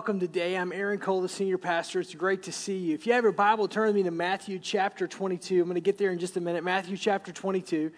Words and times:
welcome 0.00 0.18
today. 0.18 0.56
I'm 0.56 0.72
Aaron 0.72 0.98
Cole, 0.98 1.20
the 1.20 1.28
senior 1.28 1.58
pastor. 1.58 2.00
It's 2.00 2.14
great 2.14 2.44
to 2.44 2.52
see 2.52 2.78
you. 2.78 2.94
If 2.94 3.06
you 3.06 3.12
have 3.12 3.22
your 3.22 3.32
Bible, 3.32 3.68
turn 3.68 3.88
with 3.88 3.96
me 3.96 4.02
to 4.04 4.10
Matthew 4.10 4.58
chapter 4.58 5.06
22. 5.06 5.60
I'm 5.60 5.64
going 5.64 5.74
to 5.74 5.82
get 5.82 5.98
there 5.98 6.10
in 6.10 6.18
just 6.18 6.38
a 6.38 6.40
minute. 6.40 6.64
Matthew 6.64 6.96
chapter 6.96 7.32
22. 7.32 7.92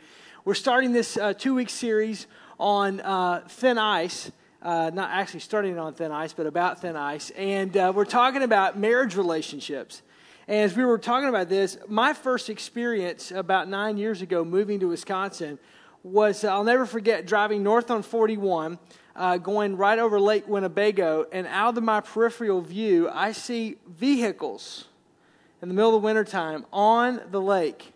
We're 0.45 0.55
starting 0.55 0.91
this 0.91 1.16
uh, 1.16 1.33
two 1.33 1.55
week 1.55 1.70
series 1.70 2.27
on 2.59 3.01
uh, 3.02 3.45
thin 3.46 3.79
ice. 3.79 4.33
Uh, 4.60 4.91
not 4.93 5.10
actually 5.12 5.38
starting 5.38 5.79
on 5.79 5.95
thin 5.95 6.10
ice, 6.10 6.33
but 6.33 6.46
about 6.46 6.80
thin 6.80 6.96
ice. 6.96 7.30
And 7.37 7.77
uh, 7.77 7.93
we're 7.95 8.05
talking 8.05 8.43
about 8.43 8.77
marriage 8.77 9.15
relationships. 9.15 10.02
And 10.48 10.59
as 10.59 10.77
we 10.77 10.84
were 10.84 10.98
talking 10.98 11.29
about 11.29 11.48
this, 11.48 11.79
my 11.87 12.15
first 12.15 12.51
experience 12.51 13.30
about 13.30 13.69
nine 13.69 13.96
years 13.96 14.23
ago 14.23 14.45
moving 14.45 14.80
to 14.80 14.88
Wisconsin 14.88 15.57
was 16.02 16.43
I'll 16.43 16.65
never 16.65 16.84
forget 16.84 17.29
driving 17.29 17.62
north 17.62 17.93
on 17.93 18.02
41 18.02 18.80
uh, 19.15 19.37
going 19.39 19.77
right 19.77 19.98
over 19.98 20.19
Lake 20.19 20.48
Winnebago, 20.48 21.27
and 21.33 21.47
out 21.47 21.77
of 21.77 21.84
my 21.84 22.01
peripheral 22.01 22.61
view, 22.61 23.09
I 23.11 23.33
see 23.33 23.77
vehicles 23.87 24.87
in 25.61 25.69
the 25.69 25.75
middle 25.75 25.95
of 25.95 26.02
the 26.02 26.05
wintertime 26.05 26.66
on 26.73 27.21
the 27.30 27.41
lake. 27.41 27.93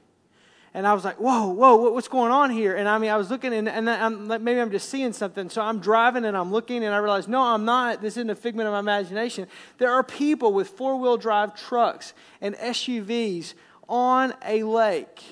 And 0.77 0.87
I 0.87 0.92
was 0.92 1.05
like, 1.05 1.17
whoa, 1.17 1.48
whoa, 1.48 1.91
what's 1.91 2.06
going 2.06 2.31
on 2.31 2.50
here? 2.50 2.77
And 2.77 2.87
I 2.87 2.98
mean, 2.98 3.09
I 3.11 3.17
was 3.17 3.31
looking, 3.31 3.55
and, 3.55 3.67
and 3.67 3.89
I'm, 3.89 4.28
maybe 4.28 4.61
I'm 4.61 4.70
just 4.70 4.91
seeing 4.91 5.14
something. 5.14 5.48
So 5.48 5.62
I'm 5.62 5.78
driving 5.78 6.27
and 6.27 6.37
I'm 6.37 6.53
looking, 6.53 6.84
and 6.84 6.94
I 6.94 6.98
realize, 6.98 7.27
no, 7.27 7.41
I'm 7.41 7.64
not. 7.64 8.03
This 8.03 8.19
isn't 8.19 8.28
a 8.28 8.34
figment 8.34 8.67
of 8.67 8.75
my 8.75 8.81
imagination. 8.81 9.48
There 9.78 9.91
are 9.91 10.03
people 10.03 10.53
with 10.53 10.69
four 10.69 10.97
wheel 10.97 11.17
drive 11.17 11.55
trucks 11.55 12.12
and 12.42 12.55
SUVs 12.56 13.55
on 13.89 14.34
a 14.44 14.64
lake. 14.64 15.22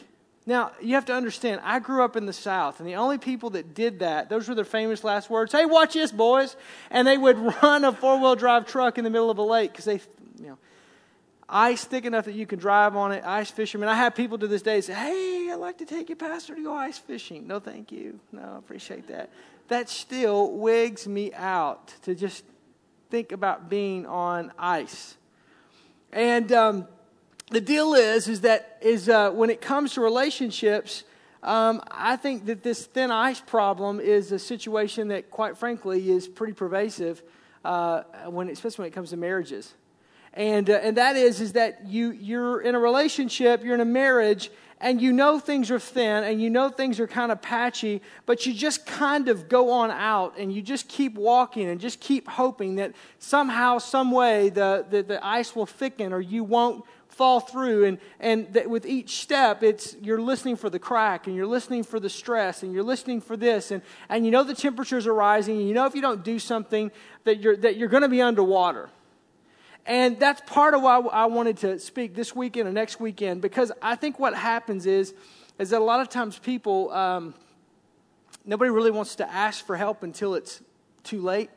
Now, 0.47 0.73
you 0.81 0.95
have 0.95 1.07
to 1.07 1.15
understand, 1.15 1.63
I 1.65 1.79
grew 1.79 2.05
up 2.05 2.17
in 2.17 2.27
the 2.27 2.33
South, 2.33 2.79
and 2.79 2.87
the 2.87 2.97
only 2.97 3.17
people 3.17 3.51
that 3.51 3.73
did 3.75 4.01
that, 4.01 4.29
those 4.29 4.47
were 4.47 4.55
their 4.55 4.67
famous 4.67 5.03
last 5.03 5.31
words 5.31 5.53
hey, 5.53 5.65
watch 5.65 5.95
this, 5.95 6.13
boys. 6.13 6.57
And 6.91 7.09
they 7.09 7.17
would 7.17 7.39
run 7.63 7.85
a 7.85 7.93
four 7.93 8.19
wheel 8.19 8.37
drive 8.37 8.67
truck 8.67 8.99
in 8.99 9.05
the 9.05 9.11
middle 9.11 9.31
of 9.31 9.39
a 9.39 9.43
lake 9.43 9.73
because 9.73 9.87
they, 9.87 10.01
you 10.39 10.49
know, 10.49 10.59
ice 11.49 11.85
thick 11.85 12.05
enough 12.05 12.27
that 12.27 12.35
you 12.35 12.47
can 12.47 12.59
drive 12.59 12.95
on 12.95 13.13
it, 13.13 13.25
ice 13.25 13.51
fishermen. 13.51 13.89
I 13.89 13.95
have 13.95 14.15
people 14.15 14.37
to 14.39 14.47
this 14.47 14.61
day 14.61 14.83
say, 14.83 14.93
hey, 14.93 15.51
I'd 15.51 15.57
like 15.57 15.79
to 15.79 15.87
take 15.87 16.11
you, 16.11 16.17
Pastor, 16.17 16.55
to 16.55 16.63
go 16.63 16.75
ice 16.75 16.99
fishing. 16.99 17.47
No, 17.47 17.59
thank 17.59 17.91
you. 17.91 18.21
No, 18.31 18.43
I 18.43 18.59
appreciate 18.59 19.07
that. 19.09 19.31
That 19.69 19.89
still 19.89 20.51
wigs 20.53 21.09
me 21.09 21.33
out 21.33 21.95
to 22.03 22.15
just 22.15 22.45
think 23.11 23.33
about 23.33 23.71
being 23.71 24.05
on 24.05 24.53
ice. 24.59 25.17
And, 26.13 26.53
um, 26.53 26.89
the 27.51 27.61
deal 27.61 27.95
is, 27.95 28.29
is 28.29 28.41
that 28.43 28.79
is 28.81 29.09
uh, 29.09 29.31
when 29.31 29.51
it 29.51 29.61
comes 29.61 29.95
to 29.95 30.01
relationships, 30.01 31.05
um, 31.43 31.83
I 31.91 32.17
think 32.17 32.47
that 32.47 32.63
this 32.63 32.87
thin 32.87 33.11
ice 33.11 33.41
problem 33.41 34.01
is 34.01 34.33
a 34.33 34.39
situation 34.39 35.09
that, 35.09 35.31
quite 35.31 35.59
frankly, 35.59 36.11
is 36.11 36.27
pretty 36.27 36.55
pervasive 36.55 37.23
uh, 37.65 38.03
when, 38.27 38.49
especially 38.49 38.85
when 38.85 38.93
it 38.93 38.95
comes 38.95 39.11
to 39.11 39.17
marriages. 39.17 39.75
And, 40.33 40.69
uh, 40.69 40.81
and 40.83 40.97
that 40.97 41.17
is, 41.17 41.41
is 41.41 41.53
that 41.53 41.87
you, 41.87 42.11
you're 42.11 42.61
in 42.61 42.75
a 42.75 42.79
relationship, 42.79 43.63
you're 43.63 43.75
in 43.75 43.81
a 43.81 43.85
marriage, 43.85 44.51
and 44.81 45.01
you 45.01 45.13
know 45.13 45.39
things 45.39 45.71
are 45.71 45.79
thin 45.79 46.25
and 46.25 46.43
you 46.43 46.51
know 46.51 46.69
things 46.69 46.99
are 46.99 47.07
kind 47.07 47.31
of 47.31 47.41
patchy, 47.41 48.03
but 48.27 48.45
you 48.45 48.53
just 48.53 48.85
kind 48.85 49.29
of 49.29 49.49
go 49.49 49.71
on 49.71 49.91
out 49.91 50.37
and 50.37 50.53
you 50.53 50.61
just 50.61 50.89
keep 50.89 51.15
walking 51.15 51.69
and 51.69 51.81
just 51.81 52.01
keep 52.01 52.29
hoping 52.29 52.77
that 52.77 52.93
somehow, 53.19 53.79
some 53.79 54.11
way, 54.11 54.49
the, 54.49 54.85
the, 54.91 55.03
the 55.03 55.25
ice 55.25 55.55
will 55.55 55.67
thicken 55.67 56.13
or 56.13 56.21
you 56.21 56.43
won't 56.43 56.85
fall 57.15 57.41
through 57.41 57.85
and, 57.85 57.99
and 58.19 58.55
with 58.67 58.85
each 58.85 59.21
step 59.23 59.63
it's 59.63 59.97
you're 60.03 60.21
listening 60.21 60.57
for 60.57 60.69
the 60.69 60.79
crack 60.79 61.27
and 61.27 61.37
you're 61.37 61.47
listening 61.47 61.85
for 61.85 62.01
the 62.01 62.11
stress 62.11 62.63
and 62.63 62.73
you're 62.73 62.83
listening 62.83 63.21
for 63.21 63.37
this 63.37 63.71
and, 63.71 63.83
and 64.09 64.25
you 64.25 64.31
know 64.31 64.43
the 64.43 64.55
temperatures 64.55 65.07
are 65.07 65.15
rising 65.15 65.59
and 65.59 65.69
you 65.69 65.75
know 65.75 65.87
if 65.87 65.95
you 65.95 66.03
don't 66.03 66.25
do 66.25 66.39
something 66.39 66.91
that 67.23 67.41
you're 67.41 67.57
that 67.57 67.77
you're 67.77 67.89
going 67.89 68.03
to 68.03 68.09
be 68.09 68.21
underwater. 68.21 68.91
And 69.87 70.19
that's 70.19 70.41
part 70.47 70.75
of 70.75 70.83
why 70.83 70.99
i 70.99 71.27
wanted 71.27 71.59
to 71.59 71.79
speak 71.79 72.15
this 72.15 72.35
weekend 72.35 72.67
and 72.67 72.75
next 72.75 72.99
weekend 73.01 73.41
because 73.43 73.71
i 73.81 73.95
think 73.95 74.19
what 74.19 74.35
happens 74.35 74.87
is 74.87 75.15
is 75.59 75.71
that 75.71 75.81
a 75.81 75.85
lot 75.85 76.01
of 76.01 76.09
times 76.09 76.39
people 76.39 76.91
um, 76.91 77.35
nobody 78.45 78.71
really 78.71 78.91
wants 78.91 79.15
to 79.17 79.31
ask 79.31 79.65
for 79.65 79.77
help 79.77 80.03
until 80.03 80.35
it's 80.35 80.63
too 81.05 81.21
late 81.21 81.51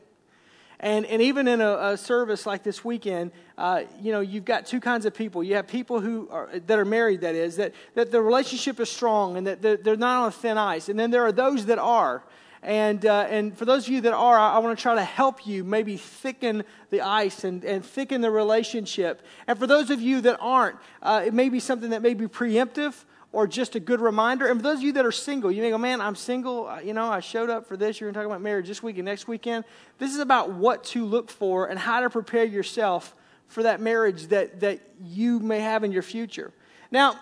and, 0.80 1.06
and 1.08 1.22
even 1.22 1.48
in 1.48 1.60
a, 1.60 1.78
a 1.78 1.98
service 1.98 2.46
like 2.46 2.62
this 2.62 2.86
weekend, 2.86 3.32
uh, 3.58 3.84
you 4.00 4.12
know, 4.12 4.20
you've 4.20 4.46
got 4.46 4.68
two 4.68 4.80
kinds 4.80 5.06
of 5.06 5.14
people. 5.14 5.44
You 5.44 5.56
have 5.56 5.68
people 5.68 6.00
who 6.00 6.28
are, 6.30 6.50
that 6.68 6.78
are 6.78 6.86
married, 6.86 7.22
that 7.22 7.34
is, 7.34 7.56
that, 7.56 7.74
that 7.96 8.12
the 8.12 8.22
relationship 8.22 8.80
is 8.80 8.90
strong 8.90 9.38
and 9.38 9.48
that 9.48 9.62
they're, 9.62 9.78
they're 9.78 9.96
not 9.96 10.26
on 10.26 10.32
thin 10.32 10.58
ice. 10.58 10.88
And 10.88 11.00
then 11.00 11.10
there 11.10 11.26
are 11.26 11.32
those 11.32 11.66
that 11.66 11.80
are. 11.80 12.24
And, 12.62 13.06
uh, 13.06 13.28
and 13.30 13.58
for 13.58 13.66
those 13.66 13.88
of 13.88 13.94
you 13.94 14.02
that 14.02 14.14
are, 14.14 14.38
I, 14.38 14.56
I 14.56 14.58
want 14.60 14.78
to 14.78 14.82
try 14.82 14.94
to 14.94 15.04
help 15.04 15.48
you 15.48 15.64
maybe 15.64 15.98
thicken 15.98 16.64
the 16.92 17.02
ice 17.02 17.44
and, 17.44 17.64
and 17.64 17.84
thicken 17.84 18.22
the 18.22 18.32
relationship. 18.32 19.26
And 19.48 19.58
for 19.58 19.66
those 19.66 19.90
of 19.90 20.00
you 20.00 20.22
that 20.22 20.38
aren't, 20.40 20.78
uh, 21.02 21.24
it 21.26 21.34
may 21.34 21.50
be 21.50 21.60
something 21.60 21.90
that 21.90 22.04
may 22.04 22.14
be 22.14 22.28
preemptive 22.28 23.04
or 23.38 23.46
just 23.46 23.76
a 23.76 23.80
good 23.80 24.02
reminder. 24.02 24.48
And 24.48 24.60
for 24.60 24.64
those 24.64 24.80
of 24.80 24.84
you 24.84 24.94
that 24.94 25.06
are 25.06 25.12
single, 25.12 25.52
you 25.52 25.62
may 25.62 25.70
go, 25.70 25.78
man, 25.78 26.02
I'm 26.02 26.16
single. 26.16 26.76
You 26.84 26.96
know, 26.96 27.06
I 27.06 27.20
showed 27.20 27.52
up 27.52 27.68
for 27.68 27.78
this. 27.78 28.00
You're 28.00 28.08
going 28.08 28.16
to 28.16 28.20
talk 28.22 28.26
about 28.26 28.42
marriage 28.42 28.68
this 28.68 28.82
week 28.82 28.98
and 28.98 29.06
next 29.06 29.28
weekend. 29.28 29.64
This 30.00 30.12
is 30.12 30.18
about 30.18 30.54
what 30.54 30.84
to 30.86 31.06
look 31.06 31.30
for 31.30 31.68
and 31.68 31.78
how 31.78 32.00
to 32.00 32.10
prepare 32.10 32.46
yourself 32.46 33.14
for 33.46 33.62
that 33.62 33.80
marriage 33.80 34.30
that, 34.30 34.62
that 34.62 34.80
you 35.00 35.40
may 35.40 35.60
have 35.60 35.84
in 35.84 35.92
your 35.92 36.02
future. 36.02 36.52
Now, 36.90 37.20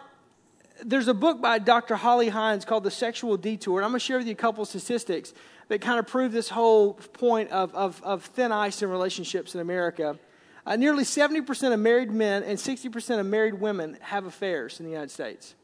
there's 0.85 1.09
a 1.09 1.13
book 1.13 1.41
by 1.41 1.59
Dr. 1.59 1.97
Holly 1.97 2.29
Hines 2.29 2.63
called 2.63 2.85
The 2.85 2.91
Sexual 2.91 3.35
Detour. 3.35 3.79
And 3.79 3.85
I'm 3.85 3.91
going 3.91 3.99
to 3.99 4.05
share 4.05 4.17
with 4.17 4.27
you 4.27 4.31
a 4.31 4.37
couple 4.37 4.63
statistics 4.63 5.33
that 5.67 5.81
kind 5.81 5.99
of 5.99 6.07
prove 6.07 6.31
this 6.31 6.47
whole 6.47 6.93
point 6.93 7.51
of, 7.51 7.75
of, 7.75 8.01
of 8.03 8.23
thin 8.23 8.53
ice 8.53 8.81
in 8.81 8.89
relationships 8.89 9.53
in 9.53 9.59
America. 9.59 10.17
Uh, 10.65 10.77
nearly 10.77 11.03
70% 11.03 11.73
of 11.73 11.79
married 11.81 12.09
men 12.09 12.41
and 12.43 12.57
60% 12.57 13.19
of 13.19 13.25
married 13.25 13.55
women 13.55 13.97
have 13.99 14.25
affairs 14.25 14.79
in 14.79 14.85
the 14.85 14.93
United 14.93 15.11
States. 15.11 15.55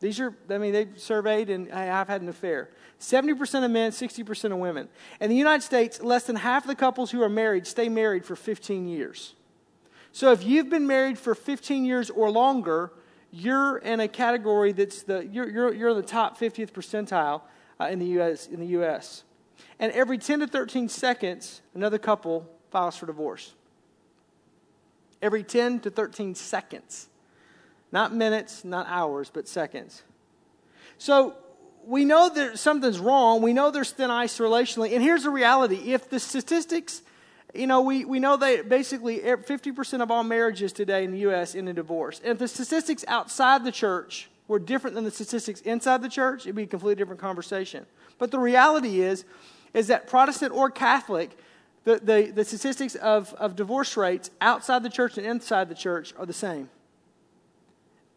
These 0.00 0.18
are, 0.18 0.34
I 0.48 0.56
mean, 0.56 0.72
they 0.72 0.88
surveyed, 0.96 1.50
and 1.50 1.70
I've 1.70 2.08
had 2.08 2.22
an 2.22 2.28
affair. 2.28 2.70
70% 2.98 3.64
of 3.64 3.70
men, 3.70 3.92
60% 3.92 4.52
of 4.52 4.58
women. 4.58 4.88
In 5.20 5.28
the 5.28 5.36
United 5.36 5.62
States, 5.62 6.02
less 6.02 6.24
than 6.24 6.36
half 6.36 6.64
of 6.64 6.68
the 6.68 6.74
couples 6.74 7.10
who 7.10 7.22
are 7.22 7.28
married 7.28 7.66
stay 7.66 7.88
married 7.88 8.24
for 8.24 8.34
15 8.34 8.88
years. 8.88 9.34
So 10.12 10.32
if 10.32 10.42
you've 10.42 10.70
been 10.70 10.86
married 10.86 11.18
for 11.18 11.34
15 11.34 11.84
years 11.84 12.08
or 12.08 12.30
longer, 12.30 12.92
you're 13.30 13.76
in 13.78 14.00
a 14.00 14.08
category 14.08 14.72
that's 14.72 15.02
the, 15.02 15.26
you're, 15.26 15.48
you're, 15.48 15.74
you're 15.74 15.94
the 15.94 16.02
top 16.02 16.38
50th 16.38 16.72
percentile 16.72 17.42
uh, 17.78 17.84
in, 17.84 17.98
the 17.98 18.20
US, 18.20 18.46
in 18.46 18.58
the 18.58 18.66
US. 18.78 19.22
And 19.78 19.92
every 19.92 20.16
10 20.16 20.40
to 20.40 20.46
13 20.46 20.88
seconds, 20.88 21.60
another 21.74 21.98
couple 21.98 22.48
files 22.70 22.96
for 22.96 23.06
divorce. 23.06 23.54
Every 25.20 25.42
10 25.42 25.80
to 25.80 25.90
13 25.90 26.34
seconds. 26.34 27.09
Not 27.92 28.14
minutes, 28.14 28.64
not 28.64 28.86
hours, 28.88 29.30
but 29.32 29.48
seconds. 29.48 30.02
So 30.98 31.34
we 31.84 32.04
know 32.04 32.28
that 32.28 32.58
something's 32.58 32.98
wrong. 32.98 33.42
We 33.42 33.52
know 33.52 33.70
there's 33.70 33.90
thin 33.90 34.10
ice 34.10 34.38
relationally. 34.38 34.92
And 34.94 35.02
here's 35.02 35.24
the 35.24 35.30
reality 35.30 35.92
if 35.92 36.08
the 36.08 36.20
statistics, 36.20 37.02
you 37.54 37.66
know, 37.66 37.80
we, 37.80 38.04
we 38.04 38.20
know 38.20 38.36
that 38.36 38.68
basically 38.68 39.18
50% 39.18 40.02
of 40.02 40.10
all 40.10 40.22
marriages 40.22 40.72
today 40.72 41.04
in 41.04 41.12
the 41.12 41.20
U.S. 41.20 41.54
end 41.54 41.68
in 41.68 41.74
divorce. 41.74 42.20
And 42.20 42.32
if 42.32 42.38
the 42.38 42.48
statistics 42.48 43.04
outside 43.08 43.64
the 43.64 43.72
church 43.72 44.28
were 44.46 44.58
different 44.58 44.94
than 44.94 45.04
the 45.04 45.10
statistics 45.10 45.60
inside 45.62 46.02
the 46.02 46.08
church, 46.08 46.42
it'd 46.42 46.56
be 46.56 46.64
a 46.64 46.66
completely 46.66 46.96
different 46.96 47.20
conversation. 47.20 47.86
But 48.18 48.30
the 48.30 48.38
reality 48.38 49.00
is, 49.00 49.24
is 49.72 49.86
that 49.86 50.06
Protestant 50.06 50.52
or 50.52 50.70
Catholic, 50.70 51.36
the, 51.84 51.98
the, 51.98 52.32
the 52.34 52.44
statistics 52.44 52.94
of, 52.96 53.32
of 53.34 53.56
divorce 53.56 53.96
rates 53.96 54.30
outside 54.40 54.82
the 54.82 54.90
church 54.90 55.16
and 55.16 55.26
inside 55.26 55.68
the 55.68 55.74
church 55.74 56.12
are 56.18 56.26
the 56.26 56.32
same. 56.32 56.68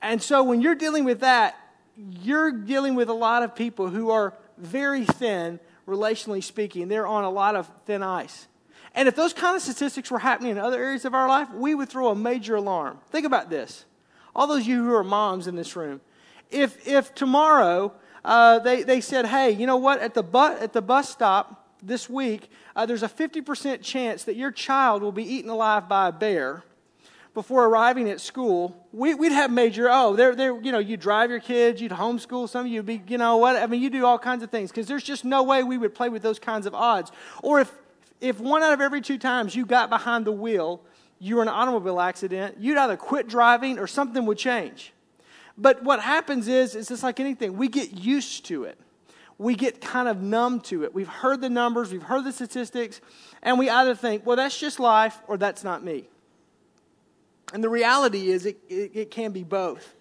And 0.04 0.22
so 0.22 0.44
when 0.44 0.62
you're 0.62 0.76
dealing 0.76 1.06
with 1.06 1.22
that, 1.22 1.58
you're 1.96 2.52
dealing 2.52 2.94
with 2.94 3.10
a 3.10 3.14
lot 3.14 3.42
of 3.42 3.56
people 3.56 3.88
who 3.88 4.12
are 4.12 4.34
very 4.58 5.06
thin, 5.06 5.62
relationally 5.88 6.44
speaking. 6.44 6.90
They're 6.90 7.08
on 7.08 7.24
a 7.24 7.30
lot 7.30 7.56
of 7.56 7.72
thin 7.86 8.04
ice. 8.04 8.48
And 8.94 9.08
if 9.08 9.16
those 9.16 9.34
kind 9.34 9.56
of 9.56 9.62
statistics 9.62 10.12
were 10.12 10.20
happening 10.20 10.52
in 10.52 10.58
other 10.58 10.84
areas 10.84 11.06
of 11.06 11.14
our 11.14 11.28
life, 11.28 11.50
we 11.54 11.74
would 11.74 11.90
throw 11.90 12.10
a 12.10 12.16
major 12.16 12.56
alarm. 12.56 13.00
Think 13.10 13.26
about 13.26 13.50
this. 13.50 13.86
All 14.36 14.46
those 14.46 14.62
of 14.62 14.68
you 14.68 14.84
who 14.84 14.94
are 14.94 15.06
moms 15.06 15.48
in 15.48 15.56
this 15.56 15.76
room, 15.76 16.02
if, 16.52 16.86
if 16.86 17.16
tomorrow 17.16 17.94
uh, 18.26 18.60
they, 18.60 18.84
they 18.84 19.00
said, 19.00 19.26
hey, 19.26 19.52
you 19.52 19.66
know 19.66 19.78
what, 19.78 20.00
at 20.00 20.14
the, 20.14 20.24
bu- 20.24 20.58
at 20.60 20.74
the 20.74 20.82
bus 20.82 21.10
stop 21.10 21.70
this 21.82 22.10
week, 22.10 22.52
uh, 22.76 22.86
there's 22.86 23.04
a 23.04 23.10
50% 23.10 23.82
chance 23.82 24.26
that 24.26 24.36
your 24.36 24.52
child 24.52 25.02
will 25.02 25.12
be 25.14 25.24
eaten 25.24 25.50
alive 25.50 25.88
by 25.88 26.10
a 26.10 26.12
bear 26.12 26.64
before 27.34 27.66
arriving 27.66 28.10
at 28.10 28.22
school, 28.22 28.76
we, 28.92 29.14
would 29.14 29.32
have 29.32 29.52
major, 29.52 29.90
oh, 29.90 30.16
they're, 30.16 30.36
they're, 30.36 30.60
you 30.62 30.72
know, 30.72 30.80
you 30.80 30.98
drive 30.98 31.32
your 31.32 31.40
kids, 31.40 31.82
you'd 31.82 31.92
homeschool 31.92 32.48
some 32.48 32.66
of 32.66 32.72
you, 32.72 32.84
be, 32.84 33.02
you 33.08 33.18
know 33.18 33.38
what, 33.38 33.56
I 33.56 33.66
mean, 33.66 33.82
you 33.82 33.90
do 33.90 34.06
all 34.06 34.20
kinds 34.20 34.44
of 34.44 34.52
things 34.52 34.70
because 34.70 34.88
there's 34.88 35.04
just 35.04 35.26
no 35.26 35.42
way 35.42 35.64
we 35.64 35.78
would 35.78 35.96
play 35.96 36.10
with 36.10 36.22
those 36.22 36.38
kinds 36.38 36.68
of 36.68 36.76
odds. 36.76 37.12
Or 37.42 37.60
if, 37.60 37.72
if 38.22 38.40
one 38.40 38.62
out 38.62 38.72
of 38.72 38.82
every 38.82 39.02
two 39.02 39.18
times 39.18 39.56
you 39.56 39.66
got 39.66 39.90
behind 39.90 40.26
the 40.26 40.32
wheel, 40.32 40.82
you 41.18 41.38
were 41.38 41.42
in 41.42 41.48
an 41.48 41.54
automobile 41.56 42.00
accident, 42.00 42.58
you'd 42.60 42.78
either 42.78 42.98
quit 42.98 43.28
driving 43.28 43.80
or 43.80 43.88
something 43.88 44.26
would 44.28 44.38
change. 44.38 44.94
But 45.58 45.84
what 45.84 46.02
happens 46.02 46.48
is, 46.48 46.76
it's 46.76 46.90
just 46.90 47.04
like 47.04 47.20
anything, 47.20 47.58
we 47.58 47.68
get 47.68 47.94
used 47.94 48.46
to 48.46 48.66
it 48.66 48.78
we 49.40 49.56
get 49.56 49.82
kind 49.82 50.08
of 50.08 50.22
numb 50.22 50.62
to 50.62 50.84
it. 50.84 50.94
We've 50.94 51.08
heard 51.08 51.42
the 51.42 51.50
numbers, 51.50 51.92
we've 51.92 52.04
heard 52.04 52.24
the 52.24 52.32
statistics, 52.32 53.02
and 53.42 53.58
we 53.58 53.70
either 53.70 53.96
think, 53.96 54.26
well, 54.26 54.38
that's 54.38 54.58
just 54.58 54.80
life 54.80 55.20
or 55.28 55.38
that's 55.38 55.64
not 55.64 55.84
me. 55.84 56.08
And 57.52 57.64
the 57.64 57.70
reality 57.70 58.30
is, 58.30 58.46
it, 58.46 58.58
it, 58.70 58.92
it 58.94 59.12
can 59.12 59.32
be 59.32 59.44
both. 59.44 59.96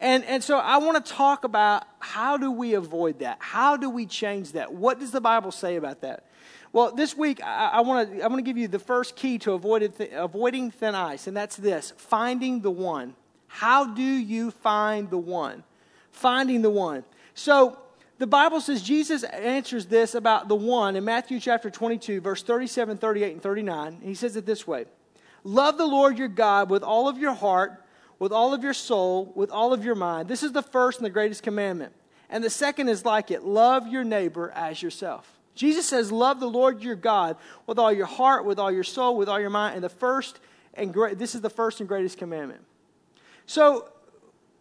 And, 0.00 0.24
and 0.24 0.42
so 0.42 0.58
I 0.58 0.78
want 0.78 1.04
to 1.04 1.12
talk 1.12 1.44
about 1.44 1.84
how 1.98 2.36
do 2.36 2.50
we 2.50 2.74
avoid 2.74 3.20
that? 3.20 3.38
How 3.40 3.76
do 3.76 3.88
we 3.88 4.06
change 4.06 4.52
that? 4.52 4.72
What 4.72 4.98
does 4.98 5.12
the 5.12 5.20
Bible 5.20 5.52
say 5.52 5.76
about 5.76 6.00
that? 6.02 6.24
Well, 6.72 6.92
this 6.92 7.16
week 7.16 7.40
I, 7.42 7.70
I 7.74 7.80
want 7.82 8.10
to 8.10 8.22
I 8.22 8.26
want 8.26 8.38
to 8.38 8.42
give 8.42 8.58
you 8.58 8.66
the 8.66 8.80
first 8.80 9.14
key 9.14 9.38
to 9.38 9.52
avoid 9.52 9.96
th- 9.96 10.10
avoiding 10.12 10.72
thin 10.72 10.96
ice, 10.96 11.28
and 11.28 11.36
that's 11.36 11.54
this: 11.56 11.92
finding 11.96 12.60
the 12.60 12.70
one. 12.70 13.14
How 13.46 13.84
do 13.84 14.02
you 14.02 14.50
find 14.50 15.08
the 15.08 15.16
one? 15.16 15.62
Finding 16.10 16.62
the 16.62 16.70
one. 16.70 17.04
So 17.34 17.78
the 18.18 18.26
Bible 18.26 18.60
says 18.60 18.82
Jesus 18.82 19.22
answers 19.22 19.86
this 19.86 20.16
about 20.16 20.48
the 20.48 20.56
one 20.56 20.96
in 20.96 21.04
Matthew 21.04 21.38
chapter 21.38 21.70
22, 21.70 22.20
verse 22.20 22.42
37, 22.42 22.98
38, 22.98 23.32
and 23.32 23.42
39. 23.42 24.00
He 24.02 24.14
says 24.14 24.34
it 24.34 24.44
this 24.44 24.66
way 24.66 24.86
Love 25.44 25.76
the 25.78 25.86
Lord 25.86 26.18
your 26.18 26.28
God 26.28 26.70
with 26.70 26.82
all 26.82 27.08
of 27.08 27.18
your 27.18 27.34
heart, 27.34 27.84
with 28.18 28.32
all 28.32 28.54
of 28.54 28.62
your 28.62 28.74
soul, 28.74 29.32
with 29.34 29.50
all 29.50 29.72
of 29.72 29.84
your 29.84 29.94
mind. 29.94 30.28
This 30.28 30.42
is 30.42 30.52
the 30.52 30.62
first 30.62 30.98
and 30.98 31.06
the 31.06 31.10
greatest 31.10 31.42
commandment. 31.42 31.92
And 32.30 32.42
the 32.42 32.50
second 32.50 32.88
is 32.88 33.04
like 33.04 33.30
it 33.30 33.44
love 33.44 33.86
your 33.86 34.02
neighbor 34.02 34.50
as 34.54 34.82
yourself. 34.82 35.30
Jesus 35.54 35.86
says, 35.86 36.10
Love 36.10 36.40
the 36.40 36.50
Lord 36.50 36.82
your 36.82 36.96
God 36.96 37.36
with 37.66 37.78
all 37.78 37.92
your 37.92 38.06
heart, 38.06 38.44
with 38.44 38.58
all 38.58 38.72
your 38.72 38.82
soul, 38.82 39.16
with 39.16 39.28
all 39.28 39.38
your 39.38 39.50
mind. 39.50 39.76
And 39.76 39.84
the 39.84 39.88
first 39.88 40.40
and 40.72 40.92
great, 40.92 41.18
this 41.18 41.34
is 41.34 41.42
the 41.42 41.50
first 41.50 41.80
and 41.80 41.88
greatest 41.88 42.18
commandment. 42.18 42.62
So 43.46 43.88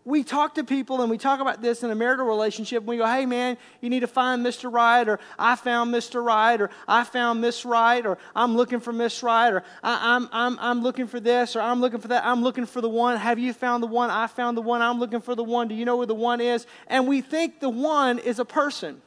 we 0.05 0.23
talk 0.23 0.55
to 0.55 0.63
people 0.63 1.01
and 1.01 1.09
we 1.09 1.17
talk 1.17 1.39
about 1.39 1.61
this 1.61 1.81
in 1.81 1.89
a 1.89 1.95
marital 1.95 2.25
relationship 2.25 2.79
and 2.79 2.87
we 2.87 2.97
go, 2.97 3.05
hey 3.05 3.25
man, 3.25 3.57
you 3.79 3.89
need 3.89 4.01
to 4.01 4.07
find 4.07 4.45
Mr. 4.45 4.71
Right, 4.71 5.07
or 5.07 5.19
I 5.39 5.55
found 5.55 5.93
Mr. 5.93 6.23
Right, 6.23 6.59
or 6.59 6.69
I 6.87 7.03
found 7.03 7.39
Miss 7.39 7.63
Right, 7.63 8.05
or 8.05 8.17
I'm 8.35 8.55
looking 8.55 8.79
for 8.79 8.91
Miss 8.91 9.23
Right, 9.23 9.49
or 9.49 9.63
I, 9.81 10.15
am 10.15 10.23
I'm, 10.25 10.29
I'm, 10.31 10.59
I'm 10.59 10.83
looking 10.83 11.07
for 11.07 11.19
this, 11.19 11.55
or 11.55 11.61
I'm 11.61 11.79
looking 11.79 11.99
for 11.99 12.09
that, 12.09 12.25
I'm 12.25 12.43
looking 12.43 12.65
for 12.65 12.81
the 12.81 12.89
one. 12.89 13.17
Have 13.17 13.39
you 13.39 13.53
found 13.53 13.81
the 13.81 13.87
one? 13.87 14.09
I 14.09 14.27
found 14.27 14.57
the 14.57 14.61
one, 14.61 14.81
I'm 14.81 14.99
looking 14.99 15.21
for 15.21 15.35
the 15.35 15.43
one. 15.43 15.67
Do 15.67 15.75
you 15.75 15.85
know 15.85 15.97
where 15.97 16.07
the 16.07 16.15
one 16.15 16.41
is? 16.41 16.67
And 16.87 17.07
we 17.07 17.21
think 17.21 17.61
the 17.61 17.69
one 17.69 18.19
is 18.19 18.39
a 18.39 18.45
person. 18.45 19.01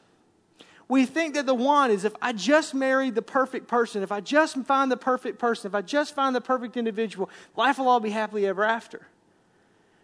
We 0.89 1.05
think 1.05 1.35
that 1.35 1.45
the 1.45 1.53
one 1.53 1.91
is 1.91 2.05
if 2.05 2.15
I 2.21 2.31
just 2.31 2.73
marry 2.73 3.09
the 3.09 3.21
perfect 3.21 3.67
person, 3.67 4.03
if 4.03 4.11
I 4.11 4.21
just 4.21 4.57
find 4.63 4.89
the 4.89 4.97
perfect 4.97 5.37
person, 5.37 5.69
if 5.69 5.75
I 5.75 5.81
just 5.81 6.15
find 6.15 6.33
the 6.33 6.41
perfect 6.41 6.77
individual, 6.77 7.29
life 7.57 7.77
will 7.77 7.89
all 7.89 7.99
be 7.99 8.09
happily 8.09 8.47
ever 8.47 8.63
after. 8.63 9.05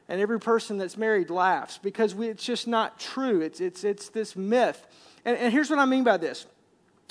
And 0.10 0.20
every 0.20 0.40
person 0.40 0.78
that's 0.78 0.98
married 0.98 1.30
laughs 1.30 1.78
because 1.78 2.14
we, 2.14 2.28
it's 2.28 2.44
just 2.44 2.68
not 2.68 3.00
true. 3.00 3.42
It's, 3.42 3.62
it's, 3.62 3.84
it's 3.84 4.10
this 4.10 4.36
myth. 4.36 4.86
And, 5.26 5.38
and 5.38 5.52
here's 5.52 5.70
what 5.70 5.80
I 5.80 5.86
mean 5.86 6.04
by 6.04 6.18
this. 6.18 6.46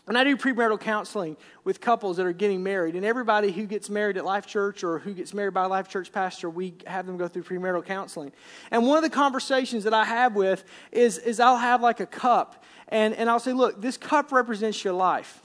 When 0.05 0.17
I 0.17 0.25
do 0.25 0.37
premarital 0.37 0.81
counseling 0.81 1.37
with 1.63 1.81
couples 1.81 2.17
that 2.17 2.27
are 2.27 2.33
getting 2.33 2.61
married, 2.61 2.97
and 2.97 3.05
everybody 3.05 3.53
who 3.53 3.67
gets 3.67 3.89
married 3.89 4.17
at 4.17 4.25
Life 4.25 4.47
Church 4.47 4.83
or 4.83 4.99
who 4.99 5.15
gets 5.15 5.33
married 5.33 5.55
by 5.55 5.63
a 5.63 5.69
Life 5.69 5.87
Church 5.87 6.11
pastor, 6.11 6.51
we 6.51 6.75
have 6.89 7.07
them 7.07 7.17
go 7.17 7.29
through 7.29 7.45
premarital 7.45 7.85
counseling. 7.87 8.33
And 8.73 8.85
one 8.85 8.97
of 8.97 9.05
the 9.05 9.11
conversations 9.11 9.85
that 9.85 9.95
I 9.95 10.05
have 10.05 10.35
with 10.35 10.65
is, 10.91 11.19
is 11.19 11.39
I'll 11.39 11.57
have 11.57 11.83
like 11.83 12.01
a 12.01 12.07
cup, 12.07 12.65
and, 12.89 13.15
and 13.15 13.31
I'll 13.31 13.39
say, 13.39 13.53
look, 13.53 13.81
this 13.81 13.97
cup 13.97 14.33
represents 14.33 14.83
your 14.83 14.95
life. 14.95 15.41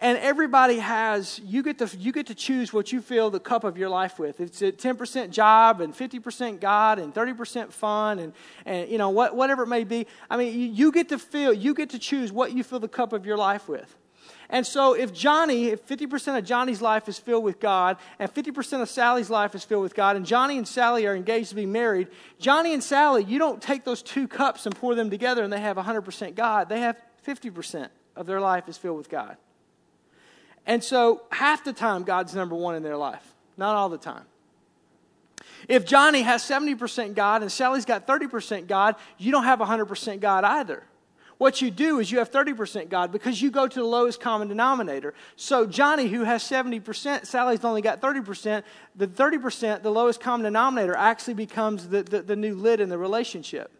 And 0.00 0.18
everybody 0.18 0.78
has, 0.78 1.40
you 1.44 1.62
get, 1.62 1.78
to, 1.78 1.88
you 1.96 2.12
get 2.12 2.26
to 2.26 2.34
choose 2.34 2.72
what 2.72 2.92
you 2.92 3.00
fill 3.00 3.30
the 3.30 3.40
cup 3.40 3.64
of 3.64 3.78
your 3.78 3.88
life 3.88 4.18
with. 4.18 4.40
It's 4.40 4.60
a 4.60 4.72
10% 4.72 5.30
job 5.30 5.80
and 5.80 5.94
50% 5.94 6.60
God 6.60 6.98
and 6.98 7.14
30% 7.14 7.72
fun 7.72 8.18
and, 8.18 8.32
and 8.66 8.90
you 8.90 8.98
know, 8.98 9.10
what, 9.10 9.34
whatever 9.34 9.62
it 9.62 9.68
may 9.68 9.84
be. 9.84 10.06
I 10.28 10.36
mean, 10.36 10.52
you, 10.52 10.66
you 10.66 10.92
get 10.92 11.08
to 11.10 11.18
fill, 11.18 11.52
you 11.52 11.74
get 11.74 11.90
to 11.90 11.98
choose 11.98 12.32
what 12.32 12.52
you 12.52 12.64
fill 12.64 12.80
the 12.80 12.88
cup 12.88 13.12
of 13.12 13.24
your 13.24 13.36
life 13.36 13.68
with. 13.68 13.96
And 14.50 14.66
so 14.66 14.94
if 14.94 15.12
Johnny, 15.12 15.68
if 15.68 15.86
50% 15.86 16.38
of 16.38 16.44
Johnny's 16.44 16.82
life 16.82 17.08
is 17.08 17.18
filled 17.18 17.44
with 17.44 17.60
God 17.60 17.96
and 18.18 18.32
50% 18.32 18.82
of 18.82 18.88
Sally's 18.88 19.30
life 19.30 19.54
is 19.54 19.64
filled 19.64 19.82
with 19.82 19.94
God 19.94 20.16
and 20.16 20.26
Johnny 20.26 20.58
and 20.58 20.68
Sally 20.68 21.06
are 21.06 21.14
engaged 21.14 21.50
to 21.50 21.54
be 21.54 21.66
married, 21.66 22.08
Johnny 22.38 22.74
and 22.74 22.82
Sally, 22.82 23.24
you 23.24 23.38
don't 23.38 23.62
take 23.62 23.84
those 23.84 24.02
two 24.02 24.28
cups 24.28 24.66
and 24.66 24.76
pour 24.76 24.94
them 24.94 25.08
together 25.08 25.42
and 25.42 25.52
they 25.52 25.60
have 25.60 25.76
100% 25.76 26.34
God. 26.34 26.68
They 26.68 26.80
have 26.80 27.00
50% 27.26 27.88
of 28.16 28.26
their 28.26 28.40
life 28.40 28.68
is 28.68 28.76
filled 28.76 28.98
with 28.98 29.08
God. 29.08 29.36
And 30.66 30.82
so 30.82 31.22
half 31.30 31.64
the 31.64 31.72
time, 31.72 32.04
God's 32.04 32.34
number 32.34 32.54
one 32.54 32.74
in 32.74 32.82
their 32.82 32.96
life, 32.96 33.34
not 33.56 33.76
all 33.76 33.88
the 33.88 33.98
time. 33.98 34.24
If 35.68 35.86
Johnny 35.86 36.22
has 36.22 36.42
70% 36.42 37.14
God 37.14 37.42
and 37.42 37.50
Sally's 37.50 37.84
got 37.84 38.06
30% 38.06 38.66
God, 38.66 38.96
you 39.18 39.32
don't 39.32 39.44
have 39.44 39.60
100% 39.60 40.20
God 40.20 40.44
either. 40.44 40.82
What 41.38 41.60
you 41.60 41.70
do 41.70 41.98
is 41.98 42.12
you 42.12 42.18
have 42.18 42.30
30% 42.30 42.88
God 42.88 43.10
because 43.10 43.42
you 43.42 43.50
go 43.50 43.66
to 43.66 43.78
the 43.78 43.84
lowest 43.84 44.20
common 44.20 44.48
denominator. 44.48 45.14
So, 45.36 45.66
Johnny, 45.66 46.06
who 46.06 46.22
has 46.22 46.44
70%, 46.44 47.26
Sally's 47.26 47.64
only 47.64 47.82
got 47.82 48.00
30%, 48.00 48.62
the 48.94 49.08
30%, 49.08 49.82
the 49.82 49.90
lowest 49.90 50.20
common 50.20 50.44
denominator, 50.44 50.94
actually 50.94 51.34
becomes 51.34 51.88
the, 51.88 52.02
the, 52.02 52.22
the 52.22 52.36
new 52.36 52.54
lid 52.54 52.80
in 52.80 52.88
the 52.88 52.98
relationship. 52.98 53.72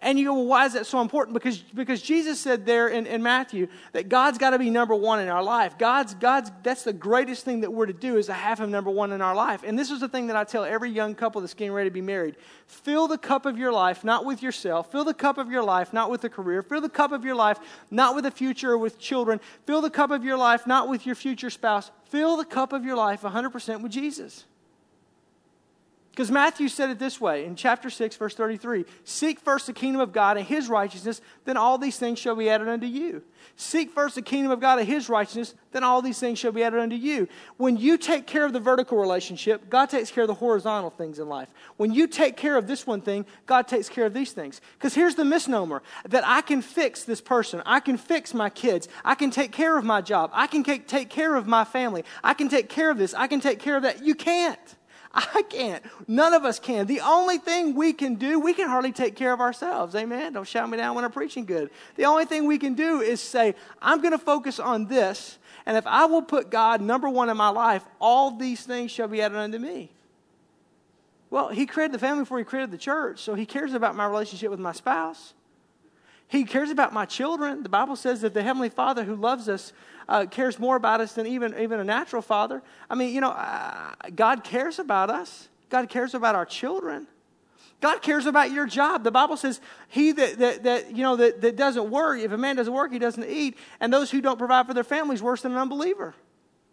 And 0.00 0.18
you 0.18 0.26
go, 0.26 0.34
well, 0.34 0.46
why 0.46 0.66
is 0.66 0.74
that 0.74 0.86
so 0.86 1.00
important? 1.00 1.34
Because, 1.34 1.58
because 1.58 2.02
Jesus 2.02 2.38
said 2.38 2.66
there 2.66 2.88
in, 2.88 3.06
in 3.06 3.22
Matthew 3.22 3.68
that 3.92 4.08
God's 4.08 4.36
got 4.36 4.50
to 4.50 4.58
be 4.58 4.68
number 4.68 4.94
one 4.94 5.20
in 5.20 5.28
our 5.28 5.42
life. 5.42 5.78
God's, 5.78 6.14
God's, 6.14 6.50
that's 6.62 6.84
the 6.84 6.92
greatest 6.92 7.44
thing 7.44 7.62
that 7.62 7.72
we're 7.72 7.86
to 7.86 7.92
do 7.92 8.16
is 8.16 8.26
to 8.26 8.34
have 8.34 8.60
Him 8.60 8.70
number 8.70 8.90
one 8.90 9.12
in 9.12 9.22
our 9.22 9.34
life. 9.34 9.62
And 9.64 9.78
this 9.78 9.90
is 9.90 10.00
the 10.00 10.08
thing 10.08 10.26
that 10.26 10.36
I 10.36 10.44
tell 10.44 10.64
every 10.64 10.90
young 10.90 11.14
couple 11.14 11.40
that's 11.40 11.54
getting 11.54 11.72
ready 11.72 11.88
to 11.88 11.94
be 11.94 12.02
married. 12.02 12.36
Fill 12.66 13.08
the 13.08 13.18
cup 13.18 13.46
of 13.46 13.58
your 13.58 13.72
life, 13.72 14.04
not 14.04 14.24
with 14.24 14.42
yourself. 14.42 14.92
Fill 14.92 15.04
the 15.04 15.14
cup 15.14 15.38
of 15.38 15.50
your 15.50 15.62
life, 15.62 15.92
not 15.92 16.10
with 16.10 16.24
a 16.24 16.28
career. 16.28 16.62
Fill 16.62 16.80
the 16.80 16.88
cup 16.88 17.12
of 17.12 17.24
your 17.24 17.34
life, 17.34 17.58
not 17.90 18.14
with 18.14 18.26
a 18.26 18.30
future 18.30 18.72
or 18.72 18.78
with 18.78 18.98
children. 18.98 19.40
Fill 19.66 19.80
the 19.80 19.90
cup 19.90 20.10
of 20.10 20.24
your 20.24 20.36
life, 20.36 20.66
not 20.66 20.88
with 20.88 21.06
your 21.06 21.14
future 21.14 21.50
spouse. 21.50 21.90
Fill 22.04 22.36
the 22.36 22.44
cup 22.44 22.72
of 22.72 22.84
your 22.84 22.96
life 22.96 23.22
100% 23.22 23.82
with 23.82 23.92
Jesus. 23.92 24.44
Because 26.16 26.30
Matthew 26.30 26.68
said 26.68 26.88
it 26.88 26.98
this 26.98 27.20
way 27.20 27.44
in 27.44 27.56
chapter 27.56 27.90
6, 27.90 28.16
verse 28.16 28.34
33 28.34 28.86
Seek 29.04 29.38
first 29.38 29.66
the 29.66 29.74
kingdom 29.74 30.00
of 30.00 30.12
God 30.12 30.38
and 30.38 30.46
his 30.46 30.66
righteousness, 30.66 31.20
then 31.44 31.58
all 31.58 31.76
these 31.76 31.98
things 31.98 32.18
shall 32.18 32.34
be 32.34 32.48
added 32.48 32.68
unto 32.68 32.86
you. 32.86 33.22
Seek 33.56 33.90
first 33.90 34.14
the 34.14 34.22
kingdom 34.22 34.50
of 34.50 34.58
God 34.58 34.78
and 34.78 34.88
his 34.88 35.10
righteousness, 35.10 35.54
then 35.72 35.84
all 35.84 36.00
these 36.00 36.18
things 36.18 36.38
shall 36.38 36.52
be 36.52 36.62
added 36.62 36.80
unto 36.80 36.96
you. 36.96 37.28
When 37.58 37.76
you 37.76 37.98
take 37.98 38.26
care 38.26 38.46
of 38.46 38.54
the 38.54 38.60
vertical 38.60 38.96
relationship, 38.96 39.68
God 39.68 39.90
takes 39.90 40.10
care 40.10 40.24
of 40.24 40.28
the 40.28 40.34
horizontal 40.34 40.88
things 40.88 41.18
in 41.18 41.28
life. 41.28 41.50
When 41.76 41.92
you 41.92 42.06
take 42.06 42.38
care 42.38 42.56
of 42.56 42.66
this 42.66 42.86
one 42.86 43.02
thing, 43.02 43.26
God 43.44 43.68
takes 43.68 43.90
care 43.90 44.06
of 44.06 44.14
these 44.14 44.32
things. 44.32 44.62
Because 44.78 44.94
here's 44.94 45.16
the 45.16 45.24
misnomer 45.24 45.82
that 46.08 46.26
I 46.26 46.40
can 46.40 46.62
fix 46.62 47.04
this 47.04 47.20
person, 47.20 47.62
I 47.66 47.80
can 47.80 47.98
fix 47.98 48.32
my 48.32 48.48
kids, 48.48 48.88
I 49.04 49.16
can 49.16 49.30
take 49.30 49.52
care 49.52 49.76
of 49.76 49.84
my 49.84 50.00
job, 50.00 50.30
I 50.32 50.46
can 50.46 50.64
take 50.64 51.10
care 51.10 51.34
of 51.34 51.46
my 51.46 51.64
family, 51.64 52.04
I 52.24 52.32
can 52.32 52.48
take 52.48 52.70
care 52.70 52.90
of 52.90 52.96
this, 52.96 53.12
I 53.12 53.26
can 53.26 53.40
take 53.40 53.58
care 53.58 53.76
of 53.76 53.82
that. 53.82 54.02
You 54.02 54.14
can't. 54.14 54.76
I 55.16 55.42
can't. 55.48 55.82
None 56.06 56.34
of 56.34 56.44
us 56.44 56.58
can. 56.58 56.86
The 56.86 57.00
only 57.00 57.38
thing 57.38 57.74
we 57.74 57.94
can 57.94 58.16
do, 58.16 58.38
we 58.38 58.52
can 58.52 58.68
hardly 58.68 58.92
take 58.92 59.16
care 59.16 59.32
of 59.32 59.40
ourselves. 59.40 59.94
Amen. 59.94 60.34
Don't 60.34 60.46
shout 60.46 60.68
me 60.68 60.76
down 60.76 60.94
when 60.94 61.04
I'm 61.04 61.10
preaching 61.10 61.46
good. 61.46 61.70
The 61.96 62.04
only 62.04 62.26
thing 62.26 62.46
we 62.46 62.58
can 62.58 62.74
do 62.74 63.00
is 63.00 63.20
say, 63.20 63.54
I'm 63.80 64.02
going 64.02 64.12
to 64.12 64.18
focus 64.18 64.60
on 64.60 64.86
this. 64.86 65.38
And 65.64 65.76
if 65.76 65.86
I 65.86 66.04
will 66.04 66.20
put 66.20 66.50
God 66.50 66.82
number 66.82 67.08
one 67.08 67.30
in 67.30 67.36
my 67.36 67.48
life, 67.48 67.82
all 67.98 68.36
these 68.36 68.64
things 68.64 68.90
shall 68.90 69.08
be 69.08 69.22
added 69.22 69.38
unto 69.38 69.58
me. 69.58 69.90
Well, 71.30 71.48
He 71.48 71.64
created 71.64 71.94
the 71.94 71.98
family 71.98 72.22
before 72.22 72.38
He 72.38 72.44
created 72.44 72.70
the 72.70 72.78
church, 72.78 73.20
so 73.20 73.34
He 73.34 73.46
cares 73.46 73.72
about 73.72 73.96
my 73.96 74.06
relationship 74.06 74.50
with 74.50 74.60
my 74.60 74.72
spouse. 74.72 75.32
He 76.28 76.44
cares 76.44 76.70
about 76.70 76.92
my 76.92 77.06
children. 77.06 77.62
The 77.62 77.68
Bible 77.68 77.96
says 77.96 78.20
that 78.20 78.34
the 78.34 78.42
Heavenly 78.42 78.68
Father 78.68 79.04
who 79.04 79.14
loves 79.14 79.48
us 79.48 79.72
uh, 80.08 80.26
cares 80.26 80.58
more 80.58 80.76
about 80.76 81.00
us 81.00 81.14
than 81.14 81.26
even, 81.26 81.58
even 81.58 81.80
a 81.80 81.84
natural 81.84 82.22
father. 82.22 82.62
I 82.88 82.94
mean, 82.94 83.14
you 83.14 83.20
know, 83.20 83.30
uh, 83.30 83.92
God 84.14 84.44
cares 84.44 84.78
about 84.78 85.10
us, 85.10 85.48
God 85.68 85.88
cares 85.88 86.14
about 86.14 86.34
our 86.34 86.46
children. 86.46 87.06
God 87.80 88.00
cares 88.00 88.24
about 88.24 88.52
your 88.52 88.66
job. 88.66 89.04
The 89.04 89.10
Bible 89.10 89.36
says, 89.36 89.60
He 89.88 90.12
that, 90.12 90.38
that, 90.38 90.62
that 90.62 90.96
you 90.96 91.02
know, 91.02 91.16
that, 91.16 91.42
that 91.42 91.56
doesn't 91.56 91.90
work, 91.90 92.18
if 92.20 92.32
a 92.32 92.38
man 92.38 92.56
doesn't 92.56 92.72
work, 92.72 92.90
he 92.90 92.98
doesn't 92.98 93.28
eat. 93.28 93.58
And 93.80 93.92
those 93.92 94.10
who 94.10 94.22
don't 94.22 94.38
provide 94.38 94.66
for 94.66 94.72
their 94.72 94.82
families 94.82 95.22
worse 95.22 95.42
than 95.42 95.52
an 95.52 95.58
unbeliever. 95.58 96.14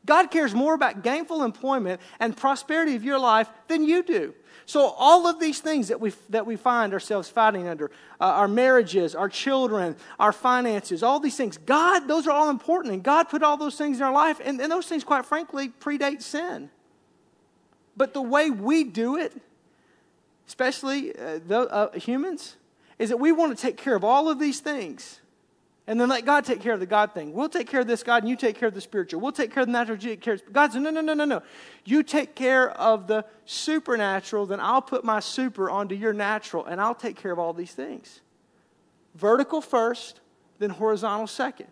God 0.05 0.31
cares 0.31 0.53
more 0.53 0.74
about 0.74 1.03
gainful 1.03 1.43
employment 1.43 2.01
and 2.19 2.36
prosperity 2.36 2.95
of 2.95 3.03
your 3.03 3.19
life 3.19 3.50
than 3.67 3.83
you 3.83 4.03
do. 4.03 4.33
So, 4.65 4.93
all 4.98 5.27
of 5.27 5.39
these 5.39 5.60
things 5.60 5.89
that 5.89 6.00
we, 6.00 6.13
that 6.29 6.45
we 6.45 6.55
find 6.55 6.93
ourselves 6.93 7.29
fighting 7.29 7.67
under 7.67 7.91
uh, 8.19 8.25
our 8.25 8.48
marriages, 8.48 9.13
our 9.13 9.27
children, 9.27 9.95
our 10.19 10.31
finances, 10.31 11.03
all 11.03 11.19
these 11.19 11.36
things 11.36 11.57
God, 11.57 12.07
those 12.07 12.27
are 12.27 12.31
all 12.31 12.50
important. 12.50 12.93
And 12.93 13.03
God 13.03 13.29
put 13.29 13.43
all 13.43 13.57
those 13.57 13.77
things 13.77 13.98
in 13.98 14.03
our 14.03 14.13
life. 14.13 14.39
And, 14.43 14.62
and 14.62 14.72
those 14.72 14.88
things, 14.88 15.03
quite 15.03 15.25
frankly, 15.25 15.69
predate 15.69 16.22
sin. 16.22 16.69
But 17.98 18.13
the 18.13 18.22
way 18.22 18.50
we 18.50 18.83
do 18.86 19.17
it, 19.17 19.33
especially 20.48 21.15
uh, 21.15 21.39
the, 21.45 21.60
uh, 21.69 22.00
humans, 22.00 22.55
is 23.00 23.10
that 23.10 23.17
we 23.17 23.31
want 23.31 23.55
to 23.55 23.62
take 23.62 23.77
care 23.77 23.95
of 23.95 24.03
all 24.03 24.29
of 24.29 24.39
these 24.39 24.60
things 24.60 25.19
and 25.85 25.99
then 25.99 26.07
let 26.07 26.25
God 26.25 26.45
take 26.45 26.61
care 26.61 26.73
of 26.73 26.79
the 26.79 26.85
God 26.85 27.13
thing. 27.13 27.33
We'll 27.33 27.49
take 27.49 27.67
care 27.67 27.81
of 27.81 27.87
this, 27.87 28.03
God, 28.03 28.23
and 28.23 28.29
you 28.29 28.37
take 28.37 28.57
care 28.57 28.69
of 28.69 28.73
the 28.73 28.81
spiritual. 28.81 29.19
We'll 29.19 29.33
take 29.33 29.51
care 29.53 29.63
of 29.63 29.67
the 29.67 29.73
natural. 29.73 29.97
You 29.97 30.15
care 30.15 30.37
God 30.51 30.71
said, 30.71 30.81
no, 30.81 30.89
no, 30.89 31.01
no, 31.01 31.13
no, 31.13 31.25
no. 31.25 31.41
You 31.83 32.03
take 32.03 32.35
care 32.35 32.71
of 32.71 33.07
the 33.07 33.25
supernatural, 33.45 34.45
then 34.45 34.61
I'll 34.61 34.81
put 34.81 35.03
my 35.03 35.19
super 35.19 35.69
onto 35.69 35.93
your 35.93 36.13
natural, 36.13 36.65
and 36.65 36.79
I'll 36.79 36.95
take 36.95 37.17
care 37.17 37.31
of 37.31 37.39
all 37.39 37.51
these 37.53 37.73
things. 37.73 38.21
Vertical 39.15 39.59
first, 39.59 40.21
then 40.59 40.69
horizontal 40.69 41.27
second. 41.27 41.67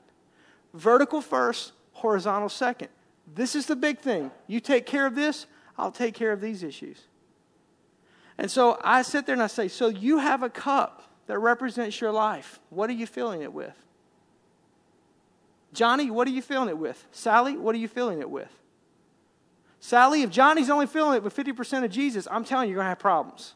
Vertical 0.74 1.22
first, 1.22 1.72
horizontal 1.94 2.50
second. 2.50 2.90
This 3.34 3.56
is 3.56 3.66
the 3.66 3.78
big 3.78 4.00
thing. 4.00 4.32
You 4.48 4.60
take 4.60 4.86
care 4.86 5.06
of 5.06 5.16
this, 5.16 5.46
I'll 5.78 5.92
take 5.92 6.16
care 6.16 6.34
of 6.34 6.42
these 6.42 6.64
issues. 6.64 7.08
And 8.38 8.52
so 8.52 8.78
I 8.84 9.04
sit 9.04 9.26
there 9.26 9.34
and 9.34 9.44
I 9.44 9.48
say, 9.48 9.70
So 9.70 9.88
you 9.88 10.18
have 10.18 10.44
a 10.44 10.50
cup 10.50 11.04
that 11.28 11.40
represents 11.40 12.02
your 12.02 12.12
life. 12.12 12.60
What 12.70 12.90
are 12.90 12.94
you 12.94 13.08
filling 13.08 13.42
it 13.42 13.54
with? 13.54 13.76
Johnny, 15.74 16.12
what 16.12 16.28
are 16.28 16.32
you 16.32 16.42
filling 16.42 16.70
it 16.70 16.78
with? 16.78 17.06
Sally, 17.12 17.58
what 17.58 17.76
are 17.76 17.78
you 17.78 17.88
filling 17.88 18.20
it 18.20 18.30
with? 18.30 18.52
Sally, 19.80 20.22
if 20.22 20.30
Johnny's 20.30 20.70
only 20.70 20.86
filling 20.86 21.16
it 21.16 21.24
with 21.24 21.36
50% 21.36 21.84
of 21.84 21.92
Jesus, 21.92 22.28
I'm 22.30 22.44
telling 22.44 22.68
you, 22.68 22.74
you're 22.74 22.78
going 22.78 22.86
to 22.86 22.90
have 22.90 23.00
problems. 23.00 23.56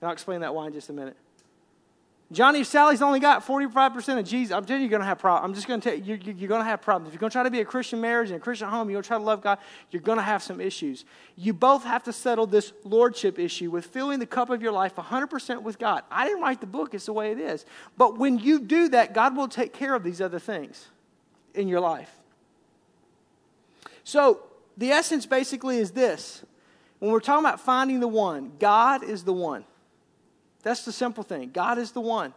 And 0.00 0.08
I'll 0.08 0.12
explain 0.12 0.40
that 0.40 0.54
why 0.54 0.66
in 0.66 0.72
just 0.72 0.88
a 0.88 0.92
minute. 0.92 1.16
Johnny, 2.30 2.60
if 2.60 2.66
Sally's 2.66 3.00
only 3.00 3.20
got 3.20 3.46
45% 3.46 4.18
of 4.18 4.24
Jesus, 4.26 4.54
I'm 4.54 4.64
telling 4.66 4.82
you, 4.82 4.88
you're 4.88 4.90
going 4.90 5.00
to 5.00 5.06
have 5.06 5.18
problems. 5.18 5.48
I'm 5.48 5.54
just 5.54 5.66
going 5.66 5.80
to 5.80 5.90
tell 5.90 5.98
you, 5.98 6.04
you're, 6.22 6.34
you're 6.34 6.48
going 6.48 6.60
to 6.60 6.68
have 6.68 6.82
problems. 6.82 7.08
If 7.08 7.14
you're 7.14 7.20
going 7.20 7.30
to 7.30 7.34
try 7.34 7.42
to 7.42 7.50
be 7.50 7.60
a 7.60 7.64
Christian 7.64 8.02
marriage 8.02 8.28
and 8.30 8.36
a 8.36 8.40
Christian 8.40 8.68
home, 8.68 8.88
you're 8.88 8.96
going 8.96 9.02
to 9.02 9.08
try 9.08 9.16
to 9.18 9.24
love 9.24 9.42
God, 9.42 9.58
you're 9.90 10.02
going 10.02 10.18
to 10.18 10.22
have 10.22 10.42
some 10.42 10.60
issues. 10.60 11.06
You 11.36 11.54
both 11.54 11.84
have 11.84 12.02
to 12.04 12.12
settle 12.12 12.46
this 12.46 12.74
lordship 12.84 13.38
issue 13.38 13.70
with 13.70 13.86
filling 13.86 14.18
the 14.18 14.26
cup 14.26 14.50
of 14.50 14.60
your 14.60 14.72
life 14.72 14.94
100% 14.96 15.62
with 15.62 15.78
God. 15.78 16.02
I 16.10 16.26
didn't 16.26 16.42
write 16.42 16.60
the 16.60 16.66
book, 16.66 16.92
it's 16.92 17.06
the 17.06 17.14
way 17.14 17.32
it 17.32 17.38
is. 17.38 17.64
But 17.96 18.18
when 18.18 18.38
you 18.38 18.60
do 18.60 18.88
that, 18.90 19.14
God 19.14 19.34
will 19.34 19.48
take 19.48 19.72
care 19.72 19.94
of 19.94 20.02
these 20.02 20.20
other 20.20 20.38
things 20.38 20.88
in 21.54 21.68
your 21.68 21.80
life. 21.80 22.10
So, 24.04 24.40
the 24.76 24.90
essence 24.90 25.26
basically 25.26 25.78
is 25.78 25.90
this 25.90 26.44
when 26.98 27.10
we're 27.10 27.20
talking 27.20 27.44
about 27.44 27.60
finding 27.60 28.00
the 28.00 28.08
one, 28.08 28.52
God 28.58 29.02
is 29.04 29.24
the 29.24 29.32
one. 29.32 29.64
That's 30.62 30.84
the 30.84 30.92
simple 30.92 31.22
thing. 31.22 31.50
God 31.52 31.78
is 31.78 31.92
the 31.92 32.00
one. 32.00 32.34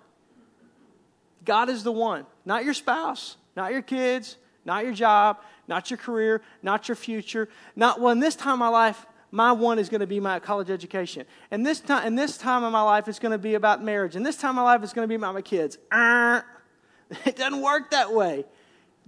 God 1.43 1.69
is 1.69 1.83
the 1.83 1.91
one. 1.91 2.25
Not 2.45 2.63
your 2.63 2.73
spouse, 2.73 3.37
not 3.55 3.71
your 3.71 3.81
kids, 3.81 4.37
not 4.63 4.83
your 4.83 4.93
job, 4.93 5.37
not 5.67 5.89
your 5.89 5.97
career, 5.97 6.41
not 6.61 6.87
your 6.87 6.95
future. 6.95 7.49
Not, 7.75 7.99
well, 7.99 8.11
in 8.11 8.19
this 8.19 8.35
time 8.35 8.53
of 8.53 8.59
my 8.59 8.67
life, 8.67 9.05
my 9.31 9.51
one 9.51 9.79
is 9.79 9.89
going 9.89 10.01
to 10.01 10.07
be 10.07 10.19
my 10.19 10.39
college 10.39 10.69
education. 10.69 11.25
And 11.49 11.65
this 11.65 11.79
time, 11.79 12.05
and 12.05 12.19
this 12.19 12.37
time 12.37 12.63
of 12.63 12.71
my 12.71 12.81
life, 12.81 13.07
it's 13.07 13.19
going 13.19 13.31
to 13.31 13.37
be 13.37 13.55
about 13.55 13.83
marriage. 13.83 14.15
And 14.15 14.25
this 14.25 14.35
time 14.35 14.51
of 14.51 14.55
my 14.57 14.63
life, 14.63 14.83
it's 14.83 14.93
going 14.93 15.05
to 15.05 15.09
be 15.09 15.15
about 15.15 15.33
my 15.33 15.41
kids. 15.41 15.77
Uh, 15.91 16.41
it 17.25 17.37
doesn't 17.37 17.61
work 17.61 17.91
that 17.91 18.13
way. 18.13 18.45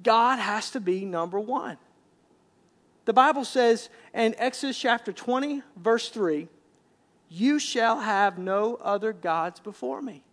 God 0.03 0.37
has 0.37 0.71
to 0.71 0.79
be 0.79 1.05
number 1.05 1.39
one. 1.39 1.77
The 3.05 3.13
Bible 3.13 3.45
says 3.45 3.89
in 4.13 4.35
Exodus 4.37 4.77
chapter 4.77 5.11
20, 5.11 5.61
verse 5.75 6.09
3, 6.09 6.47
you 7.29 7.59
shall 7.59 7.99
have 7.99 8.37
no 8.37 8.75
other 8.75 9.11
gods 9.11 9.59
before 9.59 10.01
me. 10.01 10.23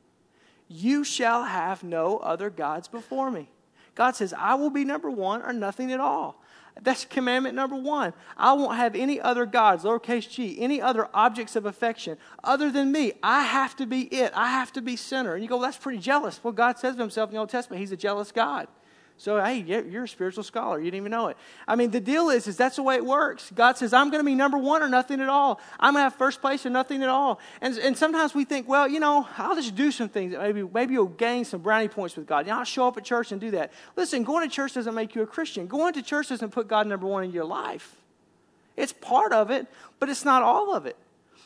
You 0.69 1.03
shall 1.03 1.45
have 1.45 1.83
no 1.83 2.19
other 2.19 2.51
gods 2.51 2.87
before 2.87 3.31
me. 3.31 3.49
God 3.95 4.15
says, 4.15 4.33
I 4.37 4.55
will 4.55 4.71
be 4.71 4.85
number 4.85 5.11
one 5.11 5.43
or 5.43 5.53
nothing 5.53 5.91
at 5.93 5.99
all. 5.99 6.41
That's 6.81 7.05
commandment 7.05 7.55
number 7.55 7.77
one. 7.77 8.13
I 8.37 8.53
won't 8.53 8.77
have 8.77 8.95
any 8.95 9.21
other 9.21 9.45
gods, 9.45 9.85
lowercase 9.85 10.31
g, 10.31 10.61
any 10.61 10.81
other 10.81 11.09
objects 11.13 11.57
of 11.57 11.67
affection 11.67 12.17
other 12.45 12.71
than 12.71 12.93
me. 12.93 13.13
I 13.23 13.43
have 13.43 13.75
to 13.77 13.87
be 13.87 14.03
it. 14.03 14.33
I 14.35 14.51
have 14.51 14.73
to 14.75 14.83
be 14.83 14.95
center. 14.97 15.35
And 15.35 15.43
you 15.43 15.49
go, 15.49 15.57
well, 15.57 15.65
that's 15.65 15.77
pretty 15.77 15.99
jealous. 15.99 16.43
Well, 16.43 16.53
God 16.53 16.79
says 16.79 16.95
of 16.95 17.01
himself 17.01 17.31
in 17.31 17.35
the 17.35 17.41
Old 17.41 17.51
Testament, 17.51 17.81
he's 17.81 17.93
a 17.93 17.97
jealous 17.97 18.31
God. 18.31 18.69
So, 19.21 19.39
hey, 19.39 19.59
you're 19.59 20.05
a 20.05 20.09
spiritual 20.09 20.45
scholar. 20.45 20.79
You 20.79 20.87
didn't 20.87 21.03
even 21.03 21.11
know 21.11 21.29
it. 21.29 21.37
I 21.69 21.77
mean, 21.77 21.91
the 21.91 22.01
deal 22.01 22.31
is, 22.31 22.47
is 22.47 22.57
that's 22.57 22.77
the 22.77 22.83
way 22.83 22.95
it 22.95 23.05
works. 23.05 23.53
God 23.55 23.77
says, 23.77 23.93
I'm 23.93 24.09
going 24.09 24.21
to 24.21 24.25
be 24.25 24.35
number 24.35 24.57
one 24.57 24.83
or 24.83 24.89
nothing 24.89 25.21
at 25.21 25.29
all. 25.29 25.61
I'm 25.79 25.93
going 25.93 26.01
to 26.01 26.05
have 26.05 26.15
first 26.15 26.41
place 26.41 26.65
or 26.65 26.71
nothing 26.71 27.03
at 27.03 27.11
all. 27.11 27.39
And, 27.61 27.77
and 27.77 27.99
sometimes 27.99 28.35
we 28.35 28.47
think, 28.47 28.67
well, 28.67 28.89
you 28.89 28.99
know, 28.99 29.29
I'll 29.37 29.57
just 29.57 29.75
do 29.75 29.93
some 29.93 30.09
things. 30.09 30.33
Maybe, 30.33 30.63
maybe 30.63 30.95
you'll 30.95 31.05
gain 31.09 31.45
some 31.45 31.61
brownie 31.61 31.89
points 31.89 32.17
with 32.17 32.27
God. 32.27 32.47
You 32.47 32.53
know, 32.53 32.61
I'll 32.61 32.65
show 32.65 32.89
up 32.89 32.97
at 32.97 33.05
church 33.05 33.31
and 33.31 33.39
do 33.39 33.51
that. 33.51 33.75
Listen, 33.95 34.25
going 34.25 34.49
to 34.49 34.55
church 34.55 34.73
doesn't 34.73 34.95
make 34.95 35.15
you 35.15 35.21
a 35.21 35.27
Christian. 35.27 35.67
Going 35.67 35.93
to 35.93 36.03
church 36.03 36.31
doesn't 36.31 36.53
put 36.53 36.67
God 36.67 36.87
number 36.87 37.07
one 37.07 37.23
in 37.23 37.31
your 37.31 37.45
life. 37.45 37.97
It's 38.75 38.95
part 38.95 39.35
of 39.35 39.51
it, 39.51 39.67
but 39.99 40.09
it's 40.09 40.25
not 40.25 40.43
all 40.43 40.75
of 40.75 40.87
it. 40.87 40.97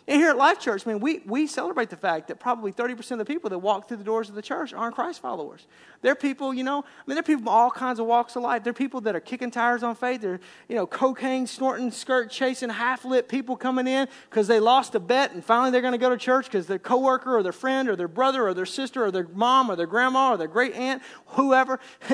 And 0.06 0.20
here 0.20 0.28
at 0.28 0.37
Life 0.37 0.61
Church, 0.61 0.87
I 0.87 0.92
mean, 0.92 1.00
we, 1.00 1.23
we 1.25 1.46
celebrate 1.46 1.88
the 1.88 1.96
fact 1.96 2.28
that 2.28 2.38
probably 2.38 2.73
30% 2.73 3.12
of 3.12 3.18
the 3.18 3.25
people 3.25 3.49
that 3.49 3.58
walk 3.61 3.88
through 3.88 3.96
the 3.96 4.04
doors 4.04 4.28
of 4.28 4.34
the 4.34 4.42
church 4.42 4.75
aren't 4.75 4.94
Christ 4.94 5.23
followers. 5.23 5.66
They're 6.02 6.14
people, 6.14 6.52
you 6.52 6.62
know, 6.62 6.80
I 6.80 7.02
mean, 7.06 7.14
they're 7.14 7.23
people 7.23 7.40
from 7.40 7.49
all 7.49 7.70
kinds 7.70 7.99
of 7.99 8.04
walks 8.04 8.37
of 8.37 8.42
life. 8.42 8.62
They're 8.62 8.75
people 8.75 9.00
that 9.02 9.16
are 9.16 9.20
kicking 9.20 9.50
tires 9.50 9.82
on 9.82 9.94
faith. 9.94 10.20
They're, 10.20 10.40
you 10.68 10.76
know, 10.76 10.87
cocaine, 10.87 11.46
snorting, 11.46 11.90
skirt 11.90 12.30
chasing, 12.30 12.68
half 12.68 13.06
lit 13.06 13.30
people 13.30 13.56
coming 13.56 13.87
in 13.87 14.06
because 14.28 14.46
they 14.46 14.61
lost 14.61 14.94
a 14.94 15.00
bet 15.00 15.32
and 15.32 15.42
finally 15.42 15.70
they're 15.70 15.80
going 15.80 15.92
to 15.92 15.99
go 15.99 16.11
to 16.11 16.18
church 16.18 16.46
because 16.46 16.66
their 16.66 16.78
coworker 16.78 17.34
or 17.34 17.42
their 17.42 17.52
friend 17.52 17.88
or 17.88 17.96
their 17.96 18.06
brother 18.06 18.46
or 18.46 18.52
their 18.52 18.66
sister 18.66 19.06
or 19.06 19.11
their 19.11 19.26
mom 19.32 19.70
or 19.70 19.76
their 19.76 19.87
grandma 19.87 20.32
or 20.32 20.37
their 20.37 20.49
great 20.49 20.75
aunt, 20.75 21.02
whoever, 21.28 21.80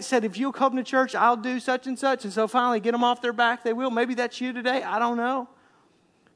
said, 0.00 0.24
if 0.24 0.38
you'll 0.38 0.50
come 0.50 0.76
to 0.76 0.82
church, 0.82 1.14
I'll 1.14 1.36
do 1.36 1.60
such 1.60 1.86
and 1.86 1.98
such. 1.98 2.24
And 2.24 2.32
so 2.32 2.48
finally 2.48 2.80
get 2.80 2.92
them 2.92 3.04
off 3.04 3.20
their 3.20 3.34
back, 3.34 3.64
they 3.64 3.74
will. 3.74 3.90
Maybe 3.90 4.14
that's 4.14 4.40
you 4.40 4.54
today. 4.54 4.82
I 4.82 4.98
don't 4.98 5.18
know. 5.18 5.50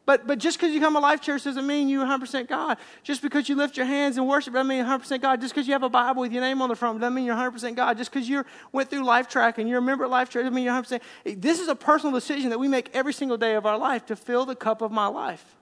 But, 0.06 0.24
but 0.24 0.38
just 0.38 0.56
because 0.56 0.72
you 0.72 0.80
come 0.80 0.94
to 0.94 1.00
Life 1.00 1.20
Church 1.20 1.42
doesn't 1.42 1.66
mean 1.66 1.88
you're 1.88 2.06
100% 2.06 2.48
God. 2.48 2.78
Just 3.02 3.22
because 3.22 3.48
you 3.48 3.56
lift 3.56 3.76
your 3.76 3.86
hands 3.86 4.16
and 4.16 4.28
worship 4.28 4.54
doesn't 4.54 4.68
mean 4.68 4.78
you're 4.78 4.86
100% 4.86 5.20
God. 5.20 5.40
Just 5.40 5.52
because 5.52 5.66
you 5.66 5.72
have 5.72 5.82
a 5.82 5.88
Bible 5.88 6.22
with 6.22 6.32
your 6.32 6.42
name 6.42 6.62
on 6.62 6.68
the 6.68 6.76
front 6.76 7.00
doesn't 7.00 7.12
mean 7.12 7.24
you're 7.24 7.34
100% 7.34 7.74
God. 7.74 7.98
Just 7.98 8.12
because 8.12 8.28
you 8.28 8.44
went 8.70 8.88
through 8.88 9.04
Life 9.04 9.26
Track 9.26 9.58
and 9.58 9.68
you're 9.68 9.80
a 9.80 9.82
member 9.82 10.04
of 10.04 10.12
Life 10.12 10.30
Church 10.30 10.44
doesn't 10.44 10.54
mean 10.54 10.64
you're 10.64 10.80
100%. 10.80 11.00
This 11.24 11.58
is 11.58 11.66
a 11.66 11.74
personal 11.74 12.14
decision 12.14 12.50
that 12.50 12.58
we 12.60 12.68
make 12.68 12.88
every 12.94 13.12
single 13.12 13.36
day 13.36 13.56
of 13.56 13.66
our 13.66 13.76
life 13.76 14.06
to 14.06 14.14
fill 14.14 14.46
the 14.46 14.54
cup 14.54 14.80
of 14.80 14.92
my 14.92 15.08
life. 15.08 15.56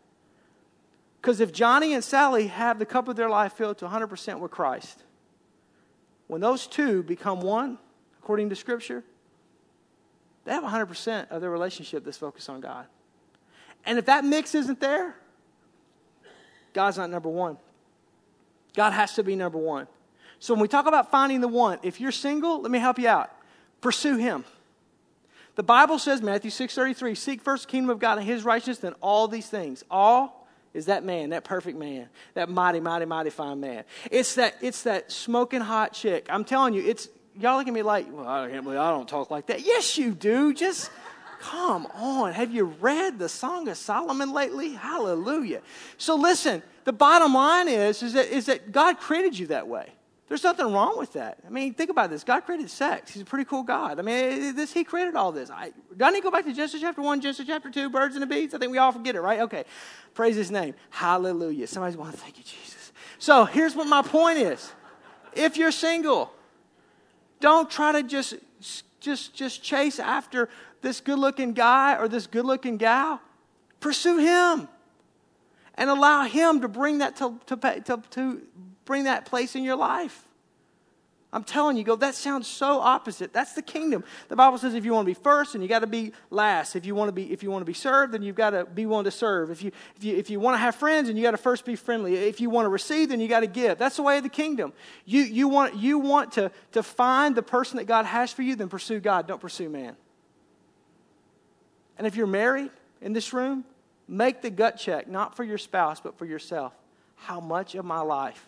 Because 1.22 1.40
if 1.40 1.50
Johnny 1.50 1.94
and 1.94 2.04
Sally 2.04 2.48
have 2.48 2.78
the 2.78 2.84
cup 2.84 3.08
of 3.08 3.16
their 3.16 3.30
life 3.30 3.54
filled 3.54 3.78
to 3.78 3.86
100% 3.86 4.40
with 4.40 4.50
Christ, 4.50 5.02
when 6.26 6.42
those 6.42 6.66
two 6.66 7.02
become 7.02 7.40
one, 7.40 7.78
according 8.18 8.50
to 8.50 8.56
Scripture, 8.56 9.02
they 10.44 10.52
have 10.52 10.64
100% 10.64 11.30
of 11.30 11.40
their 11.40 11.50
relationship 11.50 12.04
that's 12.04 12.18
focused 12.18 12.50
on 12.50 12.60
God. 12.60 12.84
And 13.86 13.98
if 13.98 14.06
that 14.06 14.24
mix 14.24 14.54
isn't 14.54 14.80
there, 14.80 15.14
God's 16.72 16.98
not 16.98 17.10
number 17.10 17.28
one. 17.28 17.56
God 18.74 18.92
has 18.92 19.14
to 19.14 19.22
be 19.22 19.36
number 19.36 19.58
one. 19.58 19.86
So 20.38 20.52
when 20.52 20.60
we 20.60 20.68
talk 20.68 20.86
about 20.86 21.10
finding 21.10 21.40
the 21.40 21.48
one, 21.48 21.78
if 21.82 22.00
you're 22.00 22.12
single, 22.12 22.60
let 22.60 22.70
me 22.70 22.78
help 22.78 22.98
you 22.98 23.08
out. 23.08 23.30
Pursue 23.80 24.16
him. 24.16 24.44
The 25.54 25.62
Bible 25.62 25.98
says, 25.98 26.20
Matthew 26.20 26.50
6.33, 26.50 27.16
seek 27.16 27.40
first 27.40 27.66
the 27.66 27.70
kingdom 27.70 27.90
of 27.90 28.00
God 28.00 28.18
and 28.18 28.26
his 28.26 28.44
righteousness, 28.44 28.78
then 28.78 28.94
all 29.00 29.28
these 29.28 29.48
things. 29.48 29.84
All 29.90 30.48
is 30.74 30.86
that 30.86 31.04
man, 31.04 31.30
that 31.30 31.44
perfect 31.44 31.78
man, 31.78 32.08
that 32.34 32.48
mighty, 32.48 32.80
mighty, 32.80 33.04
mighty 33.04 33.30
fine 33.30 33.60
man. 33.60 33.84
It's 34.10 34.34
that, 34.34 34.56
it's 34.60 34.82
that 34.82 35.12
smoking 35.12 35.60
hot 35.60 35.92
chick. 35.92 36.26
I'm 36.28 36.44
telling 36.44 36.74
you, 36.74 36.82
it's, 36.82 37.08
y'all 37.38 37.56
look 37.56 37.68
at 37.68 37.72
me 37.72 37.82
like, 37.82 38.06
well, 38.10 38.26
I 38.26 38.50
can't 38.50 38.64
believe 38.64 38.80
I 38.80 38.90
don't 38.90 39.08
talk 39.08 39.30
like 39.30 39.46
that. 39.46 39.64
Yes, 39.64 39.96
you 39.96 40.10
do. 40.10 40.52
Just 40.52 40.90
Come 41.50 41.86
on. 41.92 42.32
Have 42.32 42.52
you 42.52 42.64
read 42.64 43.18
the 43.18 43.28
Song 43.28 43.68
of 43.68 43.76
Solomon 43.76 44.32
lately? 44.32 44.72
Hallelujah. 44.72 45.60
So 45.98 46.14
listen, 46.14 46.62
the 46.84 46.92
bottom 46.92 47.34
line 47.34 47.68
is, 47.68 48.02
is, 48.02 48.14
that, 48.14 48.28
is 48.28 48.46
that 48.46 48.72
God 48.72 48.98
created 48.98 49.38
you 49.38 49.48
that 49.48 49.68
way. 49.68 49.92
There's 50.26 50.42
nothing 50.42 50.72
wrong 50.72 50.96
with 50.96 51.12
that. 51.12 51.40
I 51.46 51.50
mean, 51.50 51.74
think 51.74 51.90
about 51.90 52.08
this. 52.08 52.24
God 52.24 52.46
created 52.46 52.70
sex. 52.70 53.12
He's 53.12 53.20
a 53.20 53.26
pretty 53.26 53.44
cool 53.44 53.62
God. 53.62 53.98
I 53.98 54.02
mean, 54.02 54.56
this, 54.56 54.72
He 54.72 54.84
created 54.84 55.16
all 55.16 55.32
this. 55.32 55.50
I, 55.50 55.72
do 55.94 56.04
I 56.04 56.10
need 56.10 56.20
to 56.20 56.22
go 56.22 56.30
back 56.30 56.46
to 56.46 56.52
Genesis 56.54 56.80
chapter 56.80 57.02
1, 57.02 57.20
Genesis 57.20 57.46
chapter 57.46 57.70
2, 57.70 57.90
birds 57.90 58.16
and 58.16 58.22
the 58.22 58.26
bees? 58.26 58.54
I 58.54 58.58
think 58.58 58.72
we 58.72 58.78
all 58.78 58.92
forget 58.92 59.14
it, 59.14 59.20
right? 59.20 59.40
Okay. 59.40 59.64
Praise 60.14 60.36
His 60.36 60.50
name. 60.50 60.74
Hallelujah. 60.88 61.66
Somebody's 61.66 61.96
going 61.96 62.10
to 62.10 62.16
thank 62.16 62.38
you, 62.38 62.44
Jesus. 62.44 62.92
So 63.18 63.44
here's 63.44 63.76
what 63.76 63.86
my 63.86 64.00
point 64.00 64.38
is. 64.38 64.72
If 65.34 65.58
you're 65.58 65.72
single, 65.72 66.32
don't 67.40 67.68
try 67.68 67.92
to 67.92 68.02
just, 68.02 68.36
just, 68.98 69.34
just 69.34 69.62
chase 69.62 69.98
after 69.98 70.48
this 70.84 71.00
good 71.00 71.18
looking 71.18 71.52
guy 71.52 71.96
or 71.96 72.06
this 72.06 72.28
good 72.28 72.44
looking 72.44 72.76
gal, 72.76 73.20
pursue 73.80 74.18
him 74.18 74.68
and 75.74 75.90
allow 75.90 76.24
him 76.24 76.60
to 76.60 76.68
bring 76.68 76.98
that 76.98 77.16
to, 77.16 77.40
to, 77.46 77.56
to, 77.56 78.02
to 78.10 78.42
bring 78.84 79.04
that 79.04 79.24
place 79.24 79.56
in 79.56 79.64
your 79.64 79.76
life. 79.76 80.28
I'm 81.32 81.42
telling 81.42 81.76
you, 81.76 81.82
go, 81.82 81.96
that 81.96 82.14
sounds 82.14 82.46
so 82.46 82.78
opposite. 82.78 83.32
That's 83.32 83.54
the 83.54 83.62
kingdom. 83.62 84.04
The 84.28 84.36
Bible 84.36 84.56
says 84.56 84.74
if 84.74 84.84
you 84.84 84.92
want 84.92 85.04
to 85.04 85.10
be 85.10 85.20
first, 85.20 85.56
and 85.56 85.64
you 85.64 85.68
got 85.68 85.80
to 85.80 85.88
be 85.88 86.12
last. 86.30 86.76
If 86.76 86.86
you 86.86 86.94
want 86.94 87.08
to 87.08 87.12
be, 87.12 87.32
if 87.32 87.42
you 87.42 87.50
want 87.50 87.62
to 87.62 87.66
be 87.66 87.74
served, 87.74 88.14
then 88.14 88.22
you've 88.22 88.36
got 88.36 88.50
to 88.50 88.64
be 88.64 88.86
willing 88.86 89.04
to 89.06 89.10
serve. 89.10 89.50
If 89.50 89.64
you, 89.64 89.72
if 89.96 90.04
you, 90.04 90.16
if 90.16 90.30
you 90.30 90.38
want 90.38 90.54
to 90.54 90.58
have 90.58 90.76
friends, 90.76 91.08
then 91.08 91.16
you 91.16 91.24
got 91.24 91.32
to 91.32 91.36
first 91.36 91.64
be 91.64 91.74
friendly. 91.74 92.14
If 92.14 92.40
you 92.40 92.50
want 92.50 92.66
to 92.66 92.68
receive, 92.68 93.08
then 93.08 93.18
you 93.18 93.26
got 93.26 93.40
to 93.40 93.48
give. 93.48 93.78
That's 93.78 93.96
the 93.96 94.04
way 94.04 94.18
of 94.18 94.22
the 94.22 94.28
kingdom. 94.28 94.72
You, 95.06 95.22
you 95.22 95.48
want, 95.48 95.74
you 95.74 95.98
want 95.98 96.30
to, 96.34 96.52
to 96.70 96.84
find 96.84 97.34
the 97.34 97.42
person 97.42 97.78
that 97.78 97.86
God 97.86 98.06
has 98.06 98.32
for 98.32 98.42
you, 98.42 98.54
then 98.54 98.68
pursue 98.68 99.00
God. 99.00 99.26
Don't 99.26 99.40
pursue 99.40 99.68
man. 99.68 99.96
And 101.98 102.06
if 102.06 102.16
you're 102.16 102.26
married 102.26 102.70
in 103.00 103.12
this 103.12 103.32
room, 103.32 103.64
make 104.08 104.42
the 104.42 104.50
gut 104.50 104.78
check, 104.78 105.08
not 105.08 105.36
for 105.36 105.44
your 105.44 105.58
spouse, 105.58 106.00
but 106.00 106.18
for 106.18 106.24
yourself. 106.24 106.72
How 107.16 107.40
much 107.40 107.74
of 107.74 107.84
my 107.84 108.00
life 108.00 108.44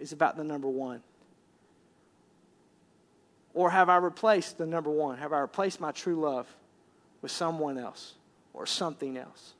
is 0.00 0.12
about 0.12 0.36
the 0.36 0.44
number 0.44 0.68
one? 0.68 1.02
Or 3.52 3.70
have 3.70 3.88
I 3.88 3.96
replaced 3.96 4.58
the 4.58 4.66
number 4.66 4.90
one? 4.90 5.18
Have 5.18 5.32
I 5.32 5.38
replaced 5.38 5.80
my 5.80 5.92
true 5.92 6.16
love 6.16 6.52
with 7.22 7.30
someone 7.30 7.78
else 7.78 8.14
or 8.52 8.66
something 8.66 9.16
else? 9.16 9.54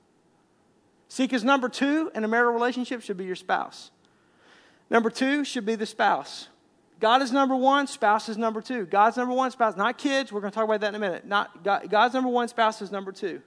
See, 1.08 1.24
because 1.24 1.44
number 1.44 1.68
two 1.68 2.10
in 2.14 2.24
a 2.24 2.28
marital 2.28 2.52
relationship 2.52 3.02
should 3.02 3.16
be 3.16 3.24
your 3.24 3.36
spouse. 3.36 3.92
Number 4.90 5.10
two 5.10 5.44
should 5.44 5.64
be 5.64 5.76
the 5.76 5.86
spouse. 5.86 6.48
God 7.04 7.20
is 7.20 7.32
number 7.32 7.54
one, 7.54 7.86
spouse 7.86 8.30
is 8.30 8.38
number 8.38 8.62
two. 8.62 8.86
God's 8.86 9.18
number 9.18 9.34
one, 9.34 9.50
spouse, 9.50 9.76
not 9.76 9.98
kids. 9.98 10.32
We're 10.32 10.40
going 10.40 10.50
to 10.50 10.54
talk 10.54 10.64
about 10.64 10.80
that 10.80 10.88
in 10.88 10.94
a 10.94 10.98
minute. 10.98 11.26
Not 11.26 11.62
God, 11.62 11.90
God's 11.90 12.14
number 12.14 12.30
one, 12.30 12.48
spouse 12.48 12.80
is 12.80 12.90
number 12.90 13.12
two. 13.12 13.42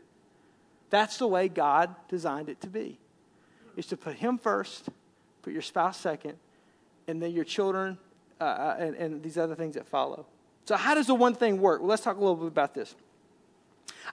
That's 0.92 1.18
the 1.18 1.26
way 1.26 1.48
God 1.48 1.96
designed 2.08 2.50
it 2.50 2.62
to 2.62 2.68
be. 2.68 3.00
Is 3.76 3.88
to 3.88 3.98
put 3.98 4.14
Him 4.14 4.38
first, 4.38 4.90
put 5.42 5.54
your 5.54 5.64
spouse 5.64 5.98
second, 6.00 6.36
and 7.08 7.20
then 7.20 7.32
your 7.32 7.46
children 7.46 7.98
uh, 8.40 8.44
uh, 8.44 8.76
and, 8.78 8.96
and 8.96 9.24
these 9.24 9.40
other 9.40 9.56
things 9.56 9.74
that 9.74 9.88
follow. 9.88 10.28
So, 10.66 10.76
how 10.76 10.94
does 10.94 11.08
the 11.08 11.16
one 11.16 11.34
thing 11.34 11.60
work? 11.60 11.82
Well, 11.82 11.90
let's 11.90 12.04
talk 12.04 12.16
a 12.16 12.20
little 12.20 12.36
bit 12.36 12.50
about 12.50 12.76
this. 12.76 12.94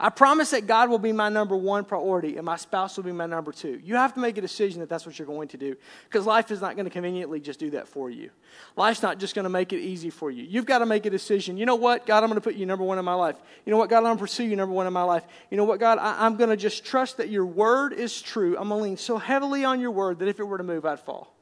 I 0.00 0.08
promise 0.10 0.50
that 0.50 0.66
God 0.66 0.90
will 0.90 0.98
be 0.98 1.12
my 1.12 1.28
number 1.28 1.56
one 1.56 1.84
priority 1.84 2.36
and 2.36 2.44
my 2.44 2.56
spouse 2.56 2.96
will 2.96 3.04
be 3.04 3.12
my 3.12 3.26
number 3.26 3.52
two. 3.52 3.80
You 3.84 3.94
have 3.94 4.12
to 4.14 4.20
make 4.20 4.36
a 4.36 4.40
decision 4.40 4.80
that 4.80 4.88
that's 4.88 5.06
what 5.06 5.18
you're 5.18 5.26
going 5.26 5.48
to 5.48 5.56
do 5.56 5.76
because 6.08 6.26
life 6.26 6.50
is 6.50 6.60
not 6.60 6.74
going 6.74 6.84
to 6.84 6.90
conveniently 6.90 7.38
just 7.38 7.60
do 7.60 7.70
that 7.70 7.86
for 7.86 8.10
you. 8.10 8.30
Life's 8.76 9.02
not 9.02 9.18
just 9.18 9.34
going 9.34 9.44
to 9.44 9.50
make 9.50 9.72
it 9.72 9.80
easy 9.80 10.10
for 10.10 10.30
you. 10.30 10.42
You've 10.42 10.66
got 10.66 10.78
to 10.78 10.86
make 10.86 11.06
a 11.06 11.10
decision. 11.10 11.56
You 11.56 11.66
know 11.66 11.76
what, 11.76 12.06
God, 12.06 12.24
I'm 12.24 12.28
going 12.28 12.40
to 12.40 12.44
put 12.44 12.56
you 12.56 12.66
number 12.66 12.84
one 12.84 12.98
in 12.98 13.04
my 13.04 13.14
life. 13.14 13.36
You 13.64 13.70
know 13.70 13.76
what, 13.76 13.88
God, 13.88 13.98
I'm 13.98 14.04
going 14.04 14.16
to 14.16 14.20
pursue 14.20 14.44
you 14.44 14.56
number 14.56 14.74
one 14.74 14.86
in 14.86 14.92
my 14.92 15.04
life. 15.04 15.24
You 15.50 15.56
know 15.56 15.64
what, 15.64 15.78
God, 15.78 15.98
I, 15.98 16.26
am 16.26 16.36
going 16.36 16.50
to 16.50 16.56
just 16.56 16.84
trust 16.84 17.18
that 17.18 17.28
your 17.28 17.46
word 17.46 17.92
is 17.92 18.20
true. 18.20 18.56
I'm 18.58 18.68
going 18.68 18.80
to 18.80 18.84
lean 18.84 18.96
so 18.96 19.18
heavily 19.18 19.64
on 19.64 19.80
your 19.80 19.92
word 19.92 20.18
that 20.18 20.28
if 20.28 20.40
it 20.40 20.44
were 20.44 20.58
to 20.58 20.64
move, 20.64 20.84
I'd 20.84 21.00
fall. 21.00 21.32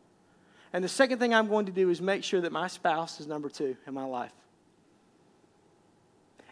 And 0.74 0.84
the 0.84 0.88
second 0.88 1.18
thing 1.18 1.34
I'm 1.34 1.48
going 1.48 1.66
to 1.66 1.72
do 1.72 1.90
is 1.90 2.00
make 2.00 2.24
sure 2.24 2.40
that 2.42 2.52
my 2.52 2.66
spouse 2.66 3.20
is 3.20 3.26
number 3.26 3.48
two 3.48 3.76
in 3.86 3.94
my 3.94 4.04
life. 4.04 4.32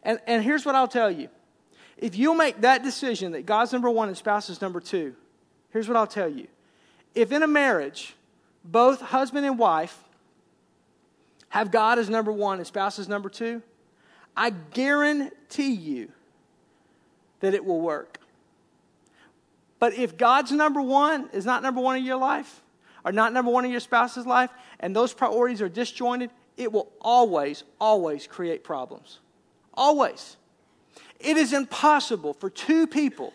And, 0.02 0.18
and 0.26 0.42
here's 0.42 0.64
what 0.64 0.74
I'll 0.74 0.88
tell 0.88 1.10
you 1.10 1.28
if 2.00 2.16
you'll 2.16 2.34
make 2.34 2.62
that 2.62 2.82
decision 2.82 3.32
that 3.32 3.44
God's 3.44 3.72
number 3.72 3.90
one 3.90 4.08
and 4.08 4.16
spouse 4.16 4.48
is 4.48 4.60
number 4.60 4.80
two, 4.80 5.14
here's 5.70 5.86
what 5.86 5.96
I'll 5.96 6.06
tell 6.06 6.28
you. 6.28 6.48
If 7.14 7.30
in 7.30 7.42
a 7.42 7.46
marriage, 7.46 8.14
both 8.64 9.00
husband 9.00 9.44
and 9.44 9.58
wife 9.58 9.96
have 11.50 11.70
God 11.70 11.98
as 11.98 12.08
number 12.08 12.32
one 12.32 12.58
and 12.58 12.66
spouse 12.66 12.98
as 12.98 13.06
number 13.06 13.28
two, 13.28 13.62
I 14.34 14.50
guarantee 14.50 15.72
you 15.72 16.10
that 17.40 17.52
it 17.52 17.64
will 17.64 17.80
work. 17.80 18.18
But 19.78 19.94
if 19.94 20.16
God's 20.16 20.52
number 20.52 20.80
one 20.80 21.28
is 21.32 21.44
not 21.44 21.62
number 21.62 21.80
one 21.80 21.96
in 21.96 22.04
your 22.04 22.18
life, 22.18 22.62
or 23.04 23.12
not 23.12 23.32
number 23.32 23.50
one 23.50 23.64
in 23.64 23.70
your 23.70 23.80
spouse's 23.80 24.26
life, 24.26 24.50
and 24.78 24.94
those 24.96 25.12
priorities 25.12 25.60
are 25.60 25.68
disjointed, 25.68 26.30
it 26.56 26.70
will 26.72 26.90
always, 27.00 27.64
always 27.80 28.26
create 28.26 28.62
problems. 28.64 29.18
Always. 29.74 30.36
It 31.20 31.36
is 31.36 31.52
impossible 31.52 32.32
for 32.32 32.48
two 32.48 32.86
people, 32.86 33.32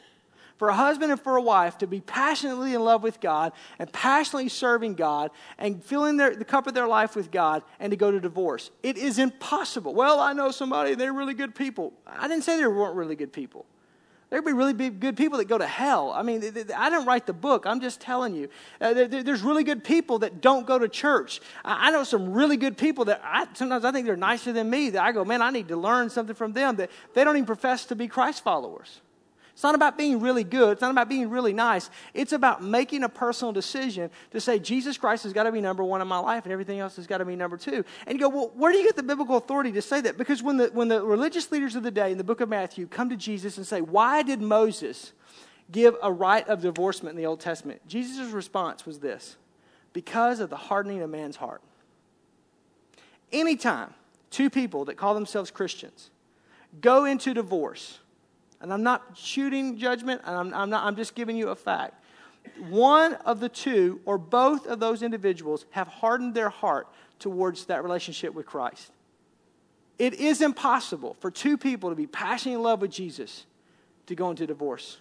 for 0.57 0.69
a 0.69 0.73
husband 0.73 1.11
and 1.11 1.21
for 1.21 1.37
a 1.37 1.41
wife, 1.41 1.77
to 1.79 1.87
be 1.87 2.01
passionately 2.01 2.73
in 2.73 2.83
love 2.83 3.03
with 3.03 3.19
God 3.19 3.53
and 3.77 3.91
passionately 3.91 4.49
serving 4.49 4.95
God 4.95 5.31
and 5.57 5.83
filling 5.83 6.17
their, 6.17 6.35
the 6.35 6.45
cup 6.45 6.65
of 6.65 6.73
their 6.73 6.87
life 6.87 7.15
with 7.15 7.29
God 7.29 7.63
and 7.79 7.91
to 7.91 7.97
go 7.97 8.09
to 8.09 8.19
divorce. 8.19 8.71
It 8.81 8.97
is 8.97 9.19
impossible. 9.19 9.93
Well, 9.93 10.19
I 10.19 10.33
know 10.33 10.51
somebody, 10.51 10.95
they're 10.95 11.13
really 11.13 11.33
good 11.33 11.53
people. 11.53 11.93
I 12.07 12.27
didn't 12.27 12.43
say 12.43 12.57
they 12.57 12.67
weren't 12.67 12.95
really 12.95 13.15
good 13.15 13.33
people. 13.33 13.65
There'd 14.29 14.43
be 14.43 14.53
really 14.53 14.73
good 14.73 15.15
people 15.15 15.37
that 15.37 15.47
go 15.47 15.57
to 15.57 15.67
hell. 15.67 16.11
I 16.11 16.23
mean, 16.23 16.41
I 16.75 16.89
didn't 16.89 17.05
write 17.05 17.27
the 17.27 17.33
book. 17.33 17.65
I'm 17.65 17.79
just 17.79 18.01
telling 18.01 18.33
you. 18.33 18.49
Uh, 18.81 18.93
there's 18.93 19.43
really 19.43 19.63
good 19.63 19.83
people 19.83 20.19
that 20.19 20.41
don't 20.41 20.65
go 20.65 20.79
to 20.79 20.89
church. 20.89 21.41
I 21.63 21.91
know 21.91 22.03
some 22.03 22.33
really 22.33 22.57
good 22.57 22.75
people 22.77 23.05
that 23.05 23.21
I, 23.23 23.47
sometimes 23.53 23.85
I 23.85 23.91
think 23.91 24.07
they're 24.07 24.17
nicer 24.17 24.51
than 24.51 24.69
me. 24.69 24.89
That 24.89 25.03
I 25.03 25.11
go, 25.11 25.23
man, 25.23 25.41
I 25.41 25.51
need 25.51 25.67
to 25.67 25.77
learn 25.77 26.09
something 26.09 26.35
from 26.35 26.53
them. 26.53 26.77
That 26.77 26.89
they 27.13 27.23
don't 27.23 27.35
even 27.35 27.45
profess 27.45 27.85
to 27.85 27.95
be 27.95 28.07
Christ 28.07 28.43
followers. 28.43 28.99
It's 29.55 29.63
not 29.63 29.73
about 29.73 29.97
being 29.97 30.19
really 30.19 30.43
good. 30.43 30.73
It's 30.73 30.81
not 30.81 30.91
about 30.91 31.07
being 31.07 31.29
really 31.29 31.53
nice. 31.53 31.89
It's 32.13 32.33
about 32.33 32.61
making 32.61 33.03
a 33.03 33.09
personal 33.09 33.53
decision 33.53 34.09
to 34.31 34.41
say, 34.41 34.59
Jesus 34.59 34.97
Christ 34.97 35.23
has 35.23 35.31
got 35.31 35.43
to 35.43 35.51
be 35.53 35.61
number 35.61 35.81
one 35.81 36.01
in 36.01 36.09
my 36.09 36.17
life 36.17 36.43
and 36.43 36.51
everything 36.51 36.79
else 36.79 36.97
has 36.97 37.07
got 37.07 37.19
to 37.19 37.25
be 37.25 37.37
number 37.37 37.55
two. 37.55 37.85
And 38.05 38.19
you 38.19 38.19
go, 38.19 38.27
well, 38.27 38.51
where 38.53 38.73
do 38.73 38.77
you 38.77 38.83
get 38.83 38.97
the 38.97 39.03
biblical 39.03 39.37
authority 39.37 39.71
to 39.71 39.81
say 39.81 40.01
that? 40.01 40.17
Because 40.17 40.43
when 40.43 40.57
the, 40.57 40.67
when 40.73 40.89
the 40.89 41.01
religious 41.01 41.53
leaders 41.53 41.77
of 41.77 41.83
the 41.83 41.91
day 41.91 42.11
in 42.11 42.17
the 42.17 42.23
book 42.25 42.41
of 42.41 42.49
Matthew 42.49 42.85
come 42.85 43.09
to 43.09 43.15
Jesus 43.15 43.55
and 43.55 43.65
say, 43.65 43.79
why 43.79 44.23
did 44.23 44.41
Moses 44.41 45.13
give 45.71 45.95
a 46.03 46.11
right 46.11 46.45
of 46.49 46.61
divorcement 46.61 47.15
in 47.15 47.17
the 47.17 47.25
Old 47.25 47.39
Testament? 47.39 47.79
Jesus' 47.87 48.33
response 48.33 48.85
was 48.85 48.99
this 48.99 49.37
because 49.93 50.41
of 50.41 50.49
the 50.49 50.57
hardening 50.57 51.01
of 51.01 51.09
man's 51.09 51.37
heart. 51.37 51.61
Anytime 53.31 53.93
two 54.31 54.49
people 54.49 54.83
that 54.83 54.95
call 54.95 55.13
themselves 55.13 55.49
Christians 55.49 56.09
go 56.81 57.05
into 57.05 57.33
divorce, 57.33 57.99
and 58.61 58.73
I'm 58.73 58.83
not 58.83 59.15
shooting 59.15 59.77
judgment, 59.77 60.21
and 60.25 60.35
I'm, 60.35 60.53
I'm, 60.53 60.69
not, 60.69 60.85
I'm 60.85 60.95
just 60.95 61.15
giving 61.15 61.35
you 61.37 61.49
a 61.49 61.55
fact. 61.55 62.03
One 62.69 63.13
of 63.25 63.39
the 63.39 63.49
two, 63.49 64.01
or 64.05 64.17
both 64.17 64.67
of 64.67 64.79
those 64.79 65.03
individuals, 65.03 65.65
have 65.71 65.87
hardened 65.87 66.33
their 66.33 66.49
heart 66.49 66.87
towards 67.19 67.65
that 67.65 67.83
relationship 67.83 68.33
with 68.33 68.45
Christ. 68.45 68.91
It 69.97 70.13
is 70.15 70.41
impossible 70.41 71.15
for 71.19 71.31
two 71.31 71.57
people 71.57 71.89
to 71.89 71.95
be 71.95 72.07
passionately 72.07 72.53
in 72.53 72.63
love 72.63 72.81
with 72.81 72.91
Jesus 72.91 73.45
to 74.07 74.15
go 74.15 74.29
into 74.29 74.45
divorce. 74.45 74.99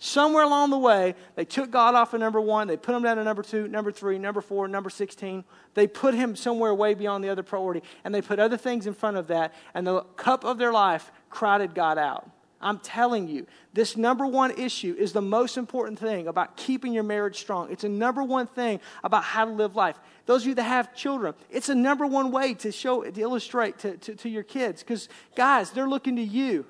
Somewhere 0.00 0.44
along 0.44 0.70
the 0.70 0.78
way, 0.78 1.16
they 1.34 1.44
took 1.44 1.72
God 1.72 1.96
off 1.96 2.14
of 2.14 2.20
number 2.20 2.40
one, 2.40 2.68
they 2.68 2.76
put 2.76 2.94
him 2.94 3.02
down 3.02 3.16
to 3.16 3.24
number 3.24 3.42
two, 3.42 3.66
number 3.66 3.90
three, 3.90 4.16
number 4.16 4.40
four, 4.40 4.68
number 4.68 4.90
16. 4.90 5.42
They 5.74 5.88
put 5.88 6.14
him 6.14 6.36
somewhere 6.36 6.72
way 6.72 6.94
beyond 6.94 7.24
the 7.24 7.28
other 7.28 7.42
priority, 7.42 7.82
and 8.04 8.14
they 8.14 8.22
put 8.22 8.38
other 8.38 8.56
things 8.56 8.86
in 8.86 8.94
front 8.94 9.16
of 9.16 9.26
that, 9.26 9.52
and 9.74 9.84
the 9.84 10.02
cup 10.16 10.44
of 10.44 10.58
their 10.58 10.72
life 10.72 11.10
crowded 11.30 11.74
God 11.74 11.98
out. 11.98 12.30
I'm 12.60 12.78
telling 12.78 13.28
you, 13.28 13.46
this 13.72 13.96
number 13.96 14.26
one 14.26 14.50
issue 14.52 14.96
is 14.98 15.12
the 15.12 15.22
most 15.22 15.56
important 15.56 15.98
thing 15.98 16.26
about 16.26 16.56
keeping 16.56 16.92
your 16.92 17.04
marriage 17.04 17.38
strong. 17.38 17.70
It's 17.70 17.84
a 17.84 17.88
number 17.88 18.22
one 18.22 18.48
thing 18.48 18.80
about 19.04 19.22
how 19.22 19.44
to 19.44 19.50
live 19.52 19.76
life. 19.76 19.98
Those 20.26 20.42
of 20.42 20.48
you 20.48 20.54
that 20.56 20.64
have 20.64 20.94
children, 20.94 21.34
it's 21.50 21.68
a 21.68 21.74
number 21.74 22.06
one 22.06 22.32
way 22.32 22.54
to 22.54 22.72
show, 22.72 23.04
to 23.04 23.20
illustrate 23.20 23.78
to, 23.80 23.96
to, 23.98 24.14
to 24.16 24.28
your 24.28 24.42
kids. 24.42 24.82
Because, 24.82 25.08
guys, 25.36 25.70
they're 25.70 25.88
looking 25.88 26.16
to 26.16 26.22
you. 26.22 26.66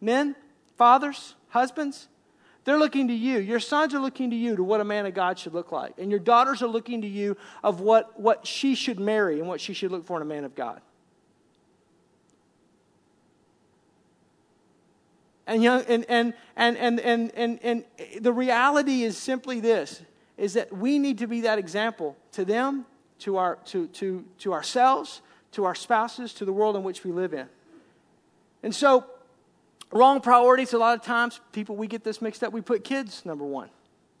Men, 0.00 0.34
fathers, 0.76 1.36
husbands, 1.50 2.08
they're 2.64 2.78
looking 2.78 3.08
to 3.08 3.14
you. 3.14 3.38
Your 3.38 3.60
sons 3.60 3.94
are 3.94 4.00
looking 4.00 4.30
to 4.30 4.36
you 4.36 4.56
to 4.56 4.64
what 4.64 4.80
a 4.80 4.84
man 4.84 5.06
of 5.06 5.14
God 5.14 5.38
should 5.38 5.54
look 5.54 5.72
like. 5.72 5.94
And 5.98 6.10
your 6.10 6.20
daughters 6.20 6.62
are 6.62 6.66
looking 6.66 7.02
to 7.02 7.08
you 7.08 7.36
of 7.62 7.80
what, 7.80 8.18
what 8.20 8.46
she 8.46 8.74
should 8.74 9.00
marry 9.00 9.38
and 9.38 9.48
what 9.48 9.60
she 9.60 9.72
should 9.72 9.90
look 9.90 10.04
for 10.04 10.16
in 10.16 10.22
a 10.22 10.26
man 10.26 10.44
of 10.44 10.54
God. 10.54 10.80
And, 15.48 15.62
young, 15.62 15.82
and, 15.88 16.04
and, 16.10 16.34
and, 16.56 16.76
and, 16.76 17.00
and, 17.00 17.32
and, 17.34 17.58
and 17.62 17.84
the 18.20 18.34
reality 18.34 19.02
is 19.02 19.16
simply 19.16 19.60
this 19.60 20.02
is 20.36 20.52
that 20.52 20.70
we 20.76 20.98
need 20.98 21.18
to 21.18 21.26
be 21.26 21.40
that 21.40 21.58
example 21.58 22.16
to 22.32 22.44
them, 22.44 22.84
to, 23.20 23.38
our, 23.38 23.56
to, 23.64 23.86
to, 23.88 24.24
to 24.38 24.52
ourselves, 24.52 25.22
to 25.52 25.64
our 25.64 25.74
spouses, 25.74 26.34
to 26.34 26.44
the 26.44 26.52
world 26.52 26.76
in 26.76 26.84
which 26.84 27.02
we 27.02 27.10
live 27.10 27.32
in. 27.32 27.48
And 28.62 28.74
so, 28.74 29.06
wrong 29.90 30.20
priorities, 30.20 30.74
a 30.74 30.78
lot 30.78 30.96
of 30.96 31.02
times, 31.02 31.40
people, 31.52 31.76
we 31.76 31.86
get 31.86 32.04
this 32.04 32.20
mixed 32.20 32.44
up. 32.44 32.52
We 32.52 32.60
put 32.60 32.84
kids 32.84 33.24
number 33.24 33.44
one. 33.44 33.70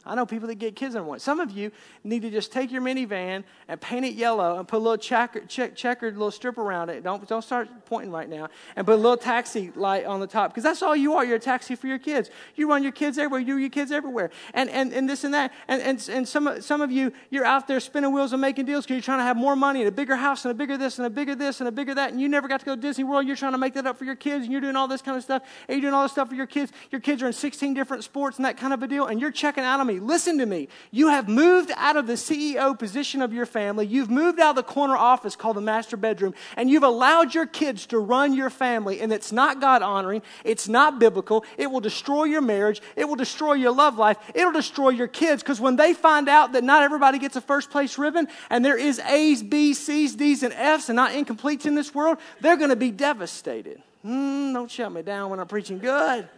I 0.08 0.14
know 0.14 0.26
people 0.26 0.48
that 0.48 0.56
get 0.56 0.74
kids 0.74 0.94
in 0.94 1.06
one. 1.06 1.18
Some 1.18 1.40
of 1.40 1.50
you 1.50 1.70
need 2.02 2.22
to 2.22 2.30
just 2.30 2.50
take 2.52 2.72
your 2.72 2.80
minivan 2.80 3.44
and 3.68 3.80
paint 3.80 4.06
it 4.06 4.14
yellow 4.14 4.58
and 4.58 4.66
put 4.66 4.78
a 4.78 4.78
little 4.78 4.96
check, 4.96 5.48
checkered 5.48 6.14
little 6.14 6.30
strip 6.30 6.58
around 6.58 6.88
it. 6.90 7.02
Don't, 7.02 7.26
don't 7.28 7.42
start 7.42 7.68
pointing 7.84 8.10
right 8.10 8.28
now. 8.28 8.48
And 8.76 8.86
put 8.86 8.94
a 8.94 8.96
little 8.96 9.16
taxi 9.16 9.70
light 9.76 10.06
on 10.06 10.20
the 10.20 10.26
top 10.26 10.50
because 10.50 10.64
that's 10.64 10.82
all 10.82 10.96
you 10.96 11.14
are. 11.14 11.24
You're 11.24 11.36
a 11.36 11.40
taxi 11.40 11.74
for 11.74 11.86
your 11.86 11.98
kids. 11.98 12.30
You 12.56 12.68
run 12.68 12.82
your 12.82 12.92
kids 12.92 13.18
everywhere. 13.18 13.40
You 13.40 13.56
your 13.56 13.70
kids 13.70 13.92
everywhere. 13.92 14.30
And, 14.54 14.70
and, 14.70 14.92
and 14.92 15.08
this 15.08 15.24
and 15.24 15.34
that. 15.34 15.52
And, 15.68 15.82
and, 15.82 16.08
and 16.10 16.26
some, 16.26 16.60
some 16.62 16.80
of 16.80 16.90
you, 16.90 17.12
you're 17.30 17.44
out 17.44 17.68
there 17.68 17.80
spinning 17.80 18.12
wheels 18.12 18.32
and 18.32 18.40
making 18.40 18.64
deals 18.64 18.84
because 18.84 18.94
you're 18.94 19.02
trying 19.02 19.18
to 19.18 19.24
have 19.24 19.36
more 19.36 19.56
money 19.56 19.80
and 19.80 19.88
a 19.88 19.92
bigger 19.92 20.16
house 20.16 20.44
and 20.44 20.52
a 20.52 20.54
bigger 20.54 20.76
this 20.76 20.98
and 20.98 21.06
a 21.06 21.10
bigger 21.10 21.34
this 21.34 21.60
and 21.60 21.68
a 21.68 21.72
bigger 21.72 21.94
that. 21.94 22.12
And 22.12 22.20
you 22.20 22.28
never 22.28 22.48
got 22.48 22.60
to 22.60 22.66
go 22.66 22.74
to 22.74 22.80
Disney 22.80 23.04
World. 23.04 23.26
You're 23.26 23.36
trying 23.36 23.52
to 23.52 23.58
make 23.58 23.74
that 23.74 23.86
up 23.86 23.98
for 23.98 24.04
your 24.04 24.16
kids 24.16 24.44
and 24.44 24.52
you're 24.52 24.60
doing 24.60 24.76
all 24.76 24.88
this 24.88 25.02
kind 25.02 25.16
of 25.16 25.22
stuff. 25.22 25.42
And 25.68 25.76
you're 25.76 25.90
doing 25.90 25.94
all 25.94 26.02
this 26.02 26.12
stuff 26.12 26.28
for 26.28 26.34
your 26.34 26.46
kids. 26.46 26.72
Your 26.90 27.00
kids 27.00 27.22
are 27.22 27.26
in 27.26 27.32
16 27.32 27.74
different 27.74 28.04
sports 28.04 28.38
and 28.38 28.44
that 28.44 28.56
kind 28.56 28.72
of 28.72 28.82
a 28.82 28.86
deal. 28.86 29.06
And 29.06 29.20
you're 29.20 29.30
checking 29.30 29.64
out 29.64 29.80
on 29.80 29.86
me. 29.86 29.97
Listen 30.00 30.38
to 30.38 30.46
me. 30.46 30.68
You 30.90 31.08
have 31.08 31.28
moved 31.28 31.70
out 31.76 31.96
of 31.96 32.06
the 32.06 32.14
CEO 32.14 32.78
position 32.78 33.22
of 33.22 33.32
your 33.32 33.46
family. 33.46 33.86
You've 33.86 34.10
moved 34.10 34.40
out 34.40 34.50
of 34.50 34.56
the 34.56 34.62
corner 34.62 34.96
office 34.96 35.36
called 35.36 35.56
the 35.56 35.60
master 35.60 35.96
bedroom, 35.96 36.34
and 36.56 36.70
you've 36.70 36.82
allowed 36.82 37.34
your 37.34 37.46
kids 37.46 37.86
to 37.86 37.98
run 37.98 38.34
your 38.34 38.50
family, 38.50 39.00
and 39.00 39.12
it's 39.12 39.32
not 39.32 39.60
God 39.60 39.82
honoring. 39.82 40.22
It's 40.44 40.68
not 40.68 40.98
biblical. 40.98 41.44
It 41.56 41.70
will 41.70 41.80
destroy 41.80 42.24
your 42.24 42.40
marriage. 42.40 42.80
It 42.96 43.08
will 43.08 43.16
destroy 43.16 43.54
your 43.54 43.72
love 43.72 43.98
life. 43.98 44.18
It'll 44.34 44.52
destroy 44.52 44.90
your 44.90 45.08
kids 45.08 45.42
because 45.42 45.60
when 45.60 45.76
they 45.76 45.94
find 45.94 46.28
out 46.28 46.52
that 46.52 46.64
not 46.64 46.82
everybody 46.82 47.18
gets 47.18 47.36
a 47.36 47.40
first 47.40 47.70
place 47.70 47.98
ribbon 47.98 48.28
and 48.50 48.64
there 48.64 48.78
is 48.78 48.98
A's, 49.00 49.42
B's, 49.42 49.78
C's, 49.78 50.14
D's, 50.14 50.42
and 50.42 50.52
F's 50.52 50.88
and 50.88 50.96
not 50.96 51.12
incompletes 51.12 51.66
in 51.66 51.74
this 51.74 51.94
world, 51.94 52.18
they're 52.40 52.56
going 52.56 52.70
to 52.70 52.76
be 52.76 52.90
devastated. 52.90 53.82
Mm, 54.04 54.54
don't 54.54 54.70
shut 54.70 54.92
me 54.92 55.02
down 55.02 55.30
when 55.30 55.40
I'm 55.40 55.48
preaching 55.48 55.78
good. 55.78 56.28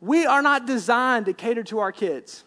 We 0.00 0.26
are 0.26 0.42
not 0.42 0.66
designed 0.66 1.26
to 1.26 1.32
cater 1.32 1.62
to 1.64 1.80
our 1.80 1.92
kids. 1.92 2.44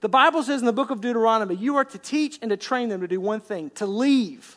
The 0.00 0.08
Bible 0.08 0.42
says 0.42 0.60
in 0.60 0.66
the 0.66 0.72
book 0.72 0.90
of 0.90 1.00
Deuteronomy, 1.00 1.54
you 1.54 1.76
are 1.76 1.84
to 1.84 1.98
teach 1.98 2.38
and 2.40 2.50
to 2.50 2.56
train 2.56 2.88
them 2.88 3.00
to 3.00 3.08
do 3.08 3.20
one 3.20 3.40
thing 3.40 3.70
to 3.70 3.86
leave. 3.86 4.56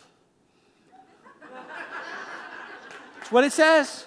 That's 3.19 3.31
what 3.31 3.43
it 3.43 3.53
says. 3.53 4.05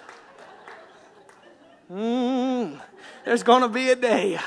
Mm, 1.91 2.79
there's 3.23 3.43
going 3.43 3.61
to 3.61 3.69
be 3.69 3.89
a 3.89 3.95
day 3.95 4.39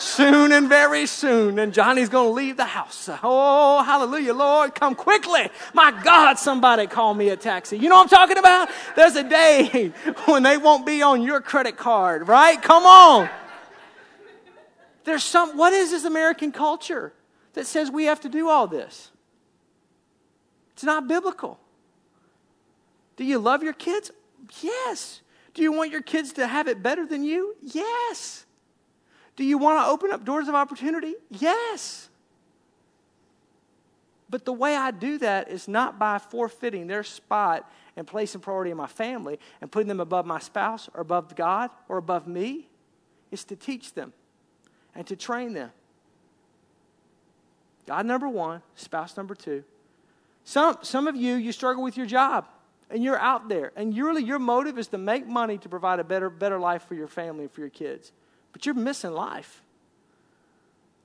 soon 0.00 0.52
and 0.52 0.68
very 0.68 1.06
soon, 1.06 1.58
and 1.58 1.72
Johnny's 1.72 2.08
going 2.08 2.28
to 2.28 2.32
leave 2.32 2.56
the 2.56 2.64
house. 2.64 3.08
Oh, 3.22 3.82
hallelujah, 3.82 4.34
Lord, 4.34 4.74
come 4.74 4.94
quickly. 4.94 5.48
My 5.74 5.90
God, 6.02 6.38
somebody 6.38 6.86
call 6.86 7.14
me 7.14 7.28
a 7.28 7.36
taxi. 7.36 7.78
You 7.78 7.88
know 7.88 7.96
what 7.96 8.04
I'm 8.04 8.08
talking 8.08 8.38
about? 8.38 8.70
There's 8.96 9.16
a 9.16 9.24
day 9.24 9.92
when 10.26 10.42
they 10.42 10.56
won't 10.56 10.86
be 10.86 11.02
on 11.02 11.22
your 11.22 11.40
credit 11.40 11.76
card, 11.76 12.28
right? 12.28 12.60
Come 12.60 12.84
on. 12.84 13.28
There's 15.04 15.24
some, 15.24 15.56
what 15.56 15.72
is 15.72 15.90
this 15.90 16.04
American 16.04 16.52
culture 16.52 17.12
that 17.54 17.66
says 17.66 17.90
we 17.90 18.04
have 18.04 18.20
to 18.20 18.28
do 18.28 18.48
all 18.48 18.66
this? 18.66 19.10
It's 20.74 20.84
not 20.84 21.08
biblical. 21.08 21.58
Do 23.16 23.24
you 23.24 23.38
love 23.38 23.62
your 23.62 23.72
kids? 23.72 24.12
Yes. 24.60 25.22
Do 25.54 25.62
you 25.62 25.72
want 25.72 25.90
your 25.90 26.02
kids 26.02 26.34
to 26.34 26.46
have 26.46 26.68
it 26.68 26.82
better 26.82 27.04
than 27.04 27.24
you? 27.24 27.56
Yes. 27.60 28.44
Do 29.38 29.44
you 29.44 29.56
want 29.56 29.78
to 29.78 29.88
open 29.88 30.10
up 30.10 30.24
doors 30.24 30.48
of 30.48 30.56
opportunity? 30.56 31.14
Yes. 31.30 32.08
But 34.28 34.44
the 34.44 34.52
way 34.52 34.74
I 34.74 34.90
do 34.90 35.16
that 35.18 35.48
is 35.48 35.68
not 35.68 35.96
by 35.96 36.18
forfeiting 36.18 36.88
their 36.88 37.04
spot 37.04 37.70
and 37.96 38.04
placing 38.04 38.40
priority 38.40 38.72
in 38.72 38.76
my 38.76 38.88
family 38.88 39.38
and 39.60 39.70
putting 39.70 39.86
them 39.86 40.00
above 40.00 40.26
my 40.26 40.40
spouse 40.40 40.90
or 40.92 41.02
above 41.02 41.36
God 41.36 41.70
or 41.88 41.98
above 41.98 42.26
me. 42.26 42.68
It's 43.30 43.44
to 43.44 43.54
teach 43.54 43.94
them 43.94 44.12
and 44.92 45.06
to 45.06 45.14
train 45.14 45.52
them. 45.52 45.70
God 47.86 48.06
number 48.06 48.28
one, 48.28 48.60
spouse 48.74 49.16
number 49.16 49.36
two. 49.36 49.62
Some, 50.42 50.78
some 50.82 51.06
of 51.06 51.14
you, 51.14 51.36
you 51.36 51.52
struggle 51.52 51.84
with 51.84 51.96
your 51.96 52.06
job 52.06 52.48
and 52.90 53.04
you're 53.04 53.20
out 53.20 53.48
there, 53.48 53.70
and 53.76 53.96
really 53.96 54.24
your 54.24 54.40
motive 54.40 54.78
is 54.78 54.88
to 54.88 54.98
make 54.98 55.28
money 55.28 55.58
to 55.58 55.68
provide 55.68 56.00
a 56.00 56.04
better, 56.04 56.28
better 56.28 56.58
life 56.58 56.82
for 56.88 56.94
your 56.94 57.06
family 57.06 57.44
and 57.44 57.52
for 57.52 57.60
your 57.60 57.70
kids. 57.70 58.10
But 58.52 58.66
you're 58.66 58.74
missing 58.74 59.12
life. 59.12 59.62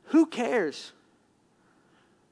Who 0.06 0.26
cares? 0.26 0.92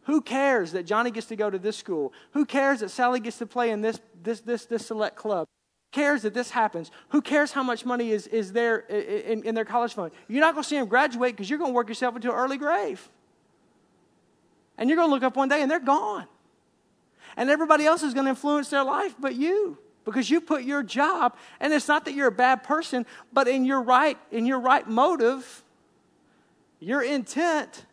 Who 0.04 0.22
cares 0.22 0.72
that 0.72 0.86
Johnny 0.86 1.12
gets 1.12 1.28
to 1.28 1.36
go 1.36 1.50
to 1.50 1.60
this 1.60 1.78
school? 1.78 2.12
Who 2.32 2.46
cares 2.46 2.80
that 2.80 2.90
Sally 2.90 3.20
gets 3.20 3.38
to 3.38 3.46
play 3.46 3.70
in 3.70 3.82
this, 3.82 4.00
this, 4.24 4.42
this, 4.42 4.66
this 4.66 4.86
select 4.86 5.16
club? 5.16 5.48
Who 5.92 6.02
cares 6.02 6.24
that 6.24 6.34
this 6.34 6.50
happens? 6.52 6.90
Who 7.10 7.22
cares 7.22 7.52
how 7.52 7.64
much 7.64 7.86
money 7.86 8.12
is, 8.12 8.28
is 8.28 8.52
there 8.54 8.80
in, 8.80 9.44
in 9.44 9.56
their 9.56 9.66
college 9.66 9.94
fund? 9.94 10.12
You're 10.28 10.42
not 10.42 10.54
going 10.54 10.64
to 10.64 10.70
see 10.70 10.78
them 10.78 10.88
graduate 10.88 11.34
because 11.34 11.50
you're 11.50 11.60
going 11.60 11.72
to 11.72 11.76
work 11.76 11.88
yourself 11.88 12.16
into 12.16 12.30
an 12.30 12.36
early 12.36 12.58
grave. 12.58 13.08
And 14.78 14.90
you're 14.90 14.98
going 14.98 15.10
to 15.10 15.14
look 15.14 15.24
up 15.24 15.36
one 15.36 15.50
day 15.50 15.62
and 15.62 15.70
they're 15.70 15.80
gone. 15.80 16.26
And 17.38 17.50
everybody 17.50 17.86
else 17.86 18.04
is 18.04 18.14
going 18.14 18.26
to 18.26 18.32
influence 18.32 18.70
their 18.70 18.84
life 18.84 19.16
but 19.20 19.36
you 19.36 19.78
because 20.04 20.30
you 20.30 20.42
put 20.42 20.64
your 20.64 20.84
job 20.84 21.36
and 21.60 21.74
it's 21.74 21.88
not 21.88 22.06
that 22.06 22.14
you're 22.14 22.28
a 22.28 22.32
bad 22.32 22.64
person 22.64 23.06
but 23.32 23.48
in 23.48 23.66
your 23.66 23.82
right 23.82 24.18
in 24.32 24.46
your 24.46 24.60
right 24.60 24.88
motive 24.88 25.64
your 26.80 27.04
intent 27.04 27.86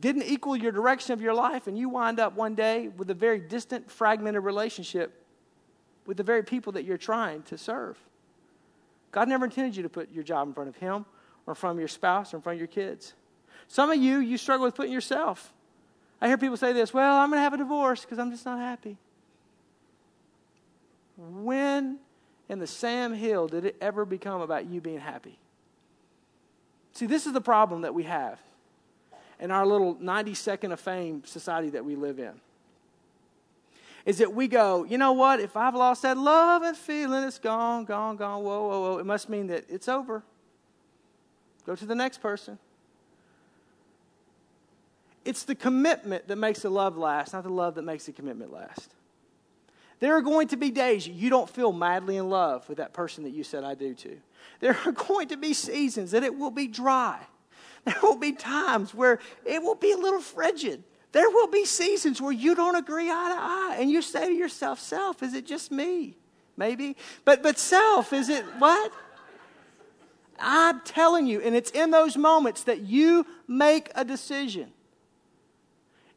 didn't 0.00 0.24
equal 0.24 0.56
your 0.56 0.72
direction 0.72 1.12
of 1.12 1.20
your 1.20 1.34
life 1.34 1.66
and 1.66 1.78
you 1.78 1.88
wind 1.88 2.20
up 2.20 2.34
one 2.34 2.54
day 2.54 2.88
with 2.88 3.10
a 3.10 3.14
very 3.14 3.38
distant 3.38 3.90
fragmented 3.90 4.42
relationship 4.42 5.24
with 6.06 6.16
the 6.16 6.22
very 6.22 6.42
people 6.42 6.72
that 6.72 6.84
you're 6.84 6.98
trying 6.98 7.42
to 7.42 7.58
serve. 7.58 7.98
God 9.12 9.28
never 9.28 9.44
intended 9.44 9.76
you 9.76 9.82
to 9.82 9.88
put 9.88 10.10
your 10.10 10.24
job 10.24 10.48
in 10.48 10.54
front 10.54 10.68
of 10.68 10.76
him 10.76 11.06
or 11.46 11.54
from 11.54 11.78
your 11.78 11.88
spouse 11.88 12.32
or 12.32 12.36
in 12.36 12.42
front 12.42 12.54
of 12.56 12.60
your 12.60 12.68
kids. 12.68 13.14
Some 13.66 13.90
of 13.90 13.98
you 13.98 14.18
you 14.18 14.38
struggle 14.38 14.64
with 14.64 14.74
putting 14.74 14.92
yourself. 14.92 15.52
I 16.20 16.28
hear 16.28 16.38
people 16.38 16.56
say 16.56 16.72
this 16.72 16.92
well, 16.92 17.16
I'm 17.16 17.30
going 17.30 17.38
to 17.38 17.42
have 17.42 17.54
a 17.54 17.58
divorce 17.58 18.02
because 18.02 18.18
I'm 18.18 18.30
just 18.30 18.44
not 18.44 18.58
happy. 18.58 18.96
When 21.18 21.98
in 22.48 22.60
the 22.60 22.66
Sam 22.66 23.12
Hill 23.12 23.48
did 23.48 23.64
it 23.64 23.76
ever 23.80 24.04
become 24.04 24.40
about 24.40 24.66
you 24.66 24.80
being 24.80 25.00
happy? 25.00 25.36
See, 26.92 27.06
this 27.06 27.26
is 27.26 27.32
the 27.32 27.40
problem 27.40 27.82
that 27.82 27.94
we 27.94 28.04
have 28.04 28.40
in 29.40 29.50
our 29.50 29.66
little 29.66 29.96
90 30.00 30.34
second 30.34 30.72
of 30.72 30.80
fame 30.80 31.22
society 31.24 31.70
that 31.70 31.84
we 31.84 31.96
live 31.96 32.18
in. 32.18 32.32
Is 34.06 34.18
that 34.18 34.32
we 34.32 34.48
go, 34.48 34.84
you 34.84 34.96
know 34.96 35.12
what? 35.12 35.40
If 35.40 35.56
I've 35.56 35.74
lost 35.74 36.02
that 36.02 36.16
love 36.16 36.62
and 36.62 36.76
feeling, 36.76 37.24
it's 37.24 37.38
gone, 37.38 37.84
gone, 37.84 38.16
gone, 38.16 38.42
whoa, 38.42 38.68
whoa, 38.68 38.80
whoa. 38.80 38.98
It 38.98 39.06
must 39.06 39.28
mean 39.28 39.48
that 39.48 39.64
it's 39.68 39.88
over. 39.88 40.22
Go 41.66 41.74
to 41.74 41.84
the 41.84 41.94
next 41.94 42.22
person. 42.22 42.58
It's 45.24 45.42
the 45.42 45.54
commitment 45.54 46.28
that 46.28 46.36
makes 46.36 46.60
the 46.60 46.70
love 46.70 46.96
last, 46.96 47.34
not 47.34 47.42
the 47.42 47.50
love 47.50 47.74
that 47.74 47.82
makes 47.82 48.06
the 48.06 48.12
commitment 48.12 48.52
last. 48.52 48.94
There 50.00 50.16
are 50.16 50.22
going 50.22 50.48
to 50.48 50.56
be 50.56 50.70
days 50.70 51.06
you 51.06 51.30
don't 51.30 51.48
feel 51.48 51.72
madly 51.72 52.16
in 52.16 52.30
love 52.30 52.68
with 52.68 52.78
that 52.78 52.92
person 52.92 53.24
that 53.24 53.30
you 53.30 53.42
said 53.42 53.64
I 53.64 53.74
do 53.74 53.94
to. 53.94 54.16
There 54.60 54.76
are 54.86 54.92
going 55.08 55.28
to 55.28 55.36
be 55.36 55.52
seasons 55.54 56.12
that 56.12 56.22
it 56.22 56.36
will 56.36 56.50
be 56.50 56.66
dry. 56.66 57.18
There 57.84 57.96
will 58.02 58.18
be 58.18 58.32
times 58.32 58.94
where 58.94 59.18
it 59.46 59.62
will 59.62 59.74
be 59.74 59.92
a 59.92 59.96
little 59.96 60.20
frigid. 60.20 60.82
There 61.12 61.30
will 61.30 61.46
be 61.46 61.64
seasons 61.64 62.20
where 62.20 62.32
you 62.32 62.54
don't 62.54 62.74
agree 62.74 63.08
eye 63.08 63.30
to 63.30 63.40
eye 63.40 63.76
and 63.80 63.90
you 63.90 64.02
say 64.02 64.26
to 64.26 64.34
yourself, 64.34 64.78
Self, 64.78 65.22
is 65.22 65.32
it 65.32 65.46
just 65.46 65.72
me? 65.72 66.16
Maybe. 66.56 66.96
But, 67.24 67.42
but 67.42 67.58
self, 67.58 68.12
is 68.12 68.28
it 68.28 68.44
what? 68.58 68.92
I'm 70.40 70.80
telling 70.80 71.26
you, 71.26 71.40
and 71.40 71.54
it's 71.54 71.70
in 71.70 71.90
those 71.90 72.16
moments 72.16 72.64
that 72.64 72.80
you 72.80 73.26
make 73.46 73.90
a 73.94 74.04
decision 74.04 74.72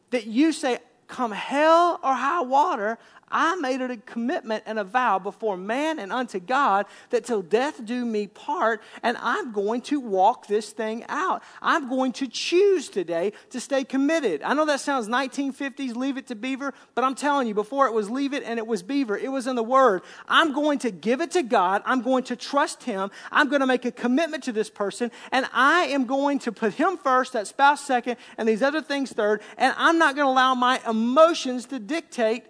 that 0.10 0.28
you 0.28 0.52
say, 0.52 0.80
come 1.08 1.32
hell 1.32 2.00
or 2.04 2.14
high 2.14 2.42
water, 2.42 2.98
I 3.32 3.56
made 3.56 3.82
it 3.82 3.92
a 3.92 3.98
commitment 3.98 4.64
and 4.66 4.80
a 4.80 4.84
vow 4.84 5.20
before 5.20 5.58
man 5.58 6.00
and 6.00 6.12
unto 6.12 6.40
God 6.40 6.86
that 7.10 7.26
till 7.26 7.42
death 7.42 7.84
do 7.86 8.06
me 8.06 8.28
part, 8.28 8.82
and 9.04 9.18
I'm 9.20 9.52
going 9.52 9.82
to 9.82 10.00
walk 10.00 10.48
this 10.48 10.72
thing 10.72 11.06
out. 11.10 11.44
I'm 11.62 11.90
going 11.90 12.12
to 12.14 12.28
choose 12.28 12.90
today 12.90 13.34
to 13.52 13.60
stay 13.60 13.84
committed. 13.84 14.42
I 14.44 14.54
know 14.54 14.66
that 14.66 14.80
sounds 14.80 15.08
1950s, 15.08 15.96
leave 15.96 16.18
it 16.18 16.28
to 16.28 16.36
Beaver, 16.36 16.74
but 16.96 17.04
I'm 17.04 17.16
telling 17.16 17.48
you, 17.48 17.54
before 17.54 17.88
it 17.88 17.94
was 17.94 18.10
leave 18.10 18.34
it 18.34 18.44
and 18.44 18.60
it 18.60 18.68
was 18.68 18.84
Beaver, 18.84 19.18
it 19.18 19.30
was 19.30 19.48
in 19.48 19.56
the 19.56 19.64
Word. 19.64 20.02
I'm 20.28 20.54
going 20.54 20.80
to 20.80 20.92
give 20.92 21.22
it 21.22 21.32
to 21.32 21.44
God. 21.44 21.82
I'm 21.86 22.02
going 22.02 22.24
to 22.26 22.36
trust 22.36 22.84
Him. 22.84 23.12
I'm 23.32 23.50
going 23.50 23.62
to 23.62 23.68
make 23.68 23.86
a 23.86 23.92
commitment 23.92 24.44
to 24.44 24.52
this 24.52 24.70
person, 24.70 25.12
and 25.32 25.48
I 25.54 25.84
am 25.86 26.06
going 26.06 26.40
to 26.40 26.52
put 26.52 26.74
Him 26.74 26.98
first, 26.98 27.34
that 27.34 27.48
spouse 27.48 27.86
second, 27.86 28.18
and 28.38 28.48
these 28.48 28.62
other 28.62 28.82
things 28.82 29.12
third, 29.12 29.42
and 29.58 29.74
I'm 29.78 29.98
not 29.98 30.16
going 30.16 30.26
to 30.26 30.32
allow 30.32 30.56
my 30.56 30.82
emotions 30.88 31.66
to 31.68 31.80
dictate 31.80 32.46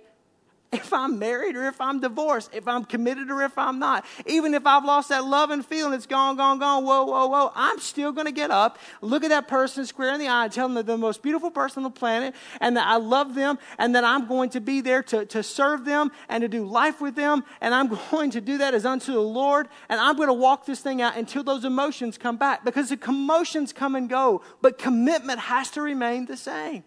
if 0.72 0.94
I'm 0.94 1.20
married 1.20 1.58
or 1.58 1.66
if 1.68 1.82
I'm 1.82 2.00
divorced, 2.00 2.52
if 2.54 2.66
I'm 2.66 2.86
committed 2.86 3.30
or 3.30 3.42
if 3.42 3.58
I'm 3.58 3.78
not. 3.78 4.06
Even 4.26 4.54
if 4.54 4.66
I've 4.66 4.86
lost 4.86 5.10
that 5.10 5.26
love 5.26 5.52
and 5.52 5.66
feeling, 5.66 5.94
it's 5.94 6.06
gone, 6.06 6.38
gone, 6.38 6.60
gone, 6.60 6.86
whoa, 6.86 7.04
whoa, 7.04 7.28
whoa, 7.28 7.52
I'm 7.56 7.80
still 7.80 8.14
going 8.14 8.26
to 8.26 8.32
get 8.32 8.52
up, 8.52 8.80
look 9.02 9.24
at 9.24 9.30
that 9.30 9.50
person 9.50 9.86
square 9.86 10.14
in 10.14 10.20
the 10.20 10.30
eye, 10.30 10.46
and 10.46 10.54
tell 10.54 10.68
them 10.68 10.76
they're 10.76 10.84
the 10.84 10.98
most 10.98 11.22
beautiful 11.22 11.52
person 11.52 11.80
on 11.80 11.92
the 11.92 12.00
planet 12.00 12.34
and 12.62 12.78
that 12.78 12.88
I 12.88 12.96
love 12.96 13.36
them 13.36 13.60
and 13.78 13.94
that 13.96 14.06
I'm 14.06 14.28
going 14.28 14.50
to 14.52 14.62
be 14.62 14.80
there 14.80 15.04
to, 15.04 15.26
to 15.26 15.44
serve 15.44 15.84
them 15.84 16.10
and 16.30 16.42
to 16.42 16.48
do 16.48 16.64
life 16.66 17.02
with 17.02 17.16
them. 17.16 17.44
And 17.60 17.74
I'm 17.76 17.88
going 18.12 18.32
to 18.32 18.42
do 18.42 18.58
that 18.60 18.74
as 18.74 18.86
unto 18.86 19.12
the 19.12 19.20
Lord. 19.20 19.68
And 19.90 20.00
I'm 20.00 20.16
going 20.16 20.30
to 20.30 20.34
walk 20.34 20.66
this 20.66 20.80
thing 20.80 21.02
out 21.02 21.18
until 21.18 21.44
those 21.44 21.66
emotions 21.66 22.18
come 22.18 22.38
back 22.38 22.64
because 22.64 22.90
the 22.90 23.00
emotions 23.10 23.74
come 23.74 23.96
and 23.96 24.10
go, 24.10 24.42
but 24.62 24.78
commitment 24.78 25.40
has 25.40 25.70
to 25.72 25.82
remain 25.82 26.28
the 26.28 26.38
same. 26.38 26.86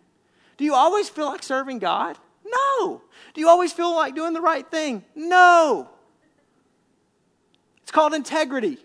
Do 0.56 0.64
you 0.64 0.74
always 0.74 1.08
feel 1.08 1.26
like 1.26 1.42
serving 1.42 1.80
God? 1.80 2.16
No. 2.44 3.02
Do 3.32 3.40
you 3.40 3.48
always 3.48 3.72
feel 3.72 3.94
like 3.94 4.14
doing 4.14 4.32
the 4.32 4.40
right 4.40 4.68
thing? 4.70 5.04
No. 5.14 5.88
It's 7.82 7.90
called 7.90 8.14
integrity. 8.14 8.78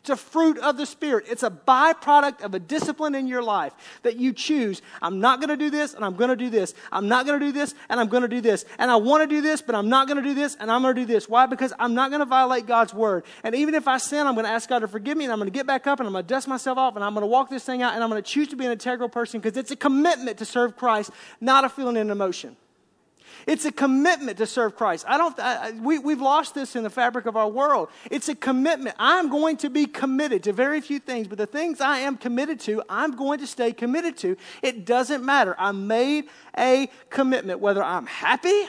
It's 0.00 0.08
a 0.08 0.16
fruit 0.16 0.56
of 0.56 0.78
the 0.78 0.86
Spirit. 0.86 1.26
It's 1.28 1.42
a 1.42 1.50
byproduct 1.50 2.40
of 2.40 2.54
a 2.54 2.58
discipline 2.58 3.14
in 3.14 3.26
your 3.26 3.42
life 3.42 3.74
that 4.02 4.16
you 4.16 4.32
choose. 4.32 4.80
I'm 5.02 5.20
not 5.20 5.40
going 5.40 5.50
to 5.50 5.58
do 5.58 5.68
this 5.68 5.92
and 5.92 6.02
I'm 6.02 6.16
going 6.16 6.30
to 6.30 6.36
do 6.36 6.48
this. 6.48 6.72
I'm 6.90 7.06
not 7.06 7.26
going 7.26 7.38
to 7.38 7.44
do 7.44 7.52
this 7.52 7.74
and 7.90 8.00
I'm 8.00 8.08
going 8.08 8.22
to 8.22 8.28
do 8.28 8.40
this. 8.40 8.64
And 8.78 8.90
I 8.90 8.96
want 8.96 9.22
to 9.22 9.26
do 9.26 9.42
this, 9.42 9.60
but 9.60 9.74
I'm 9.74 9.90
not 9.90 10.06
going 10.06 10.16
to 10.16 10.22
do 10.22 10.34
this 10.34 10.56
and 10.58 10.70
I'm 10.70 10.80
going 10.80 10.94
to 10.94 11.02
do 11.02 11.06
this. 11.06 11.28
Why? 11.28 11.44
Because 11.44 11.74
I'm 11.78 11.92
not 11.92 12.10
going 12.10 12.20
to 12.20 12.26
violate 12.26 12.64
God's 12.66 12.94
word. 12.94 13.24
And 13.44 13.54
even 13.54 13.74
if 13.74 13.86
I 13.86 13.98
sin, 13.98 14.26
I'm 14.26 14.34
going 14.34 14.46
to 14.46 14.52
ask 14.52 14.70
God 14.70 14.78
to 14.78 14.88
forgive 14.88 15.18
me 15.18 15.24
and 15.24 15.32
I'm 15.34 15.38
going 15.38 15.50
to 15.50 15.56
get 15.56 15.66
back 15.66 15.86
up 15.86 16.00
and 16.00 16.06
I'm 16.06 16.14
going 16.14 16.24
to 16.24 16.28
dust 16.28 16.48
myself 16.48 16.78
off 16.78 16.96
and 16.96 17.04
I'm 17.04 17.12
going 17.12 17.22
to 17.22 17.26
walk 17.26 17.50
this 17.50 17.64
thing 17.64 17.82
out 17.82 17.92
and 17.92 18.02
I'm 18.02 18.08
going 18.08 18.22
to 18.22 18.28
choose 18.28 18.48
to 18.48 18.56
be 18.56 18.64
an 18.64 18.72
integral 18.72 19.10
person 19.10 19.38
because 19.38 19.58
it's 19.58 19.70
a 19.70 19.76
commitment 19.76 20.38
to 20.38 20.46
serve 20.46 20.78
Christ, 20.78 21.10
not 21.42 21.66
a 21.66 21.68
feeling 21.68 21.98
and 21.98 22.10
emotion. 22.10 22.56
It's 23.46 23.64
a 23.64 23.72
commitment 23.72 24.38
to 24.38 24.46
serve 24.46 24.76
Christ. 24.76 25.04
I 25.08 25.18
don't, 25.18 25.38
I, 25.38 25.72
we, 25.72 25.98
we've 25.98 26.20
lost 26.20 26.54
this 26.54 26.76
in 26.76 26.82
the 26.82 26.90
fabric 26.90 27.26
of 27.26 27.36
our 27.36 27.48
world. 27.48 27.88
It's 28.10 28.28
a 28.28 28.34
commitment. 28.34 28.96
I'm 28.98 29.30
going 29.30 29.56
to 29.58 29.70
be 29.70 29.86
committed 29.86 30.42
to 30.44 30.52
very 30.52 30.80
few 30.80 30.98
things, 30.98 31.28
but 31.28 31.38
the 31.38 31.46
things 31.46 31.80
I 31.80 31.98
am 31.98 32.16
committed 32.16 32.60
to, 32.60 32.82
I'm 32.88 33.16
going 33.16 33.38
to 33.40 33.46
stay 33.46 33.72
committed 33.72 34.16
to. 34.18 34.36
It 34.62 34.84
doesn't 34.84 35.24
matter. 35.24 35.54
I 35.58 35.72
made 35.72 36.26
a 36.56 36.90
commitment, 37.08 37.60
whether 37.60 37.82
I'm 37.82 38.06
happy 38.06 38.68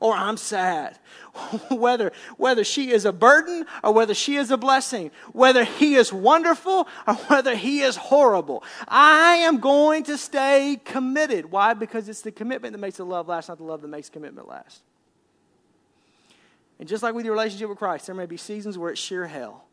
or 0.00 0.14
I'm 0.14 0.36
sad. 0.36 0.98
whether, 1.70 2.12
whether 2.36 2.64
she 2.64 2.90
is 2.92 3.04
a 3.04 3.12
burden 3.12 3.66
or 3.84 3.92
whether 3.92 4.14
she 4.14 4.36
is 4.36 4.50
a 4.50 4.56
blessing, 4.56 5.10
whether 5.32 5.64
he 5.64 5.94
is 5.94 6.12
wonderful 6.12 6.88
or 7.06 7.14
whether 7.28 7.54
he 7.54 7.80
is 7.80 7.96
horrible. 7.96 8.64
I 8.88 9.36
am 9.36 9.58
going 9.58 10.04
to 10.04 10.18
stay 10.18 10.80
committed. 10.84 11.50
Why? 11.50 11.74
Because 11.74 12.08
it's 12.08 12.22
the 12.22 12.32
commitment 12.32 12.72
that 12.72 12.78
makes 12.78 12.96
the 12.96 13.04
love 13.06 13.28
last, 13.28 13.48
not 13.48 13.58
the 13.58 13.64
love 13.64 13.82
that 13.82 13.88
makes 13.88 14.08
commitment 14.08 14.48
last. 14.48 14.82
And 16.78 16.88
just 16.88 17.02
like 17.02 17.14
with 17.14 17.24
your 17.24 17.34
relationship 17.34 17.68
with 17.68 17.78
Christ, 17.78 18.06
there 18.06 18.14
may 18.14 18.26
be 18.26 18.36
seasons 18.36 18.76
where 18.76 18.90
it's 18.90 19.00
sheer 19.00 19.26
hell, 19.26 19.64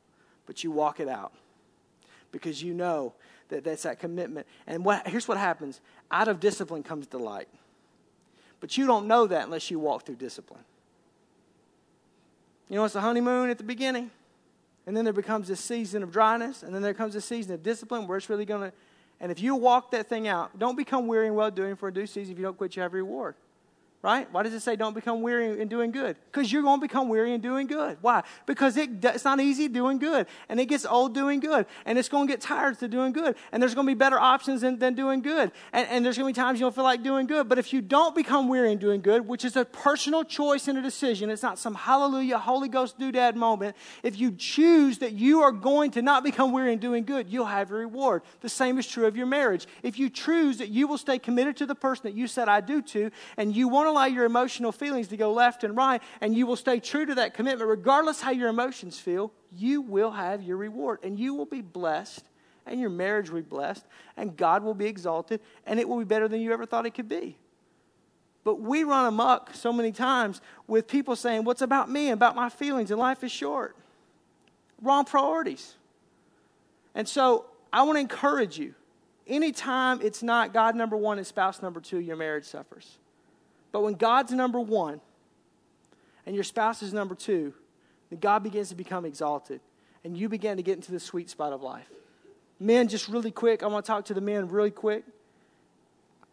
but 0.45 0.63
you 0.63 0.71
walk 0.71 0.99
it 0.99 1.09
out. 1.09 1.33
because 2.31 2.63
you 2.63 2.73
know 2.73 3.13
that 3.49 3.63
that's 3.63 3.83
that 3.83 3.99
commitment. 3.99 4.47
And 4.67 4.83
what, 4.83 5.07
here's 5.07 5.27
what 5.27 5.37
happens 5.37 5.79
out 6.11 6.27
of 6.27 6.41
discipline 6.41 6.83
comes 6.83 7.07
delight. 7.07 7.47
But 8.63 8.77
you 8.77 8.87
don't 8.87 9.07
know 9.07 9.27
that 9.27 9.43
unless 9.43 9.69
you 9.69 9.77
walk 9.77 10.05
through 10.05 10.15
discipline. 10.15 10.63
You 12.69 12.77
know, 12.77 12.85
it's 12.85 12.93
the 12.93 13.01
honeymoon 13.01 13.49
at 13.49 13.57
the 13.57 13.63
beginning, 13.65 14.09
and 14.87 14.95
then 14.95 15.03
there 15.03 15.11
becomes 15.11 15.49
this 15.49 15.59
season 15.59 16.01
of 16.01 16.13
dryness, 16.13 16.63
and 16.63 16.73
then 16.73 16.81
there 16.81 16.93
comes 16.93 17.13
a 17.15 17.19
season 17.19 17.53
of 17.55 17.61
discipline 17.61 18.07
where 18.07 18.17
it's 18.17 18.29
really 18.29 18.45
going 18.45 18.71
to. 18.71 18.77
And 19.19 19.33
if 19.33 19.41
you 19.41 19.57
walk 19.57 19.91
that 19.91 20.07
thing 20.07 20.29
out, 20.29 20.57
don't 20.57 20.77
become 20.77 21.07
weary 21.07 21.27
and 21.27 21.35
well 21.35 21.51
doing 21.51 21.75
for 21.75 21.89
a 21.89 21.93
due 21.93 22.07
season. 22.07 22.31
If 22.31 22.39
you 22.39 22.45
don't 22.45 22.57
quit, 22.57 22.77
you 22.77 22.81
have 22.83 22.93
reward 22.93 23.35
right? 24.03 24.31
Why 24.33 24.43
does 24.43 24.53
it 24.53 24.59
say 24.59 24.75
don't 24.75 24.93
become 24.93 25.21
weary 25.21 25.61
in 25.61 25.69
doing 25.69 25.91
good? 25.91 26.17
Because 26.29 26.51
you're 26.51 26.61
going 26.61 26.81
to 26.81 26.85
become 26.85 27.07
weary 27.07 27.33
in 27.33 27.39
doing 27.39 27.67
good. 27.67 27.97
Why? 28.01 28.23
Because 28.45 28.75
it, 28.75 29.03
it's 29.03 29.23
not 29.23 29.39
easy 29.39 29.69
doing 29.69 29.97
good, 29.97 30.27
and 30.49 30.59
it 30.59 30.65
gets 30.65 30.85
old 30.85 31.13
doing 31.13 31.39
good, 31.39 31.65
and 31.85 31.97
it's 31.97 32.09
going 32.09 32.27
to 32.27 32.33
get 32.33 32.41
tired 32.41 32.77
to 32.79 32.89
doing 32.89 33.13
good, 33.13 33.37
and 33.53 33.63
there's 33.63 33.73
going 33.73 33.87
to 33.87 33.91
be 33.91 33.97
better 33.97 34.19
options 34.19 34.59
than, 34.59 34.77
than 34.77 34.93
doing 34.93 35.21
good, 35.21 35.53
and, 35.71 35.87
and 35.87 36.05
there's 36.05 36.17
going 36.17 36.33
to 36.33 36.37
be 36.37 36.43
times 36.43 36.59
you 36.59 36.65
don't 36.65 36.75
feel 36.75 36.83
like 36.83 37.01
doing 37.01 37.27
good. 37.27 37.47
But 37.47 37.59
if 37.59 37.71
you 37.71 37.81
don't 37.81 38.13
become 38.13 38.49
weary 38.49 38.73
in 38.73 38.77
doing 38.77 39.01
good, 39.01 39.25
which 39.25 39.45
is 39.45 39.55
a 39.55 39.63
personal 39.63 40.25
choice 40.25 40.67
and 40.67 40.77
a 40.77 40.81
decision, 40.81 41.29
it's 41.29 41.41
not 41.41 41.57
some 41.57 41.73
hallelujah, 41.73 42.37
Holy 42.37 42.67
Ghost 42.67 42.99
doodad 42.99 43.35
moment. 43.35 43.77
If 44.03 44.19
you 44.19 44.33
choose 44.33 44.97
that 44.97 45.13
you 45.13 45.41
are 45.43 45.51
going 45.53 45.91
to 45.91 46.01
not 46.01 46.25
become 46.25 46.51
weary 46.51 46.73
in 46.73 46.79
doing 46.79 47.05
good, 47.05 47.29
you'll 47.29 47.45
have 47.45 47.71
a 47.71 47.75
reward. 47.75 48.23
The 48.41 48.49
same 48.49 48.77
is 48.77 48.85
true 48.85 49.05
of 49.05 49.15
your 49.15 49.27
marriage. 49.27 49.65
If 49.81 49.97
you 49.97 50.09
choose 50.09 50.57
that 50.57 50.67
you 50.67 50.87
will 50.87 50.97
stay 50.97 51.19
committed 51.19 51.55
to 51.57 51.65
the 51.65 51.75
person 51.75 52.03
that 52.03 52.15
you 52.15 52.27
said 52.27 52.49
I 52.49 52.59
do 52.59 52.81
to, 52.81 53.09
and 53.37 53.55
you 53.55 53.69
want 53.69 53.87
to 53.87 53.92
allow 53.93 54.05
your 54.05 54.25
emotional 54.25 54.71
feelings 54.71 55.07
to 55.07 55.17
go 55.17 55.31
left 55.31 55.63
and 55.63 55.75
right, 55.75 56.01
and 56.21 56.35
you 56.35 56.45
will 56.45 56.55
stay 56.55 56.79
true 56.79 57.05
to 57.05 57.15
that 57.15 57.33
commitment, 57.33 57.69
regardless 57.69 58.21
how 58.21 58.31
your 58.31 58.49
emotions 58.49 58.99
feel, 58.99 59.31
you 59.55 59.81
will 59.81 60.11
have 60.11 60.43
your 60.43 60.57
reward. 60.57 60.99
And 61.03 61.17
you 61.17 61.33
will 61.33 61.45
be 61.45 61.61
blessed, 61.61 62.25
and 62.65 62.79
your 62.79 62.89
marriage 62.89 63.29
will 63.29 63.41
be 63.41 63.47
blessed, 63.47 63.85
and 64.17 64.35
God 64.35 64.63
will 64.63 64.73
be 64.73 64.85
exalted, 64.85 65.39
and 65.65 65.79
it 65.79 65.87
will 65.87 65.99
be 65.99 66.05
better 66.05 66.27
than 66.27 66.41
you 66.41 66.51
ever 66.51 66.65
thought 66.65 66.85
it 66.85 66.93
could 66.93 67.09
be. 67.09 67.37
But 68.43 68.59
we 68.59 68.83
run 68.83 69.05
amok 69.05 69.51
so 69.53 69.71
many 69.71 69.93
times 69.93 70.41
with 70.67 70.87
people 70.87 71.15
saying, 71.15 71.45
What's 71.45 71.61
about 71.61 71.89
me, 71.89 72.07
and 72.07 72.13
about 72.13 72.35
my 72.35 72.49
feelings, 72.49 72.91
and 72.91 72.99
life 72.99 73.23
is 73.23 73.31
short. 73.31 73.75
Wrong 74.81 75.05
priorities. 75.05 75.75
And 76.93 77.07
so 77.07 77.45
I 77.71 77.83
want 77.83 77.95
to 77.95 78.01
encourage 78.01 78.57
you 78.57 78.75
anytime 79.27 80.01
it's 80.01 80.21
not 80.21 80.53
God 80.53 80.75
number 80.75 80.97
one 80.97 81.17
and 81.17 81.25
spouse 81.25 81.61
number 81.61 81.79
two, 81.79 81.99
your 81.99 82.15
marriage 82.15 82.45
suffers. 82.45 82.97
But 83.73 83.81
when 83.81 83.95
God's 83.95 84.31
number 84.31 84.61
one 84.61 85.01
and 86.25 86.35
your 86.35 86.45
spouse 86.45 86.81
is 86.81 86.93
number 86.93 87.15
two, 87.15 87.53
then 88.09 88.19
God 88.19 88.43
begins 88.43 88.69
to 88.69 88.75
become 88.75 89.03
exalted 89.03 89.59
and 90.05 90.15
you 90.15 90.29
begin 90.29 90.55
to 90.55 90.63
get 90.63 90.75
into 90.75 90.93
the 90.93 90.99
sweet 90.99 91.29
spot 91.29 91.51
of 91.51 91.61
life. 91.61 91.89
Men, 92.59 92.87
just 92.87 93.09
really 93.09 93.31
quick, 93.31 93.63
I 93.63 93.67
want 93.67 93.83
to 93.83 93.91
talk 93.91 94.05
to 94.05 94.13
the 94.13 94.21
men 94.21 94.47
really 94.47 94.71
quick. 94.71 95.03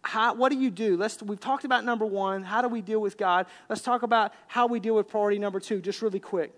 How, 0.02 0.34
what 0.34 0.50
do 0.50 0.58
you 0.58 0.70
do? 0.70 0.96
Let's, 0.96 1.22
we've 1.22 1.40
talked 1.40 1.64
about 1.64 1.84
number 1.84 2.06
one. 2.06 2.42
How 2.42 2.62
do 2.62 2.68
we 2.68 2.82
deal 2.82 3.00
with 3.00 3.16
God? 3.16 3.46
Let's 3.68 3.82
talk 3.82 4.02
about 4.02 4.32
how 4.46 4.66
we 4.66 4.78
deal 4.78 4.94
with 4.94 5.08
priority 5.08 5.38
number 5.38 5.60
two, 5.60 5.80
just 5.80 6.02
really 6.02 6.20
quick. 6.20 6.52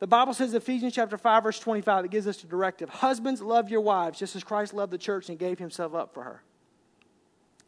The 0.00 0.06
Bible 0.06 0.34
says, 0.34 0.52
Ephesians 0.52 0.94
chapter 0.94 1.16
5, 1.16 1.42
verse 1.44 1.58
25, 1.58 2.06
it 2.06 2.10
gives 2.10 2.26
us 2.26 2.42
a 2.42 2.46
directive. 2.46 2.88
Husbands, 2.88 3.40
love 3.40 3.70
your 3.70 3.80
wives, 3.80 4.18
just 4.18 4.36
as 4.36 4.42
Christ 4.44 4.74
loved 4.74 4.92
the 4.92 4.98
church 4.98 5.28
and 5.28 5.38
gave 5.38 5.58
himself 5.58 5.94
up 5.94 6.12
for 6.12 6.24
her. 6.24 6.42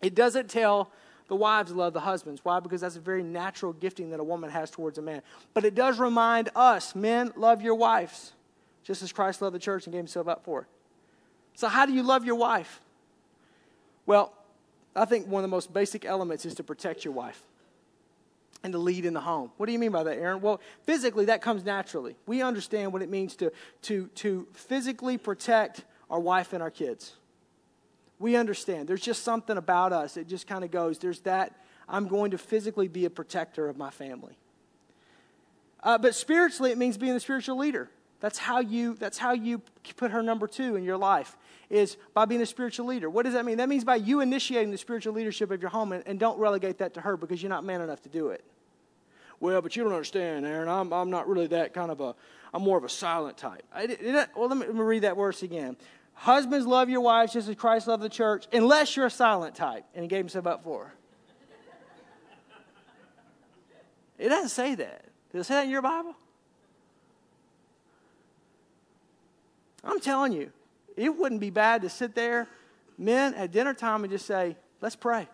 It 0.03 0.15
doesn't 0.15 0.51
tell 0.51 0.91
the 1.29 1.37
wives 1.37 1.73
love 1.73 1.93
the 1.93 2.01
husbands. 2.01 2.41
Why? 2.45 2.61
Because 2.61 2.81
that's 2.81 2.97
a 2.97 3.01
very 3.01 3.23
natural 3.23 3.73
gifting 3.73 4.11
that 4.11 4.21
a 4.21 4.25
woman 4.25 4.51
has 4.51 4.71
towards 4.71 4.99
a 4.99 5.03
man. 5.03 5.23
But 5.55 5.65
it 5.65 5.75
does 5.75 5.99
remind 5.99 6.51
us 6.55 6.95
men, 6.95 7.33
love 7.37 7.63
your 7.63 7.75
wives, 7.75 8.33
just 8.85 9.03
as 9.03 9.13
Christ 9.13 9.43
loved 9.43 9.55
the 9.55 9.61
church 9.61 9.87
and 9.87 9.93
gave 9.93 10.01
himself 10.01 10.29
up 10.29 10.45
for 10.45 10.63
it. 10.63 10.67
So, 11.55 11.69
how 11.69 11.87
do 11.87 11.93
you 11.93 12.03
love 12.03 12.25
your 12.25 12.37
wife? 12.37 12.81
Well, 14.05 14.33
I 14.95 15.05
think 15.05 15.27
one 15.27 15.41
of 15.43 15.51
the 15.51 15.55
most 15.55 15.73
basic 15.73 16.05
elements 16.05 16.47
is 16.47 16.55
to 16.55 16.63
protect 16.63 17.05
your 17.05 17.15
wife 17.15 17.43
and 18.63 18.73
to 18.73 18.79
lead 18.79 19.05
in 19.05 19.13
the 19.13 19.21
home. 19.21 19.51
What 19.57 19.67
do 19.67 19.73
you 19.73 19.79
mean 19.79 19.91
by 19.91 20.05
that, 20.05 20.17
Aaron? 20.17 20.41
Well, 20.41 20.61
physically, 20.85 21.27
that 21.27 21.43
comes 21.43 21.65
naturally. 21.65 22.17
We 22.27 22.43
understand 22.43 22.93
what 22.93 23.03
it 23.03 23.11
means 23.11 23.35
to, 23.37 23.53
to, 23.83 24.07
to 24.17 24.47
physically 24.53 25.19
protect 25.19 25.85
our 26.09 26.21
wife 26.21 26.53
and 26.53 26.63
our 26.63 26.71
kids 26.71 27.15
we 28.19 28.37
understand. 28.37 28.89
There's 28.89 29.01
just 29.01 29.23
something 29.23 29.57
about 29.57 29.93
us. 29.93 30.17
It 30.17 30.29
just 30.29 30.47
kind 30.47 30.65
of 30.65 30.71
goes, 30.71 30.99
there's 30.99 31.21
that, 31.21 31.61
I'm 31.89 32.09
going 32.09 32.31
to 32.33 32.39
physically 32.39 32.89
be 32.89 33.05
a 33.05 33.11
protector 33.11 33.69
of 33.69 33.77
my 33.77 33.91
family. 33.91 34.37
Uh, 35.83 35.99
but 35.99 36.15
spiritually, 36.15 36.73
it 36.73 36.79
means 36.79 36.97
being 36.97 37.15
the 37.15 37.21
spiritual 37.21 37.59
leader. 37.59 37.91
That's 38.19 38.39
how 38.39 38.61
you, 38.61 38.95
that's 38.95 39.19
how 39.19 39.33
you 39.33 39.61
put 39.97 40.11
her 40.11 40.23
number 40.23 40.47
two 40.47 40.75
in 40.75 40.85
your 40.85 40.97
life, 40.97 41.37
is 41.69 41.97
by 42.15 42.25
being 42.25 42.41
a 42.41 42.47
spiritual 42.47 42.87
leader. 42.87 43.11
What 43.11 43.25
does 43.25 43.35
that 43.35 43.45
mean? 43.45 43.59
That 43.59 43.69
means 43.69 43.85
by 43.85 43.97
you 43.97 44.21
initiating 44.21 44.71
the 44.71 44.79
spiritual 44.79 45.13
leadership 45.13 45.51
of 45.51 45.61
your 45.61 45.71
home, 45.71 45.93
and, 45.93 46.03
and 46.07 46.19
don't 46.19 46.39
relegate 46.39 46.79
that 46.79 46.95
to 46.95 47.03
her 47.03 47.17
because 47.17 47.43
you're 47.43 47.51
not 47.51 47.63
man 47.63 47.83
enough 47.83 48.03
to 48.03 48.09
do 48.09 48.29
it. 48.31 48.43
Well, 49.39 49.61
but 49.61 49.77
you 49.77 49.85
don't 49.85 49.93
understand, 49.93 50.47
Aaron. 50.47 50.67
I'm, 50.67 50.93
I'm 50.95 51.11
not 51.11 51.29
really 51.29 51.47
that 51.49 51.75
kind 51.75 51.91
of 51.91 52.01
a, 52.01 52.15
I'm 52.55 52.63
more 52.63 52.79
of 52.79 52.85
a 52.85 52.89
silent 52.89 53.37
type. 53.37 53.63
I, 53.73 53.83
it, 53.83 54.31
well, 54.35 54.49
let 54.49 54.57
me, 54.57 54.67
let 54.67 54.75
me 54.75 54.81
read 54.81 55.03
that 55.03 55.17
verse 55.17 55.43
again. 55.43 55.77
Husbands, 56.17 56.67
love 56.67 56.89
your 56.89 57.03
wives 57.03 57.35
just 57.35 57.49
as 57.49 57.55
Christ 57.55 57.87
loved 57.87 58.03
the 58.03 58.09
church, 58.09 58.47
unless 58.53 58.97
you're 58.97 59.07
a 59.07 59.11
silent 59.11 59.55
type. 59.55 59.85
And 59.95 60.03
he 60.03 60.09
gave 60.09 60.21
himself 60.21 60.47
up 60.47 60.65
for. 60.65 60.93
It 64.19 64.31
doesn't 64.31 64.49
say 64.49 64.75
that. 64.75 65.05
Does 65.33 65.43
it 65.43 65.45
say 65.45 65.55
that 65.55 65.65
in 65.65 65.71
your 65.71 65.83
Bible? 65.83 66.17
I'm 69.85 70.01
telling 70.01 70.33
you, 70.33 70.51
it 70.97 71.15
wouldn't 71.15 71.41
be 71.41 71.51
bad 71.51 71.83
to 71.83 71.91
sit 71.91 72.15
there, 72.15 72.49
men, 72.97 73.35
at 73.35 73.53
dinner 73.53 73.75
time 73.75 74.03
and 74.03 74.11
just 74.11 74.27
say, 74.27 74.57
let's 74.81 74.97
pray 74.97 75.29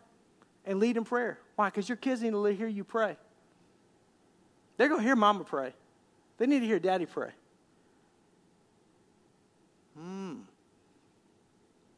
and 0.67 0.81
lead 0.81 0.97
in 0.97 1.05
prayer. 1.05 1.39
Why? 1.55 1.69
Because 1.69 1.89
your 1.89 1.97
kids 1.97 2.23
need 2.23 2.33
to 2.33 2.45
hear 2.47 2.67
you 2.67 2.83
pray. 2.83 3.17
They're 4.77 4.89
going 4.89 5.01
to 5.01 5.07
hear 5.07 5.17
mama 5.17 5.45
pray, 5.45 5.75
they 6.39 6.47
need 6.47 6.61
to 6.61 6.67
hear 6.67 6.81
daddy 6.81 7.07
pray. 7.07 7.31
Hmm. 9.97 10.41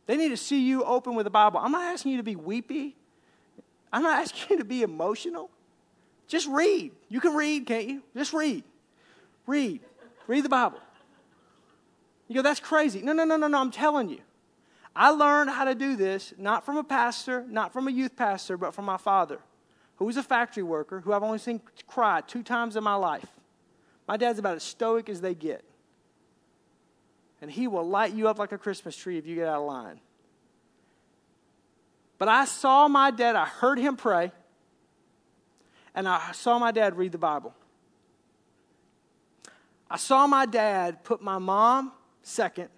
They 0.07 0.17
need 0.17 0.29
to 0.31 0.37
see 0.37 0.61
you 0.61 0.85
open 0.85 1.14
with 1.14 1.25
the 1.25 1.31
Bible. 1.31 1.61
I'm 1.61 1.73
not 1.73 1.93
asking 1.93 2.12
you 2.12 2.17
to 2.19 2.23
be 2.23 2.37
weepy. 2.37 2.97
I'm 3.93 4.03
not 4.03 4.21
asking 4.21 4.47
you 4.51 4.59
to 4.59 4.64
be 4.64 4.83
emotional. 4.83 5.51
Just 6.27 6.49
read. 6.49 6.93
You 7.09 7.21
can 7.21 7.35
read, 7.35 7.67
can't 7.67 7.87
you? 7.87 8.03
Just 8.17 8.33
read. 8.33 8.64
Read. 9.47 9.81
Read 10.27 10.45
the 10.45 10.49
Bible. 10.49 10.81
You 12.29 12.37
go, 12.37 12.43
that's 12.43 12.61
crazy. 12.61 13.03
No, 13.03 13.12
no, 13.12 13.25
no, 13.25 13.37
no, 13.37 13.47
no. 13.47 13.59
I'm 13.59 13.71
telling 13.71 14.09
you. 14.09 14.21
I 14.97 15.11
learned 15.11 15.51
how 15.51 15.64
to 15.64 15.75
do 15.75 15.97
this 15.97 16.33
not 16.38 16.64
from 16.64 16.77
a 16.77 16.85
pastor, 16.85 17.45
not 17.49 17.73
from 17.73 17.88
a 17.88 17.90
youth 17.90 18.14
pastor, 18.17 18.57
but 18.57 18.75
from 18.75 18.85
my 18.85 18.97
father, 18.97 19.38
who 19.97 20.05
was 20.05 20.17
a 20.17 20.23
factory 20.23 20.62
worker, 20.62 21.01
who 21.01 21.12
I've 21.12 21.23
only 21.23 21.38
seen 21.38 21.61
cry 21.87 22.21
two 22.21 22.43
times 22.43 22.77
in 22.77 22.85
my 22.85 22.95
life. 22.95 23.27
My 24.07 24.17
dad's 24.17 24.38
about 24.38 24.57
as 24.57 24.62
stoic 24.62 25.09
as 25.09 25.21
they 25.21 25.35
get 25.35 25.64
and 27.44 27.52
he 27.52 27.68
will 27.68 27.87
light 27.87 28.14
you 28.14 28.26
up 28.26 28.38
like 28.38 28.52
a 28.52 28.57
Christmas 28.57 28.96
tree 28.96 29.18
if 29.18 29.26
you 29.26 29.35
get 29.35 29.46
out 29.46 29.61
of 29.61 29.66
line. 29.66 30.00
But 32.16 32.28
I 32.28 32.46
saw 32.46 32.88
my 32.88 33.11
dad, 33.11 33.37
I 33.37 33.44
heard 33.44 33.78
him 33.78 33.98
pray, 33.98 34.33
and 35.94 36.09
I 36.09 36.33
saw 36.33 36.59
my 36.59 36.72
dad 36.72 36.96
read 36.96 37.12
the 37.12 37.18
Bible. 37.18 37.54
I 39.90 39.98
saw 39.98 40.26
my 40.26 40.46
dad 40.46 41.04
put 41.04 41.20
my 41.20 41.37
mom 41.37 41.92
second, 42.22 42.70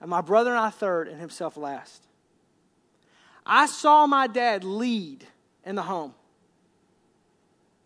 and 0.00 0.10
my 0.10 0.20
brother 0.20 0.50
and 0.50 0.58
I 0.58 0.70
third, 0.70 1.06
and 1.06 1.20
himself 1.20 1.56
last. 1.56 2.02
I 3.46 3.66
saw 3.66 4.08
my 4.08 4.26
dad 4.26 4.64
lead 4.64 5.24
in 5.64 5.76
the 5.76 5.82
home. 5.82 6.12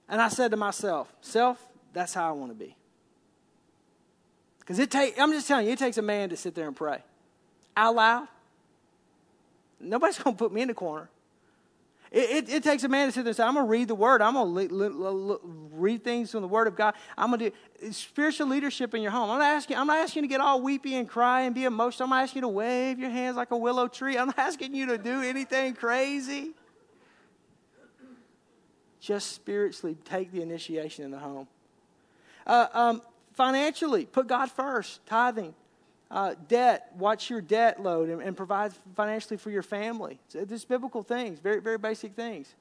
And 0.08 0.18
I 0.22 0.28
said 0.28 0.50
to 0.52 0.56
myself, 0.56 1.12
Self, 1.20 1.62
that's 1.92 2.14
how 2.14 2.26
I 2.26 2.32
want 2.32 2.52
to 2.52 2.56
be. 2.56 2.74
Because 4.70 4.78
it 4.78 4.90
take, 4.92 5.18
I'm 5.18 5.32
just 5.32 5.48
telling 5.48 5.66
you, 5.66 5.72
it 5.72 5.80
takes 5.80 5.98
a 5.98 6.02
man 6.02 6.28
to 6.28 6.36
sit 6.36 6.54
there 6.54 6.68
and 6.68 6.76
pray 6.76 7.02
out 7.76 7.96
loud. 7.96 8.28
Nobody's 9.80 10.16
going 10.16 10.36
to 10.36 10.38
put 10.38 10.52
me 10.52 10.62
in 10.62 10.68
the 10.68 10.74
corner. 10.74 11.08
It, 12.12 12.30
it, 12.30 12.48
it, 12.48 12.62
takes 12.62 12.84
a 12.84 12.88
man 12.88 13.08
to 13.08 13.12
sit 13.12 13.24
there 13.24 13.30
and 13.30 13.36
say, 13.36 13.42
I'm 13.42 13.54
going 13.54 13.66
to 13.66 13.68
read 13.68 13.88
the 13.88 13.96
Word. 13.96 14.22
I'm 14.22 14.34
going 14.34 14.68
to 14.68 15.40
read 15.72 16.04
things 16.04 16.30
from 16.30 16.42
the 16.42 16.46
Word 16.46 16.68
of 16.68 16.76
God. 16.76 16.94
I'm 17.18 17.30
going 17.30 17.40
to 17.40 17.50
do 17.80 17.92
spiritual 17.92 18.46
leadership 18.46 18.94
in 18.94 19.02
your 19.02 19.10
home. 19.10 19.28
I'm 19.28 19.40
not, 19.40 19.56
asking, 19.56 19.76
I'm 19.76 19.88
not 19.88 19.98
asking 19.98 20.22
you 20.22 20.28
to 20.28 20.32
get 20.34 20.40
all 20.40 20.62
weepy 20.62 20.94
and 20.94 21.08
cry 21.08 21.40
and 21.40 21.52
be 21.52 21.64
emotional. 21.64 22.04
I'm 22.04 22.10
not 22.10 22.22
asking 22.22 22.36
you 22.36 22.42
to 22.42 22.48
wave 22.50 23.00
your 23.00 23.10
hands 23.10 23.36
like 23.36 23.50
a 23.50 23.56
willow 23.56 23.88
tree. 23.88 24.16
I'm 24.16 24.28
not 24.28 24.38
asking 24.38 24.76
you 24.76 24.86
to 24.86 24.98
do 24.98 25.20
anything 25.20 25.74
crazy. 25.74 26.52
Just 29.00 29.32
spiritually 29.32 29.96
take 30.04 30.30
the 30.30 30.42
initiation 30.42 31.04
in 31.06 31.10
the 31.10 31.18
home. 31.18 31.48
Uh, 32.46 32.68
um, 32.72 33.02
financially, 33.32 34.06
put 34.06 34.26
God 34.26 34.50
first, 34.50 35.04
tithing. 35.06 35.54
Uh, 36.10 36.34
debt, 36.48 36.90
watch 36.98 37.30
your 37.30 37.40
debt 37.40 37.80
load 37.80 38.08
and, 38.08 38.20
and 38.20 38.36
provide 38.36 38.72
financially 38.96 39.36
for 39.36 39.50
your 39.50 39.62
family. 39.62 40.18
It's, 40.34 40.64
biblical 40.64 41.04
things, 41.04 41.38
very, 41.38 41.60
very 41.60 41.78
basic 41.78 42.14
things. 42.14 42.52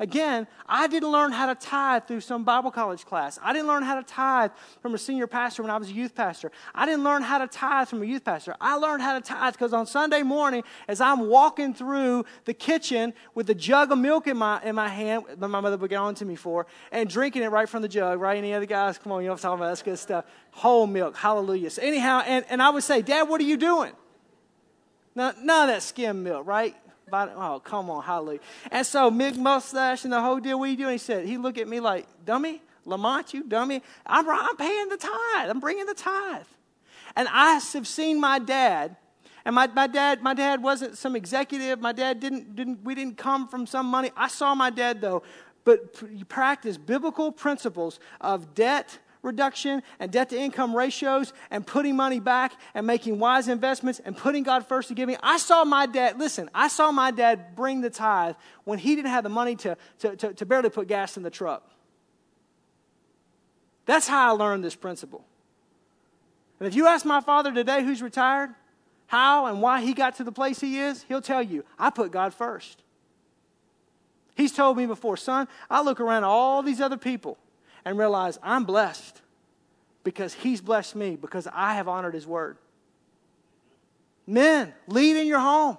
Again, 0.00 0.46
I 0.66 0.86
didn't 0.86 1.10
learn 1.10 1.32
how 1.32 1.52
to 1.52 1.56
tithe 1.56 2.04
through 2.04 2.20
some 2.20 2.44
Bible 2.44 2.70
college 2.70 3.04
class. 3.04 3.36
I 3.42 3.52
didn't 3.52 3.66
learn 3.66 3.82
how 3.82 3.96
to 3.96 4.04
tithe 4.04 4.52
from 4.80 4.94
a 4.94 4.98
senior 4.98 5.26
pastor 5.26 5.62
when 5.62 5.70
I 5.70 5.76
was 5.76 5.88
a 5.88 5.92
youth 5.92 6.14
pastor. 6.14 6.52
I 6.72 6.86
didn't 6.86 7.02
learn 7.02 7.22
how 7.22 7.38
to 7.38 7.48
tithe 7.48 7.88
from 7.88 8.02
a 8.02 8.04
youth 8.04 8.24
pastor. 8.24 8.54
I 8.60 8.76
learned 8.76 9.02
how 9.02 9.18
to 9.18 9.20
tithe 9.20 9.54
because 9.54 9.72
on 9.72 9.86
Sunday 9.86 10.22
morning, 10.22 10.62
as 10.86 11.00
I'm 11.00 11.28
walking 11.28 11.74
through 11.74 12.26
the 12.44 12.54
kitchen 12.54 13.12
with 13.34 13.50
a 13.50 13.54
jug 13.54 13.90
of 13.90 13.98
milk 13.98 14.28
in 14.28 14.36
my, 14.36 14.62
in 14.62 14.76
my 14.76 14.88
hand, 14.88 15.24
that 15.36 15.48
my 15.48 15.60
mother 15.60 15.76
would 15.76 15.90
get 15.90 15.96
on 15.96 16.14
to 16.16 16.24
me 16.24 16.36
for, 16.36 16.66
and 16.92 17.10
drinking 17.10 17.42
it 17.42 17.48
right 17.48 17.68
from 17.68 17.82
the 17.82 17.88
jug, 17.88 18.20
right? 18.20 18.38
Any 18.38 18.54
other 18.54 18.66
guys? 18.66 18.98
Come 18.98 19.10
on, 19.10 19.22
you 19.22 19.26
know 19.26 19.32
what 19.32 19.40
I'm 19.40 19.50
talking 19.50 19.58
about? 19.62 19.70
That's 19.70 19.82
good 19.82 19.98
stuff. 19.98 20.26
Whole 20.52 20.86
milk. 20.86 21.16
Hallelujah. 21.16 21.70
So 21.70 21.82
anyhow, 21.82 22.22
and, 22.24 22.44
and 22.48 22.62
I 22.62 22.70
would 22.70 22.84
say, 22.84 23.02
Dad, 23.02 23.24
what 23.24 23.40
are 23.40 23.44
you 23.44 23.56
doing? 23.56 23.92
None 25.16 25.34
of 25.40 25.46
that 25.46 25.82
skim 25.82 26.22
milk, 26.22 26.46
right? 26.46 26.76
Oh, 27.12 27.60
come 27.64 27.90
on, 27.90 28.02
hallelujah. 28.02 28.40
And 28.70 28.86
so, 28.86 29.10
big 29.10 29.36
mustache 29.36 30.04
and 30.04 30.12
the 30.12 30.20
whole 30.20 30.40
deal, 30.40 30.58
what 30.58 30.66
are 30.66 30.70
you 30.70 30.76
doing? 30.76 30.92
He 30.92 30.98
said, 30.98 31.26
he 31.26 31.38
looked 31.38 31.58
at 31.58 31.68
me 31.68 31.80
like, 31.80 32.06
dummy, 32.24 32.62
Lamont, 32.84 33.34
you 33.34 33.44
dummy. 33.44 33.82
I'm, 34.06 34.28
I'm 34.28 34.56
paying 34.56 34.88
the 34.88 34.96
tithe. 34.96 35.50
I'm 35.50 35.60
bringing 35.60 35.86
the 35.86 35.94
tithe. 35.94 36.46
And 37.16 37.28
I 37.30 37.54
have 37.72 37.86
seen 37.86 38.20
my 38.20 38.38
dad, 38.38 38.96
and 39.44 39.54
my, 39.54 39.66
my 39.68 39.86
dad, 39.86 40.22
my 40.22 40.34
dad 40.34 40.62
wasn't 40.62 40.98
some 40.98 41.16
executive. 41.16 41.80
My 41.80 41.92
dad 41.92 42.20
didn't, 42.20 42.54
didn't, 42.54 42.84
we 42.84 42.94
didn't 42.94 43.16
come 43.16 43.48
from 43.48 43.66
some 43.66 43.86
money. 43.86 44.10
I 44.16 44.28
saw 44.28 44.54
my 44.54 44.70
dad 44.70 45.00
though, 45.00 45.22
but 45.64 46.02
you 46.12 46.24
practice 46.24 46.76
biblical 46.76 47.32
principles 47.32 47.98
of 48.20 48.54
debt 48.54 48.98
reduction 49.22 49.82
and 49.98 50.10
debt 50.10 50.30
to 50.30 50.38
income 50.38 50.76
ratios 50.76 51.32
and 51.50 51.66
putting 51.66 51.96
money 51.96 52.20
back 52.20 52.52
and 52.74 52.86
making 52.86 53.18
wise 53.18 53.48
investments 53.48 54.00
and 54.04 54.16
putting 54.16 54.42
God 54.42 54.66
first 54.66 54.88
to 54.88 54.94
giving. 54.94 55.16
I 55.22 55.38
saw 55.38 55.64
my 55.64 55.86
dad, 55.86 56.18
listen, 56.18 56.50
I 56.54 56.68
saw 56.68 56.90
my 56.92 57.10
dad 57.10 57.56
bring 57.56 57.80
the 57.80 57.90
tithe 57.90 58.36
when 58.64 58.78
he 58.78 58.94
didn't 58.94 59.10
have 59.10 59.24
the 59.24 59.30
money 59.30 59.56
to, 59.56 59.76
to, 60.00 60.16
to, 60.16 60.34
to 60.34 60.46
barely 60.46 60.70
put 60.70 60.88
gas 60.88 61.16
in 61.16 61.22
the 61.22 61.30
truck. 61.30 61.68
That's 63.86 64.06
how 64.06 64.28
I 64.28 64.36
learned 64.36 64.64
this 64.64 64.76
principle. 64.76 65.24
And 66.60 66.66
if 66.66 66.74
you 66.74 66.86
ask 66.86 67.06
my 67.06 67.20
father 67.20 67.52
today 67.52 67.82
who's 67.82 68.02
retired, 68.02 68.50
how 69.06 69.46
and 69.46 69.62
why 69.62 69.80
he 69.80 69.94
got 69.94 70.16
to 70.16 70.24
the 70.24 70.32
place 70.32 70.60
he 70.60 70.78
is, 70.78 71.04
he'll 71.08 71.22
tell 71.22 71.42
you, 71.42 71.64
I 71.78 71.90
put 71.90 72.10
God 72.10 72.34
first. 72.34 72.82
He's 74.34 74.52
told 74.52 74.76
me 74.76 74.86
before, 74.86 75.16
son, 75.16 75.48
I 75.70 75.82
look 75.82 76.00
around 76.00 76.24
at 76.24 76.28
all 76.28 76.62
these 76.62 76.80
other 76.80 76.96
people 76.96 77.38
and 77.84 77.98
realize 77.98 78.38
I'm 78.42 78.64
blessed 78.64 79.20
because 80.04 80.34
He's 80.34 80.60
blessed 80.60 80.96
me 80.96 81.16
because 81.16 81.46
I 81.52 81.74
have 81.74 81.88
honored 81.88 82.14
His 82.14 82.26
word. 82.26 82.56
Men, 84.26 84.74
lead 84.86 85.16
in 85.16 85.26
your 85.26 85.40
home. 85.40 85.78